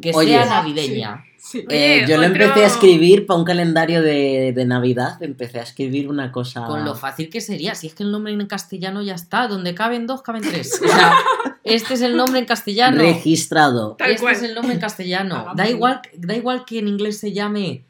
Que 0.00 0.12
Oye. 0.14 0.30
sea 0.30 0.46
navideña. 0.46 1.24
Sí. 1.38 1.64
Eh, 1.70 2.02
Oye, 2.02 2.06
yo 2.06 2.16
lo 2.18 2.26
otro- 2.28 2.42
empecé 2.44 2.64
a 2.64 2.66
escribir 2.66 3.24
para 3.26 3.38
un 3.38 3.44
calendario 3.44 4.02
de, 4.02 4.52
de 4.54 4.64
Navidad. 4.66 5.22
Empecé 5.22 5.58
a 5.58 5.62
escribir 5.62 6.08
una 6.08 6.30
cosa. 6.32 6.64
Con 6.64 6.84
lo 6.84 6.94
fácil 6.94 7.30
que 7.30 7.40
sería, 7.40 7.74
si 7.74 7.86
es 7.86 7.94
que 7.94 8.02
el 8.02 8.12
nombre 8.12 8.32
en 8.32 8.46
castellano 8.46 9.02
ya 9.02 9.14
está, 9.14 9.48
donde 9.48 9.74
caben 9.74 10.06
dos, 10.06 10.22
caben 10.22 10.42
tres. 10.42 10.80
O 10.84 10.86
sea, 10.88 11.14
este 11.64 11.94
es 11.94 12.02
el 12.02 12.16
nombre 12.16 12.40
en 12.40 12.44
castellano. 12.46 12.98
registrado. 12.98 13.96
Tal 13.96 14.10
este 14.10 14.20
cual. 14.22 14.34
es 14.34 14.42
el 14.42 14.54
nombre 14.54 14.74
en 14.74 14.80
castellano. 14.80 15.46
Da 15.56 15.68
igual, 15.68 16.02
da 16.16 16.34
igual 16.36 16.64
que 16.66 16.78
en 16.78 16.88
inglés 16.88 17.18
se 17.18 17.32
llame 17.32 17.84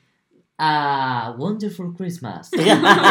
a 0.63 1.35
Wonderful 1.39 1.95
Christmas. 1.97 2.51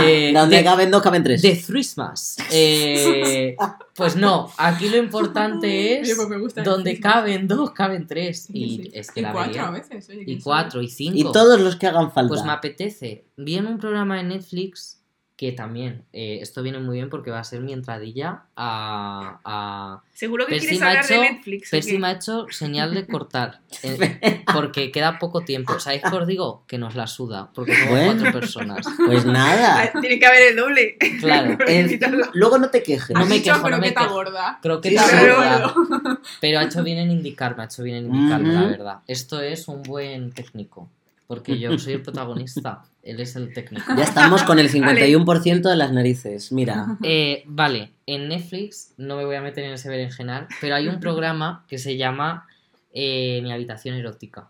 Eh, 0.04 0.32
Donde 0.34 0.58
de- 0.58 0.64
caben 0.64 0.92
dos, 0.92 1.02
caben 1.02 1.24
tres. 1.24 1.42
The 1.42 1.60
Christmas. 1.66 2.38
Eh, 2.52 3.56
pues 3.96 4.16
no, 4.16 4.52
aquí 4.58 4.88
lo 4.90 4.98
importante 4.98 5.68
Oye, 6.02 6.02
es 6.02 6.16
pues 6.16 6.30
me 6.30 6.38
gusta 6.38 6.62
el 6.62 6.66
donde 6.66 7.00
caben 7.00 7.48
dos, 7.48 7.72
caben 7.72 8.06
tres. 8.08 8.48
Y 8.54 8.84
sí. 8.84 8.92
es 8.94 9.12
que 9.12 9.22
Y 9.22 9.24
la 9.24 9.32
cuatro 9.34 9.52
vería. 9.54 9.68
a 9.68 9.72
veces. 9.72 10.08
oye, 10.10 10.24
Y 10.28 10.40
cuatro, 10.40 10.82
y 10.82 10.86
y 10.86 10.90
cinco. 10.90 11.32
todos 11.32 11.60
los 11.60 11.76
que 11.76 11.88
hagan 11.88 12.12
falta. 12.12 12.30
Pues 12.30 12.44
me 12.46 12.52
apetece. 12.52 13.26
Vi 13.36 13.56
en 13.56 13.66
un 13.68 13.80
programa 13.80 14.18
de 14.18 14.24
Netflix 14.24 14.99
que 15.40 15.54
también, 15.54 16.04
eh, 16.12 16.40
esto 16.42 16.62
viene 16.62 16.80
muy 16.80 16.98
bien 16.98 17.10
porque 17.10 17.32
va 17.32 17.40
a 17.40 17.44
ser 17.46 17.62
mi 17.62 17.72
entradilla 17.72 18.42
a... 18.58 19.40
a... 19.46 20.02
Seguro 20.14 20.46
que 20.46 20.56
Percy 20.56 20.68
quieres 20.68 20.82
me 20.82 20.86
ha 20.86 20.90
hablar 20.90 21.08
de 21.08 21.14
hecho- 21.16 21.24
Netflix. 21.34 21.68
¿o 21.70 21.72
Percy 21.72 21.98
me 21.98 22.08
ha 22.08 22.12
hecho 22.12 22.46
señal 22.50 22.94
de 22.94 23.08
cortar, 23.08 23.62
eh, 23.84 24.44
porque 24.54 24.92
queda 24.92 25.18
poco 25.18 25.40
tiempo. 25.46 25.80
¿Sabéis 25.80 26.02
qué 26.10 26.14
os 26.14 26.28
digo? 26.28 26.66
Que 26.68 26.78
nos 26.78 26.96
la 26.96 27.08
suda, 27.08 27.52
porque 27.56 27.74
somos 27.74 27.90
Bueno. 27.92 28.22
cuatro 28.22 28.38
personas. 28.42 28.86
Pues 29.06 29.24
nada. 29.26 29.90
Tiene 30.02 30.20
que 30.20 30.26
haber 30.26 30.42
el 30.50 30.56
doble. 30.58 30.98
Claro. 31.22 31.58
Luego 32.34 32.58
no 32.58 32.70
te 32.70 32.84
quejes. 32.84 33.12
No 33.12 33.26
me 33.26 33.36
dicho 33.36 33.54
quejo, 33.54 33.70
no 33.70 33.78
me 33.78 33.94
quejo. 33.94 34.10
gorda. 34.10 34.60
Croqueta 34.62 35.04
Sí, 35.04 35.16
gorda. 35.26 36.20
Pero 36.42 36.60
ha 36.60 36.64
hecho 36.66 36.84
bien 36.84 36.98
en 36.98 37.12
indicarme, 37.12 37.64
ha 37.64 37.66
hecho 37.68 37.84
bien 37.84 37.96
en 37.96 38.14
indicarme, 38.14 38.54
la 38.54 38.62
verdad. 38.64 39.00
Esto 39.08 39.40
es 39.40 39.70
un 39.70 39.84
buen 39.84 40.34
técnico, 40.34 40.90
porque 41.30 41.60
yo 41.60 41.78
soy 41.78 41.94
el 41.94 42.02
protagonista, 42.02 42.82
él 43.04 43.20
es 43.20 43.36
el 43.36 43.54
técnico. 43.54 43.84
Ya 43.96 44.04
estamos 44.04 44.42
con 44.42 44.58
el 44.58 44.68
51% 44.72 45.62
de 45.70 45.76
las 45.76 45.94
narices. 45.94 46.52
Mira. 46.52 46.98
Eh, 47.04 47.44
vale, 47.46 47.92
en 48.08 48.30
Netflix, 48.30 48.96
no 48.98 49.16
me 49.16 49.26
voy 49.26 49.36
a 49.36 49.42
meter 49.44 49.64
en 49.64 49.74
ese 49.74 49.90
berenjenal, 49.90 50.48
pero 50.60 50.74
hay 50.74 50.88
un 50.88 51.00
programa 51.00 51.66
que 51.68 51.78
se 51.78 51.98
llama 51.98 52.48
eh, 52.94 53.42
Mi 53.44 53.52
habitación 53.52 53.94
erótica. 53.96 54.50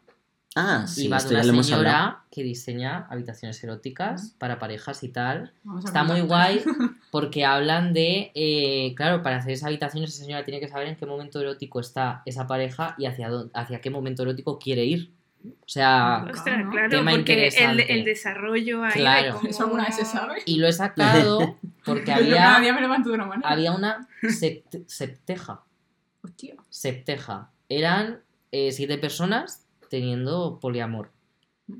Ah, 0.56 0.86
y 0.86 0.88
sí, 0.90 1.08
va 1.10 1.18
de 1.18 1.24
esto 1.24 1.32
ya 1.34 1.38
una 1.40 1.46
lo 1.48 1.54
hemos 1.54 1.72
hablado. 1.74 1.96
señora 1.96 2.24
que 2.32 2.44
diseña 2.44 3.08
habitaciones 3.10 3.62
eróticas 3.62 4.34
para 4.40 4.58
parejas 4.58 5.04
y 5.04 5.10
tal. 5.10 5.52
Está 5.84 6.04
muy 6.06 6.22
guay 6.22 6.62
porque 7.12 7.44
hablan 7.44 7.92
de, 7.94 8.32
eh, 8.34 8.94
claro, 8.96 9.22
para 9.22 9.38
hacer 9.38 9.52
esa 9.52 9.68
habitación 9.68 10.06
esa 10.06 10.24
señora 10.24 10.46
tiene 10.46 10.62
que 10.62 10.70
saber 10.70 10.88
en 10.88 10.96
qué 10.96 11.06
momento 11.06 11.42
erótico 11.42 11.82
está 11.82 12.24
esa 12.26 12.48
pareja 12.48 12.96
y 12.98 13.06
hacia, 13.06 13.30
dó- 13.30 13.50
hacia 13.54 13.82
qué 13.82 13.90
momento 13.90 14.24
erótico 14.24 14.58
quiere 14.58 14.86
ir. 14.86 15.12
O 15.46 15.68
sea, 15.72 16.26
Ostras, 16.32 16.66
¿no? 16.66 16.72
claro, 16.72 16.90
Tema 16.90 17.12
porque 17.12 17.34
el, 17.34 17.40
interesante. 17.40 17.94
el 17.94 18.04
desarrollo 18.04 18.84
ahí. 18.84 18.92
Claro. 18.94 19.40
¿Eso 19.48 19.64
alguna 19.64 19.86
vez 19.86 19.96
se 19.96 20.06
sabe? 20.06 20.42
y 20.46 20.58
lo 20.58 20.68
he 20.68 20.74
sacado 20.74 21.58
porque 21.86 22.04
cada 22.06 22.18
había, 22.18 22.60
día 22.60 22.74
me 22.74 22.82
levanto 22.82 23.10
de 23.10 23.16
una 23.16 23.26
manera. 23.26 23.50
había 23.50 23.72
una 23.72 24.08
sept- 24.24 24.84
septeja. 24.88 25.62
Hostia. 26.24 26.56
Septeja. 26.70 27.52
Eran 27.70 28.22
eh, 28.52 28.72
siete 28.72 28.98
personas 28.98 29.66
teniendo 29.90 30.60
poliamor. 30.60 31.12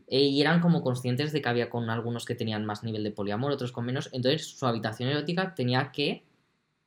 Eh, 0.08 0.22
y 0.22 0.40
eran 0.40 0.62
como 0.62 0.82
conscientes 0.84 1.34
de 1.34 1.42
que 1.42 1.50
había 1.50 1.70
con 1.70 1.90
algunos 1.90 2.24
que 2.26 2.36
tenían 2.36 2.66
más 2.66 2.84
nivel 2.84 3.04
de 3.04 3.12
poliamor, 3.12 3.52
otros 3.52 3.72
con 3.72 3.86
menos. 3.86 4.10
Entonces 4.14 4.46
su 4.48 4.66
habitación 4.68 5.10
erótica 5.10 5.54
tenía 5.56 5.92
que 5.92 6.24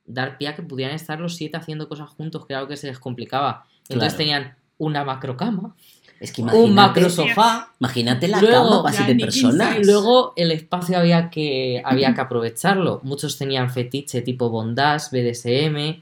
dar 0.05 0.37
pie 0.37 0.47
a 0.49 0.55
que 0.55 0.63
pudieran 0.63 0.95
estar 0.95 1.19
los 1.19 1.35
siete 1.35 1.57
haciendo 1.57 1.87
cosas 1.87 2.09
juntos, 2.09 2.45
que 2.45 2.53
era 2.53 2.61
lo 2.61 2.67
que 2.67 2.77
se 2.77 2.87
les 2.87 2.99
complicaba. 2.99 3.67
Entonces 3.89 4.13
Claro. 4.13 4.17
tenían 4.17 4.55
una 4.77 5.03
macrocama, 5.03 5.75
Es 6.23 6.31
que 6.31 6.41
un 6.41 6.73
macro 6.73 7.09
sofá, 7.09 7.67
imagínate 7.81 8.29
la 8.29 8.39
Luego- 8.39 8.69
cama 8.69 8.83
para 8.83 8.95
siete 8.95 9.15
personas. 9.19 9.75
size. 9.75 9.91
Luego 9.91 10.31
el 10.37 10.51
espacio 10.51 10.97
había 10.97 11.29
que, 11.29 11.81
había 11.83 12.13
que 12.13 12.21
aprovecharlo. 12.21 13.01
Muchos 13.03 13.37
tenían 13.37 13.69
fetiche 13.69 14.21
tipo 14.21 14.49
bondage, 14.49 15.07
BDSM. 15.11 16.01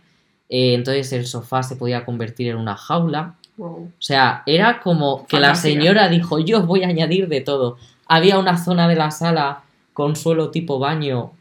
eh, 0.53 0.73
entonces 0.75 1.11
el 1.13 1.25
sofá 1.25 1.63
se 1.63 1.75
podía 1.75 2.05
convertir 2.05 2.49
en 2.49 2.57
una 2.57 2.75
jaula. 2.75 3.33
Wow. 3.57 3.85
O 3.85 3.91
sea, 3.97 4.43
era 4.45 4.79
como 4.81 5.25
que 5.25 5.39
la 5.39 5.55
señora 5.55 6.07
dijo, 6.07 6.37
yo 6.39 6.59
os 6.59 6.67
voy 6.67 6.83
a 6.83 6.87
añadir 6.89 7.27
de 7.27 7.41
todo. 7.41 7.77
Había 8.05 8.37
una 8.37 8.57
zona 8.63 8.87
de 8.87 8.95
la 8.95 9.09
sala 9.11 9.63
con 9.93 10.15
suelo 10.15 10.51
tipo 10.51 10.77
baño 10.77 11.31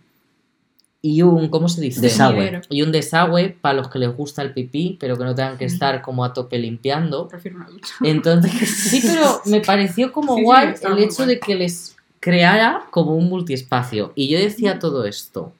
y 1.03 1.23
un, 1.23 1.49
¿cómo 1.49 1.69
se 1.69 1.81
dice? 1.81 2.01
Desagüe. 2.01 2.61
Y 2.69 2.83
un 2.83 2.93
desagüe 2.93 3.57
para 3.61 3.75
los 3.75 3.89
que 3.89 3.99
les 3.99 4.15
gusta 4.15 4.43
el 4.43 4.53
pipí, 4.53 4.99
pero 5.01 5.17
que 5.17 5.25
no 5.25 5.35
tengan 5.35 5.57
que 5.57 5.65
estar 5.65 6.03
como 6.03 6.25
a 6.25 6.33
tope 6.35 6.59
limpiando. 6.59 7.27
Prefiero 7.27 7.57
una 7.57 7.69
ducha. 7.71 7.95
Entonces, 8.05 8.53
sí, 8.91 9.01
pero 9.03 9.41
me 9.47 9.61
pareció 9.61 10.13
como 10.13 10.37
Sí, 10.37 10.43
guay 10.43 10.75
el 10.83 10.99
hecho 10.99 11.25
guay. 11.25 11.29
de 11.29 11.41
que 11.41 11.55
les 11.55 11.97
creara 12.21 12.87
como 12.91 13.15
un 13.17 13.29
multiespacio. 13.31 14.13
Y 14.15 14.29
yo 14.29 14.39
decía 14.39 14.79
todo 14.79 15.07
esto. 15.07 15.55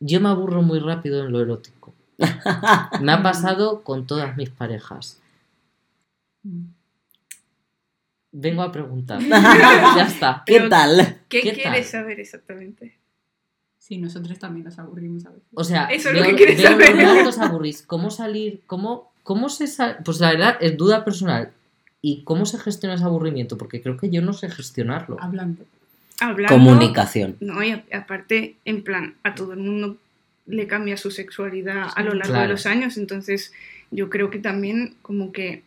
Yo 0.00 0.20
me 0.20 0.28
aburro 0.30 0.62
muy 0.62 0.78
rápido 0.78 1.24
en 1.24 1.32
lo 1.32 1.40
erótico. 1.40 1.92
Me 3.00 3.12
ha 3.12 3.22
pasado 3.22 3.82
con 3.82 4.06
todas 4.06 4.36
mis 4.36 4.50
parejas. 4.50 5.20
Vengo 8.32 8.62
a 8.62 8.70
preguntar. 8.72 9.20
ya 9.28 10.04
está. 10.06 10.42
¿Qué 10.46 10.60
tal? 10.68 11.18
¿Qué, 11.28 11.40
¿Qué 11.40 11.52
quieres 11.52 11.90
tal? 11.90 12.00
saber 12.02 12.20
exactamente? 12.20 12.94
Sí, 13.78 13.96
nosotros 13.98 14.38
también 14.38 14.64
nos 14.66 14.78
aburrimos 14.78 15.24
a 15.24 15.30
veces. 15.30 15.44
O 15.54 15.64
sea, 15.64 15.84
Eso 15.86 16.10
es 16.10 16.16
lo 16.16 16.22
que 16.24 16.34
quieres 16.34 16.58
veo 16.58 16.70
saber. 16.70 17.24
los 17.24 17.38
aburrís. 17.38 17.82
¿Cómo 17.82 18.10
salir? 18.10 18.60
¿Cómo, 18.66 19.10
cómo 19.22 19.48
se 19.48 19.66
sale? 19.66 19.96
Pues 20.04 20.20
la 20.20 20.30
verdad 20.32 20.56
es 20.60 20.76
duda 20.76 21.04
personal. 21.04 21.52
¿Y 22.02 22.22
cómo 22.24 22.44
se 22.44 22.58
gestiona 22.58 22.94
ese 22.96 23.04
aburrimiento? 23.04 23.56
Porque 23.56 23.80
creo 23.80 23.96
que 23.96 24.10
yo 24.10 24.20
no 24.20 24.32
sé 24.34 24.50
gestionarlo. 24.50 25.16
Hablando. 25.20 25.64
Hablando. 26.20 26.54
Comunicación. 26.54 27.36
No, 27.40 27.62
y 27.64 27.82
aparte, 27.92 28.56
en 28.66 28.84
plan, 28.84 29.14
a 29.22 29.34
todo 29.34 29.54
el 29.54 29.60
mundo 29.60 29.96
le 30.46 30.66
cambia 30.66 30.96
su 30.96 31.10
sexualidad 31.10 31.88
a 31.94 32.02
lo 32.02 32.12
largo 32.14 32.32
Claro. 32.34 32.42
de 32.42 32.52
los 32.52 32.66
años, 32.66 32.96
entonces 32.98 33.52
yo 33.90 34.10
creo 34.10 34.30
que 34.30 34.38
también 34.38 34.96
como 35.02 35.32
que 35.32 35.62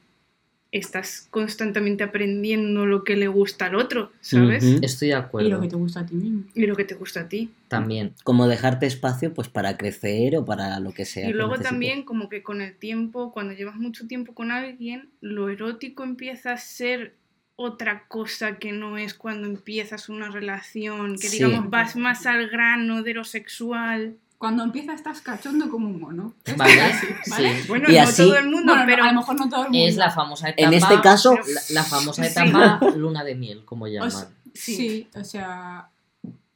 estás 0.71 1.27
constantemente 1.31 2.03
aprendiendo 2.03 2.85
lo 2.85 3.03
que 3.03 3.17
le 3.17 3.27
gusta 3.27 3.65
al 3.65 3.75
otro, 3.75 4.11
¿sabes? 4.21 4.63
Estoy 4.81 5.09
de 5.09 5.13
Y 5.13 5.17
acuerdo. 5.17 5.49
lo 5.49 5.61
que 5.61 5.67
te 5.67 5.75
gusta 5.75 5.99
a 5.99 6.05
ti 6.05 6.15
mismo. 6.15 6.43
Y 6.55 6.65
lo 6.65 6.75
que 6.77 6.85
te 6.85 6.95
gusta 6.95 7.21
a 7.21 7.27
ti. 7.29 7.51
También. 7.67 8.13
Como 8.23 8.47
dejarte 8.47 8.85
espacio 8.85 9.33
pues 9.33 9.49
para 9.49 9.75
crecer 9.75 10.37
o 10.37 10.45
para 10.45 10.79
lo 10.79 10.93
que 10.93 11.03
sea. 11.05 11.29
Y 11.29 11.33
luego 11.33 11.57
también 11.59 12.03
como 12.03 12.29
que 12.29 12.41
con 12.41 12.61
el 12.61 12.73
tiempo, 12.75 13.33
cuando 13.33 13.53
llevas 13.53 13.75
mucho 13.75 14.07
tiempo 14.07 14.33
con 14.33 14.49
alguien, 14.51 15.09
lo 15.19 15.49
erótico 15.49 16.03
empieza 16.05 16.53
a 16.53 16.57
ser 16.57 17.15
otra 17.57 18.05
cosa 18.07 18.57
que 18.57 18.71
no 18.71 18.97
es 18.97 19.13
cuando 19.13 19.47
empiezas 19.47 20.07
una 20.09 20.29
relación, 20.31 21.17
que 21.19 21.27
Sí. 21.27 21.43
digamos 21.43 21.69
vas 21.69 21.95
más 21.97 22.25
al 22.25 22.47
grano 22.49 23.03
de 23.03 23.13
lo 23.13 23.23
sexual. 23.25 24.15
Cuando 24.41 24.63
empiezas 24.63 24.95
estás 24.95 25.21
cachondo 25.21 25.69
como 25.69 25.87
un 25.87 25.99
mono. 26.01 26.33
Vale, 26.57 26.73
es 26.73 26.81
así, 26.95 27.07
¿vale? 27.29 27.61
sí. 27.61 27.67
Bueno, 27.67 27.89
Y 27.91 27.95
no 27.95 28.01
así- 28.01 28.23
todo 28.23 28.37
el 28.37 28.49
mundo, 28.49 28.73
Bueno, 28.73 28.83
pero 28.87 29.03
a 29.03 29.11
lo 29.11 29.19
mejor 29.19 29.35
no 29.39 29.47
todo 29.49 29.65
el 29.65 29.69
mundo. 29.69 29.87
Es 29.87 29.97
la 29.97 30.09
famosa 30.09 30.49
etapa. 30.49 30.67
En 30.67 30.73
este 30.73 30.99
caso, 30.99 31.35
La, 31.35 31.61
la 31.69 31.83
famosa 31.83 32.23
Sí. 32.23 32.31
etapa 32.31 32.79
luna 32.95 33.23
de 33.23 33.35
miel, 33.35 33.63
como 33.65 33.85
llaman. 33.87 34.07
O 34.07 34.11
sea, 34.11 34.27
Sí. 34.55 34.75
sí. 34.75 35.07
o 35.15 35.23
sea, 35.23 35.89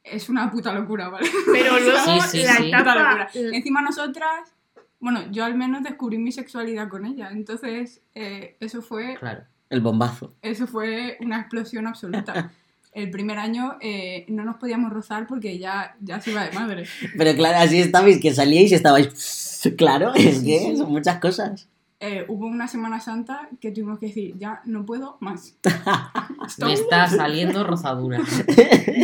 es 0.02 0.28
una 0.28 0.50
puta 0.50 0.72
locura, 0.74 1.10
¿vale? 1.10 1.30
Pero 1.52 1.78
luego 1.78 2.22
Sí, 2.22 2.38
sí, 2.40 2.42
la 2.42 2.80
etapa... 2.80 2.94
locura. 2.96 3.28
Encima 3.34 3.82
nosotras, 3.82 4.52
bueno, 4.98 5.30
yo 5.30 5.44
al 5.44 5.54
menos 5.54 5.84
descubrí 5.84 6.18
mi 6.18 6.32
sexualidad 6.32 6.88
con 6.88 7.06
ella, 7.06 7.28
entonces 7.30 8.00
eh, 8.16 8.56
eso 8.58 8.82
fue 8.82 9.16
Claro. 9.20 9.44
el 9.70 9.80
bombazo. 9.80 10.34
eso 10.42 10.66
fue 10.66 11.18
una 11.20 11.38
explosión 11.38 11.86
absoluta. 11.86 12.50
el 12.96 13.10
primer 13.10 13.38
año 13.38 13.76
eh, 13.82 14.24
no 14.28 14.44
nos 14.44 14.56
podíamos 14.56 14.90
rozar 14.90 15.26
porque 15.26 15.58
ya, 15.58 15.96
ya 16.00 16.18
se 16.18 16.30
iba 16.30 16.44
de 16.44 16.52
madre. 16.52 16.86
Pero 17.16 17.34
claro, 17.36 17.58
así 17.58 17.78
estabais, 17.78 18.18
que 18.18 18.34
salíais 18.34 18.72
y 18.72 18.74
estabais... 18.74 19.70
Claro, 19.76 20.14
es 20.14 20.42
que 20.42 20.74
son 20.78 20.90
muchas 20.90 21.18
cosas. 21.18 21.68
Eh, 22.00 22.24
hubo 22.28 22.46
una 22.46 22.68
Semana 22.68 23.00
Santa 23.00 23.48
que 23.60 23.70
tuvimos 23.70 23.98
que 23.98 24.06
decir, 24.06 24.34
ya 24.38 24.62
no 24.64 24.86
puedo 24.86 25.18
más. 25.20 25.56
Me 26.58 26.72
está 26.72 27.08
saliendo 27.08 27.64
rozadura. 27.64 28.18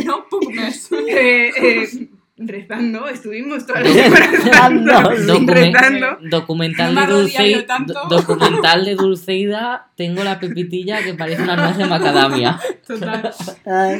no 0.05 0.25
puedo 0.29 0.49
más. 0.51 0.91
Eh, 0.91 1.51
eh, 1.55 2.09
rezando, 2.37 3.07
estuvimos 3.07 3.65
toda 3.67 3.81
la 3.81 3.89
semana 3.89 4.27
rezando. 4.27 4.91
Rezando. 5.45 6.17
documental, 6.29 6.95
de 6.95 7.05
Dulce, 7.05 7.65
documental 8.09 8.85
de 8.85 8.95
Dulceida, 8.95 9.87
tengo 9.95 10.23
la 10.23 10.39
pepitilla 10.39 11.03
que 11.03 11.13
parece 11.13 11.43
una 11.43 11.55
nuez 11.55 11.77
de 11.77 11.85
macadamia. 11.85 12.59
Total. 12.87 13.33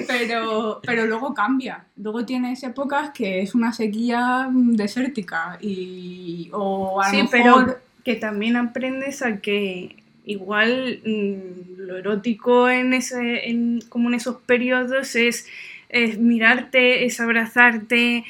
Pero, 0.07 0.81
pero 0.83 1.05
luego 1.05 1.33
cambia. 1.33 1.85
Luego 1.95 2.25
tienes 2.25 2.63
épocas 2.63 3.11
que 3.11 3.41
es 3.41 3.55
una 3.55 3.71
sequía 3.73 4.47
mm, 4.49 4.73
desértica 4.73 5.57
y 5.61 6.49
o 6.51 7.01
a 7.01 7.09
Sí, 7.09 7.21
lo 7.21 7.29
pero 7.29 7.77
que 8.03 8.15
también 8.15 8.57
aprendes 8.57 9.21
a 9.21 9.39
que 9.39 9.95
igual 10.25 11.01
mm, 11.05 11.81
lo 11.81 11.97
erótico 11.97 12.69
en 12.69 12.93
ese, 12.93 13.49
en, 13.49 13.81
como 13.89 14.09
en 14.09 14.15
esos 14.15 14.37
periodos 14.37 15.15
es, 15.15 15.47
es 15.93 16.17
mirarte, 16.19 17.05
es 17.05 17.19
abrazarte. 17.19 18.25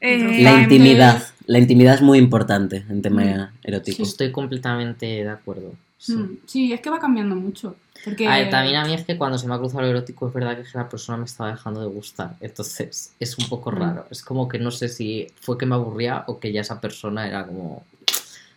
eh, 0.00 0.42
La 0.42 0.62
intimidad. 0.62 1.22
La 1.46 1.58
intimidad 1.58 1.94
es 1.94 2.02
muy 2.02 2.18
importante 2.18 2.84
en 2.88 3.00
tema 3.02 3.52
erótico. 3.64 4.02
Estoy 4.02 4.30
completamente 4.32 5.06
de 5.06 5.28
acuerdo. 5.28 5.72
Sí. 5.98 6.14
Mm, 6.14 6.38
sí, 6.46 6.72
es 6.72 6.80
que 6.80 6.90
va 6.90 6.98
cambiando 7.00 7.34
mucho. 7.34 7.74
Porque 8.04 8.28
A 8.28 8.36
ver, 8.36 8.50
también 8.50 8.76
a 8.76 8.84
mí 8.84 8.94
es 8.94 9.04
que 9.04 9.16
cuando 9.18 9.38
se 9.38 9.48
me 9.48 9.54
ha 9.54 9.58
cruzado 9.58 9.80
lo 9.82 9.88
erótico 9.88 10.28
es 10.28 10.34
verdad 10.34 10.56
que 10.56 10.64
la 10.78 10.88
persona 10.88 11.18
me 11.18 11.24
estaba 11.24 11.50
dejando 11.50 11.80
de 11.80 11.88
gustar. 11.88 12.36
Entonces 12.40 13.12
es 13.18 13.36
un 13.38 13.48
poco 13.48 13.72
Mm. 13.72 13.74
raro. 13.76 14.06
Es 14.10 14.22
como 14.22 14.46
que 14.46 14.58
no 14.58 14.70
sé 14.70 14.88
si 14.88 15.26
fue 15.40 15.58
que 15.58 15.66
me 15.66 15.74
aburría 15.74 16.22
o 16.28 16.38
que 16.38 16.52
ya 16.52 16.60
esa 16.60 16.80
persona 16.80 17.26
era 17.26 17.44
como... 17.46 17.82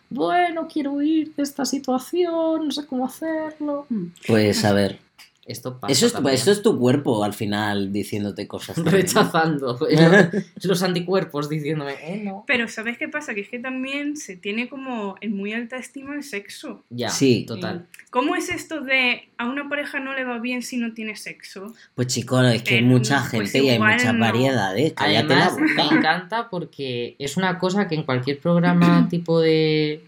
Bueno, 0.09 0.68
quiero 0.72 0.91
huir 0.91 1.34
de 1.36 1.43
esta 1.43 1.64
situación, 1.66 2.66
no 2.66 2.72
sé 2.72 2.86
cómo 2.86 3.05
hacerlo. 3.05 3.86
Mm. 3.89 4.05
Pues 4.28 4.64
a 4.66 4.74
ver. 4.74 4.99
Esto 5.44 5.80
pasa 5.80 5.92
Eso 5.92 6.06
es, 6.06 6.14
también. 6.14 6.36
eso 6.36 6.52
es 6.52 6.62
tu 6.62 6.78
cuerpo 6.78 7.24
al 7.24 7.34
final 7.34 7.92
diciéndote 7.92 8.48
cosas. 8.48 8.76
también. 8.76 8.94
Rechazando. 8.96 9.78
Los 10.64 10.84
anticuerpos 10.84 11.50
diciéndome, 11.50 11.94
eh, 12.04 12.22
no. 12.24 12.44
Pero 12.46 12.68
¿sabes 12.68 12.98
qué 13.00 13.08
pasa? 13.08 13.34
Que 13.34 13.42
es 13.42 13.50
que 13.50 13.58
también 13.58 14.18
se 14.18 14.36
tiene 14.38 14.70
como 14.70 15.16
en 15.20 15.36
muy 15.36 15.52
alta 15.54 15.78
estima 15.78 16.14
el 16.14 16.24
sexo. 16.24 16.84
Ya, 16.92 17.10
Sí. 17.10 17.46
total. 17.48 17.88
¿Cómo 18.12 18.36
es 18.36 18.50
esto 18.50 18.82
de 18.82 19.30
a 19.38 19.46
una 19.48 19.68
pareja 19.68 20.00
no 20.00 20.14
le 20.14 20.24
va 20.26 20.38
bien 20.38 20.62
si 20.62 20.78
no 20.78 20.94
tiene 20.94 21.16
sexo? 21.16 21.74
Pues 21.96 22.08
chico, 22.08 22.39
es 22.42 22.62
que 22.62 22.76
hay 22.76 22.80
Eh, 22.82 22.84
mucha 22.84 23.20
pues 23.32 23.52
gente 23.52 23.66
y 23.66 23.70
hay 23.70 23.80
muchas 23.80 24.14
no. 24.14 24.20
variedades. 24.20 24.94
Cállate 24.94 25.36
la 25.36 25.46
Además, 25.48 25.58
me 25.78 25.84
boca. 25.84 25.96
encanta 25.96 26.50
porque 26.50 27.16
es 27.18 27.36
una 27.38 27.58
cosa 27.58 27.88
que 27.88 27.96
en 27.96 28.04
cualquier 28.04 28.38
programa 28.39 29.08
tipo 29.10 29.39
de... 29.42 30.04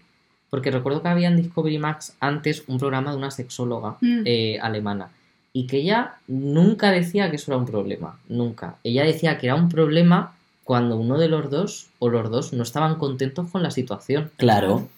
Porque 0.50 0.70
recuerdo 0.70 1.02
que 1.02 1.08
había 1.08 1.26
en 1.26 1.36
Discovery 1.36 1.78
Max 1.78 2.14
antes 2.20 2.62
un 2.68 2.78
programa 2.78 3.10
de 3.10 3.16
una 3.16 3.32
sexóloga 3.32 3.96
Mm. 4.00 4.22
eh, 4.26 4.58
alemana 4.62 5.08
y 5.56 5.68
que 5.68 5.78
ella 5.78 6.16
nunca 6.26 6.90
decía 6.90 7.30
que 7.30 7.36
eso 7.36 7.52
era 7.52 7.58
un 7.58 7.64
problema, 7.64 8.18
nunca. 8.28 8.76
Ella 8.82 9.04
decía 9.04 9.38
que 9.38 9.46
era 9.46 9.54
un 9.54 9.68
problema 9.68 10.34
cuando 10.64 10.96
uno 10.96 11.16
de 11.16 11.28
los 11.28 11.48
dos 11.48 11.86
o 12.00 12.08
los 12.08 12.28
dos 12.28 12.52
no 12.52 12.64
estaban 12.64 12.96
contentos 12.96 13.48
con 13.50 13.62
la 13.62 13.70
situación. 13.70 14.32
Claro. 14.36 14.88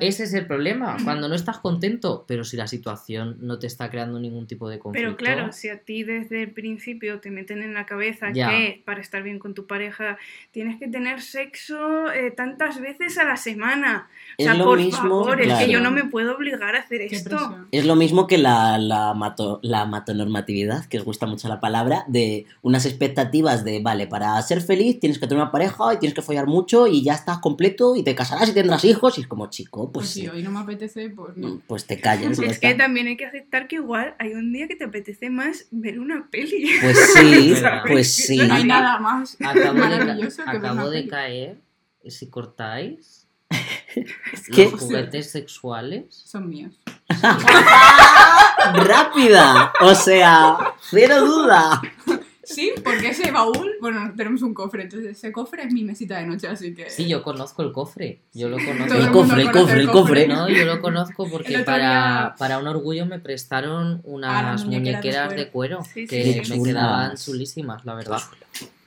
Ese 0.00 0.24
es 0.24 0.34
el 0.34 0.46
problema, 0.46 0.96
cuando 1.04 1.28
no 1.28 1.34
estás 1.34 1.58
contento, 1.58 2.24
pero 2.26 2.44
si 2.44 2.56
la 2.56 2.66
situación 2.66 3.36
no 3.40 3.58
te 3.58 3.66
está 3.66 3.88
creando 3.90 4.18
ningún 4.18 4.46
tipo 4.46 4.68
de 4.68 4.78
conflicto. 4.78 5.06
Pero 5.06 5.16
claro, 5.16 5.52
si 5.52 5.68
a 5.68 5.78
ti 5.78 6.02
desde 6.02 6.42
el 6.42 6.50
principio 6.50 7.20
te 7.20 7.30
meten 7.30 7.62
en 7.62 7.72
la 7.74 7.86
cabeza 7.86 8.30
Ya. 8.32 8.50
que 8.50 8.82
para 8.84 9.00
estar 9.00 9.22
bien 9.22 9.38
con 9.38 9.54
tu 9.54 9.66
pareja 9.66 10.18
tienes 10.50 10.78
que 10.78 10.88
tener 10.88 11.22
sexo 11.22 12.10
eh, 12.12 12.30
tantas 12.30 12.80
veces 12.80 13.16
a 13.18 13.24
la 13.24 13.36
semana. 13.36 14.08
O 14.32 14.34
Es 14.38 14.44
sea, 14.46 14.54
lo 14.54 14.64
por 14.64 14.78
mismo, 14.78 15.24
favor, 15.24 15.40
es 15.40 15.54
que 15.54 15.70
yo 15.70 15.80
no 15.80 15.90
me 15.90 16.04
puedo 16.04 16.34
obligar 16.36 16.74
a 16.76 16.80
hacer 16.80 16.98
Qué 17.08 17.16
esto. 17.16 17.30
presión. 17.30 17.68
Es 17.72 17.86
lo 17.86 17.96
mismo 17.96 18.26
que 18.26 18.38
la, 18.38 18.78
la, 18.78 19.14
mato, 19.14 19.60
la 19.62 19.84
matonormatividad, 19.86 20.86
que 20.86 20.98
os 20.98 21.04
gusta 21.04 21.26
mucho 21.26 21.48
la 21.48 21.60
palabra, 21.60 22.04
de 22.08 22.46
unas 22.62 22.86
expectativas 22.86 23.64
de, 23.64 23.80
vale, 23.80 24.06
para 24.06 24.40
ser 24.42 24.60
feliz 24.60 24.98
tienes 25.00 25.18
que 25.18 25.26
tener 25.26 25.42
una 25.42 25.52
pareja 25.52 25.94
y 25.94 25.98
tienes 25.98 26.14
que 26.14 26.22
follar 26.22 26.46
mucho 26.46 26.86
y 26.86 27.02
ya 27.02 27.14
estás 27.14 27.38
completo 27.38 27.96
y 27.96 28.02
te 28.02 28.14
casarás 28.14 28.48
y 28.48 28.52
tendrás 28.54 28.84
hijos 28.84 29.18
y 29.18 29.22
es 29.22 29.26
como, 29.26 29.48
chico, 29.48 29.75
Pues 29.84 29.92
pues, 29.92 30.10
si 30.10 30.26
hoy 30.28 30.42
no 30.42 30.50
me 30.50 30.60
apetece, 30.60 31.10
pues 31.10 31.36
no. 31.36 31.60
pues 31.66 31.86
te 31.86 31.96
ya 32.00 32.12
Es 32.46 32.58
que 32.58 32.74
también 32.74 33.06
hay 33.08 33.16
que 33.16 33.26
aceptar 33.26 33.68
que 33.68 33.76
igual 33.76 34.14
hay 34.18 34.32
un 34.32 34.52
día 34.52 34.66
que 34.68 34.76
te 34.76 34.84
apetece 34.84 35.28
más 35.30 35.66
ver 35.70 36.00
una 36.00 36.28
peli. 36.30 36.70
Pues 36.80 37.12
sí, 37.14 37.54
pues 37.86 38.12
sí. 38.14 38.38
No 38.38 38.54
hay 38.54 38.64
nada 38.64 38.98
más 38.98 39.36
Acabo 39.44 39.80
de, 39.80 40.28
que 40.32 40.42
acabo 40.42 40.90
de 40.90 40.98
peli. 41.00 41.08
caer, 41.10 41.60
si 42.08 42.28
cortáis 42.30 43.26
que- 44.54 44.70
los 44.70 44.80
juguetes 44.80 45.30
sexuales, 45.30 46.06
Son 46.10 46.48
míos. 46.48 46.80
¡Rápida! 48.74 49.72
O 49.80 49.94
sea, 49.94 50.74
cero 50.80 51.24
duda. 51.24 51.80
Sí, 52.46 52.72
porque 52.84 53.08
ese 53.08 53.30
baúl, 53.32 53.72
bueno, 53.80 54.12
tenemos 54.16 54.40
un 54.42 54.54
cofre, 54.54 54.84
entonces 54.84 55.18
ese 55.18 55.32
cofre 55.32 55.64
es 55.64 55.72
mi 55.72 55.82
mesita 55.82 56.18
de 56.18 56.26
noche, 56.26 56.46
así 56.46 56.72
que... 56.74 56.88
sí, 56.88 57.08
yo 57.08 57.22
conozco 57.22 57.62
el 57.62 57.72
cofre, 57.72 58.20
yo 58.32 58.48
lo 58.48 58.56
conozco. 58.56 58.94
El 58.94 59.02
el 59.02 59.10
cofre, 59.10 59.42
el 59.42 59.50
cofre, 59.50 59.74
el 59.74 59.80
el 59.80 59.90
cofre. 59.90 60.28
No, 60.28 60.48
yo 60.48 60.64
lo 60.64 60.80
conozco 60.80 61.28
porque 61.30 61.58
para, 61.60 62.36
para 62.38 62.58
un 62.58 62.68
orgullo 62.68 63.04
me 63.04 63.18
prestaron 63.18 63.96
Ah, 63.96 64.00
unas 64.04 64.42
las 64.44 64.64
muñequeras 64.64 65.02
de 65.02 65.08
muñequeras 65.10 65.36
de 65.36 65.48
cuero, 65.48 65.80
Sí, 65.92 66.06
que 66.06 66.44
sí. 66.44 66.52
me 66.58 66.62
quedaban 66.62 67.16
chulísimas, 67.16 67.84
la 67.84 67.94
verdad. 67.94 68.20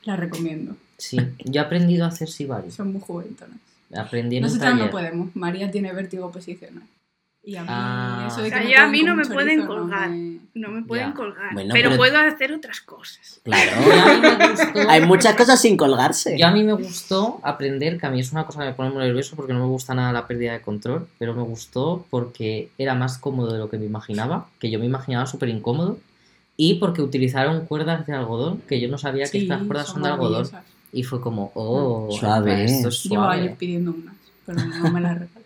La 0.05 0.15
recomiendo, 0.15 0.75
Sí, 0.97 1.17
yo 1.45 1.61
he 1.61 1.63
aprendido 1.63 2.05
a 2.05 2.07
hacer 2.07 2.29
sibari. 2.29 2.71
son 2.71 2.93
muy 2.93 3.01
juguetonas. 3.01 3.57
Aprendí 3.95 4.37
en 4.37 4.43
Nosotras 4.43 4.75
no 4.75 4.89
podemos, 4.89 5.35
María 5.35 5.69
tiene 5.71 5.91
vértigo 5.93 6.31
posicional. 6.31 6.83
Y 7.49 7.55
a 7.55 7.61
mí 7.63 7.67
Ah. 7.71 8.25
eso 8.27 8.41
de 8.41 8.47
O 8.47 8.51
que 8.51 8.57
sea, 8.57 8.63
me 8.63 8.69
ya 8.69 8.83
a 8.83 8.87
mí 8.89 9.01
no 9.03 9.15
me 9.15 9.25
pueden 9.25 9.59
no 9.59 9.67
colgar. 9.67 10.09
me- 10.09 10.39
No 10.55 10.69
me 10.69 10.81
pueden 10.83 11.09
Ya. 11.09 11.13
colgar. 11.13 11.53
Bueno, 11.53 11.69
pero, 11.73 11.89
pero- 11.89 11.97
puedo 11.97 12.17
hacer 12.19 12.51
otras 12.53 12.81
cosas. 12.81 13.39
Y 13.45 13.51
a 13.51 13.53
Claro. 13.53 13.71
mí 13.81 14.37
me 14.37 14.49
gustó- 14.49 14.89
Hay 14.89 15.05
muchas 15.05 15.35
cosas 15.35 15.61
sin 15.61 15.77
colgarse. 15.77 16.37
Yo 16.37 16.47
a 16.47 16.51
mí 16.51 16.63
me 16.63 16.73
gustó 16.73 17.39
aprender, 17.43 17.97
que 17.99 18.05
a 18.05 18.09
mí 18.09 18.19
es 18.19 18.31
una 18.31 18.45
cosa 18.45 18.59
que 18.61 18.65
me 18.67 18.73
pone 18.73 18.89
muy 18.89 19.03
nervioso 19.03 19.35
porque 19.35 19.53
no 19.53 19.59
me 19.59 19.65
gusta 19.67 19.93
nada 19.95 20.11
la 20.11 20.27
pérdida 20.27 20.51
de 20.53 20.61
control, 20.61 21.07
pero 21.17 21.33
me 21.33 21.43
gustó 21.43 22.05
porque 22.09 22.69
era 22.77 22.93
más 22.93 23.17
cómodo 23.17 23.53
de 23.53 23.59
lo 23.59 23.69
que 23.69 23.77
me 23.77 23.85
imaginaba, 23.85 24.47
que 24.59 24.69
yo 24.69 24.79
me 24.79 24.85
imaginaba 24.85 25.25
súper 25.27 25.49
incómodo, 25.49 25.97
y 26.57 26.75
porque 26.75 27.01
utilizaron 27.01 27.65
cuerdas 27.65 28.05
de 28.05 28.13
algodón, 28.13 28.61
que 28.67 28.81
yo 28.81 28.89
no 28.89 28.97
sabía 28.97 29.25
que 29.29 29.37
estas 29.39 29.63
cuerdas 29.63 29.87
son 29.87 30.01
de 30.03 30.09
algodón, 30.09 30.49
y 30.91 31.03
fue 31.03 31.21
como, 31.21 31.51
oh, 31.55 32.09
Suave. 32.19 32.65
esto 32.65 32.89
es 32.89 33.03
Llevo 33.05 33.23
años 33.23 33.43
suave. 33.45 33.55
pidiendo 33.57 33.91
unas, 33.91 34.15
pero 34.45 34.59
no 34.65 34.91
me 34.91 34.99
las. 35.01 35.19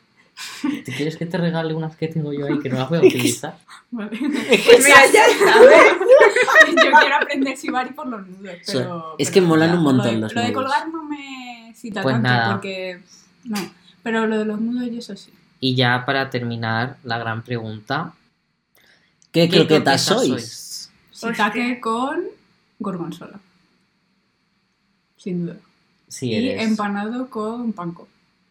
¿Tú 0.62 0.92
quieres 0.98 1.16
que 1.18 1.26
te 1.26 1.38
regale 1.38 1.74
unas 1.74 1.96
que 1.96 2.08
tengo 2.08 2.34
yo 2.34 2.46
ahí 2.48 2.60
que 2.60 2.70
no 2.70 2.78
las 2.80 2.90
voy 2.90 2.98
a 3.00 3.02
utilizar? 3.02 3.58
Vale. 3.92 4.10
Pues 4.18 4.84
mira, 4.84 5.06
ya 5.14 5.26
sabes. 5.26 5.78
Yo 6.84 6.92
quiero 7.00 7.16
aprender 7.16 7.58
Shibari 7.58 7.94
por 7.94 8.08
los 8.08 8.26
nudos, 8.28 8.56
pero... 8.66 9.16
es 9.20 9.30
pero 9.30 9.34
que 9.34 9.42
molan 9.42 9.70
ya, 9.70 9.76
un 9.78 9.84
Lo 9.84 9.92
montón 9.94 10.16
de, 10.16 10.22
los 10.22 10.34
lo 10.34 10.42
de 10.42 10.48
nudos. 10.52 10.64
colgar 10.64 10.88
no 10.90 11.04
me 11.04 11.74
cita 11.76 12.02
Pues 12.02 12.14
tanto 12.16 12.28
nada. 12.30 12.54
porque... 12.54 13.02
No, 13.44 13.58
pero 14.02 14.26
lo 14.28 14.38
de 14.40 14.46
los 14.46 14.60
nudos 14.60 14.88
y 14.92 14.98
eso 14.98 15.16
sí. 15.16 15.32
Y 15.60 15.76
ya 15.76 16.04
para 16.06 16.30
terminar, 16.30 16.98
la 17.04 17.18
gran 17.20 17.44
pregunta. 17.44 18.14
¿Qué 19.32 19.48
¿qué 19.50 19.58
croquetas 19.58 20.02
sois? 20.02 20.92
Shiitake 21.14 21.80
con 21.80 22.22
gorgonzola. 22.80 23.40
Sin 25.18 25.46
duda. 25.46 25.56
Sí, 26.08 26.30
y 26.32 26.50
eres, 26.50 26.64
empanado 26.68 27.30
con 27.30 27.72
panko. 27.74 28.08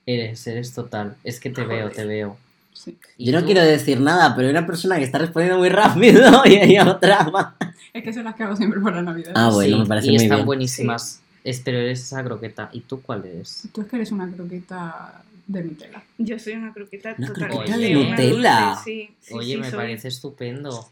Eres, 0.07 0.47
eres 0.47 0.73
total. 0.75 1.17
Es 1.25 1.41
que 1.41 1.51
te 1.51 1.65
veo, 1.65 1.83
Joder. 1.89 1.97
te 1.97 2.05
veo. 2.05 2.37
Sí. 2.73 2.97
¿Y 3.19 3.27
Yo 3.27 3.33
no 3.33 3.41
tú? 3.41 3.47
quiero 3.47 3.61
decir 3.63 4.01
nada, 4.01 4.35
pero 4.35 4.49
hay 4.49 4.53
una 4.53 4.67
persona 4.67 4.97
que 4.99 5.05
está 5.05 5.19
respondiendo 5.19 5.59
muy 5.59 5.69
rápido 5.69 6.43
y 6.47 6.57
hay 6.57 6.79
otra 6.79 7.25
más. 7.31 7.55
Es 7.93 8.03
que 8.03 8.13
son 8.13 8.25
las 8.25 8.35
que 8.35 8.43
hago 8.45 8.57
siempre 8.57 8.81
para 8.81 9.03
Navidad. 9.03 9.33
Ah, 9.35 9.51
bueno, 9.53 9.77
Sí, 9.77 9.83
me 9.83 9.87
parece 9.87 10.07
y 10.07 10.11
muy 10.11 10.23
están 10.23 10.39
bien. 10.39 10.47
buenísimas. 10.47 11.21
Es- 11.45 11.61
pero 11.61 11.79
eres 11.79 12.01
esa 12.01 12.23
croqueta. 12.25 12.71
¿Y 12.73 12.81
tú 12.81 13.03
cuál 13.03 13.25
eres? 13.27 13.69
Tú 13.73 13.83
es 13.83 13.89
que 13.89 13.97
eres 13.97 14.11
una 14.13 14.31
croqueta 14.31 15.23
de 15.47 15.65
Nutella. 15.65 16.03
Yo 16.19 16.39
soy 16.39 16.55
una 16.55 16.73
croqueta 16.73 17.15
Una 17.19 17.33
croqueta 17.33 17.77
de 17.77 17.91
Nutella. 17.95 18.77
sí, 18.83 19.11
sí, 19.21 19.35
Oye, 19.35 19.55
sí, 19.55 19.61
me 19.61 19.69
soy. 19.71 19.77
parece 19.77 20.09
estupendo. 20.09 20.89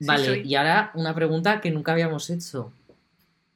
Vale, 0.00 0.24
soy. 0.24 0.40
y 0.48 0.54
ahora 0.54 0.92
una 0.94 1.14
pregunta 1.14 1.60
que 1.60 1.70
nunca 1.70 1.92
habíamos 1.92 2.30
hecho. 2.30 2.72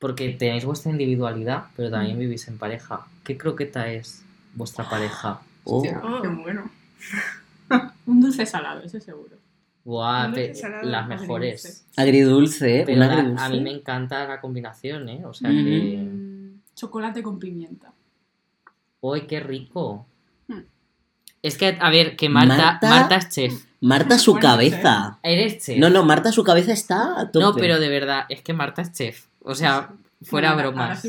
Porque 0.00 0.30
tenéis 0.30 0.64
vuestra 0.64 0.90
individualidad, 0.90 1.66
pero 1.76 1.88
Mm. 1.88 1.92
también 1.92 2.18
vivís 2.18 2.48
en 2.48 2.58
pareja. 2.58 3.06
¿Qué 3.22 3.38
croqueta 3.38 3.90
es 3.92 4.22
vuestra 4.54 4.88
pareja? 4.88 5.40
Oh. 5.64 5.76
Hostia, 5.78 6.00
Oh. 6.04 6.22
qué 6.22 6.28
bueno. 6.28 6.70
Un 8.06 8.20
dulce 8.20 8.46
salado, 8.46 8.80
eso 8.82 9.00
seguro. 9.00 9.36
Buah, 9.84 10.32
pe- 10.32 10.54
las 10.82 11.06
mejores. 11.08 11.84
Agridulce, 11.96 12.80
¿eh? 12.80 12.82
Pero 12.86 13.02
agridulce. 13.04 13.44
a 13.44 13.48
mí 13.50 13.60
me 13.60 13.70
encanta 13.70 14.26
la 14.26 14.40
combinación, 14.40 15.08
¿eh? 15.10 15.22
O 15.26 15.34
sea 15.34 15.50
Ujú. 15.50 15.58
que... 15.58 15.96
Mm, 15.98 16.60
chocolate 16.74 17.22
con 17.22 17.38
pimienta. 17.38 17.92
¡Uy, 19.00 19.22
qué 19.26 19.40
rico! 19.40 20.06
Hmm. 20.48 20.60
Es 21.42 21.58
que, 21.58 21.76
a 21.78 21.90
ver, 21.90 22.16
que 22.16 22.28
Marta, 22.30 22.56
Marta- 22.56 22.88
Marta 22.88 23.16
es 23.16 23.28
chef. 23.28 23.64
Marta 23.82 24.18
su 24.18 24.32
Bueno, 24.32 24.48
cabeza. 24.48 25.18
Eres 25.22 25.62
chef. 25.62 25.78
No, 25.78 25.90
no, 25.90 26.02
Marta 26.04 26.32
su 26.32 26.42
cabeza 26.44 26.72
está 26.72 27.20
a 27.20 27.30
tope. 27.30 27.44
No, 27.44 27.54
pero 27.54 27.78
de 27.78 27.88
verdad, 27.90 28.24
es 28.30 28.40
que 28.40 28.54
Marta 28.54 28.80
es 28.80 28.92
chef. 28.92 29.26
O 29.42 29.54
sea, 29.54 29.90
fuera 30.24 30.54
bromas. 30.54 31.02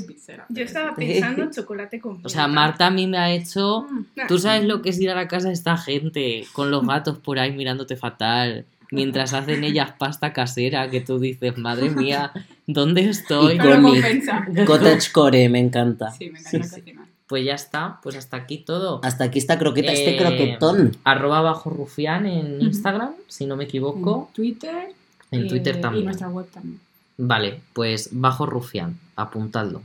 Yo 0.50 0.64
estaba 0.64 0.96
pensando 0.96 1.50
chocolate 1.52 2.00
con 2.00 2.20
O 2.24 2.30
sea. 2.30 2.48
Marta 2.48 2.88
a 2.88 2.92
mí 2.92 3.08
me 3.08 3.18
ha 3.18 3.32
hecho... 3.32 3.88
Mm. 3.90 4.28
Tú 4.28 4.38
sabes 4.40 4.66
lo 4.66 4.82
que 4.82 4.90
es 4.90 5.00
ir 5.00 5.10
a 5.10 5.16
la 5.16 5.28
casa 5.28 5.48
de 5.48 5.54
esta 5.54 5.78
gente 5.78 6.46
con 6.54 6.72
los 6.72 6.86
gatos 6.86 7.18
por 7.20 7.40
ahí 7.40 7.52
mirándote 7.52 7.96
fatal. 7.96 8.66
Mientras 8.92 9.34
hacen 9.34 9.64
ellas 9.64 9.94
pasta 9.98 10.32
casera, 10.32 10.90
que 10.90 11.02
tú 11.02 11.20
dices, 11.20 11.58
madre 11.58 11.90
mía, 11.90 12.32
¿dónde 12.68 13.10
estoy? 13.10 13.56
Y 13.56 13.58
con 13.58 13.84
mi-. 13.84 14.00
Cottage 14.66 15.12
core, 15.12 15.50
me 15.50 15.60
encanta. 15.60 16.12
Sí, 16.12 16.30
me 16.30 16.40
encanta 16.40 16.64
Sí, 16.64 16.70
sí. 16.76 16.82
cocinar. 16.82 17.06
Pues 17.28 17.44
ya 17.44 17.56
está, 17.56 18.00
pues 18.04 18.16
hasta 18.16 18.38
aquí 18.38 18.60
todo. 18.60 19.02
Hasta 19.04 19.24
aquí 19.24 19.40
esta 19.40 19.58
croqueta, 19.58 19.92
este 19.92 20.16
Eh, 20.16 20.18
croquetón. 20.20 20.96
Arroba 21.04 21.42
bajo 21.42 21.72
rufián 21.72 22.28
en 22.28 22.62
Instagram, 22.62 23.14
si 23.28 23.48
no 23.48 23.56
me 23.56 23.64
equivoco. 23.64 24.28
En 24.30 24.34
Twitter. 24.36 24.90
En 25.32 25.46
eh, 25.46 25.48
Twitter 25.48 25.78
Y 25.78 25.82
también. 25.82 26.06
nuestra 26.06 26.30
web 26.30 26.46
también. 26.54 26.80
Vale, 27.18 27.62
pues 27.74 28.10
bajo 28.12 28.46
rufián, 28.46 29.00
apuntadlo. 29.16 29.82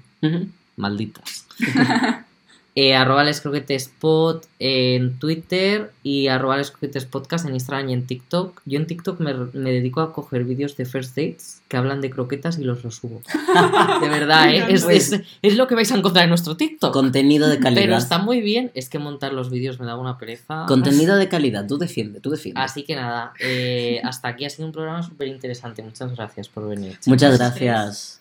Malditas. 0.77 1.47
Eh, 2.77 2.95
arroba 2.95 3.25
les 3.25 3.41
croquetes 3.41 3.89
pod 3.99 4.43
en 4.61 5.19
Twitter 5.19 5.91
y 6.05 6.29
arroba 6.29 6.57
les 6.57 6.71
croquetes 6.71 7.05
podcast 7.05 7.45
en 7.45 7.55
Instagram 7.55 7.91
y 7.91 7.93
en 7.95 8.07
TikTok. 8.07 8.63
Yo 8.65 8.79
en 8.79 8.87
TikTok 8.87 9.19
me, 9.19 9.35
me 9.35 9.73
dedico 9.73 10.01
a 10.01 10.13
coger 10.13 10.45
vídeos 10.45 10.77
de 10.77 10.85
first 10.87 11.17
dates 11.17 11.63
que 11.67 11.77
hablan 11.77 12.01
de 12.01 12.11
croquetas 12.11 12.59
y 12.59 12.65
los 12.65 12.83
resubo. 12.85 13.23
De 14.01 14.09
verdad, 14.09 14.51
¿eh? 14.55 14.67
es, 14.69 14.85
es- 14.89 15.21
es 15.43 15.57
lo 15.57 15.67
que 15.67 15.75
vais 15.75 15.91
a 15.91 15.97
encontrar 15.97 16.25
en 16.25 16.29
nuestro 16.31 16.57
TikTok. 16.57 16.93
Contenido 16.93 17.49
de 17.49 17.59
calidad. 17.59 17.83
Pero 17.83 17.97
está 17.97 18.19
muy 18.19 18.41
bien, 18.41 18.71
es 18.75 18.89
que 18.89 18.99
montar 19.01 19.33
los 19.33 19.51
vídeos 19.51 19.81
me 19.81 19.87
da 19.87 19.97
una 19.97 20.17
pereza. 20.17 20.65
Contenido 20.67 21.17
de 21.17 21.29
calidad, 21.29 21.67
tú 21.67 21.77
defiende, 21.77 22.21
tú 22.21 22.31
defiende. 22.31 22.61
Así 22.61 22.85
que 22.85 22.95
nada, 22.95 23.33
eh, 23.41 24.01
hasta 24.05 24.29
aquí 24.29 24.45
ha 24.45 24.51
sido 24.51 24.67
un 24.67 24.73
programa 24.73 25.03
súper 25.03 25.27
interesante. 25.29 25.83
Muchas 25.83 26.15
gracias 26.15 26.49
por 26.49 26.69
venir. 26.69 26.99
Muchas 27.07 27.37
gracias. 27.37 28.21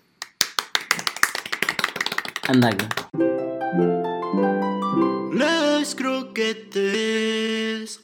Anda 2.47 2.72
get 6.39 6.71
this. 6.71 7.97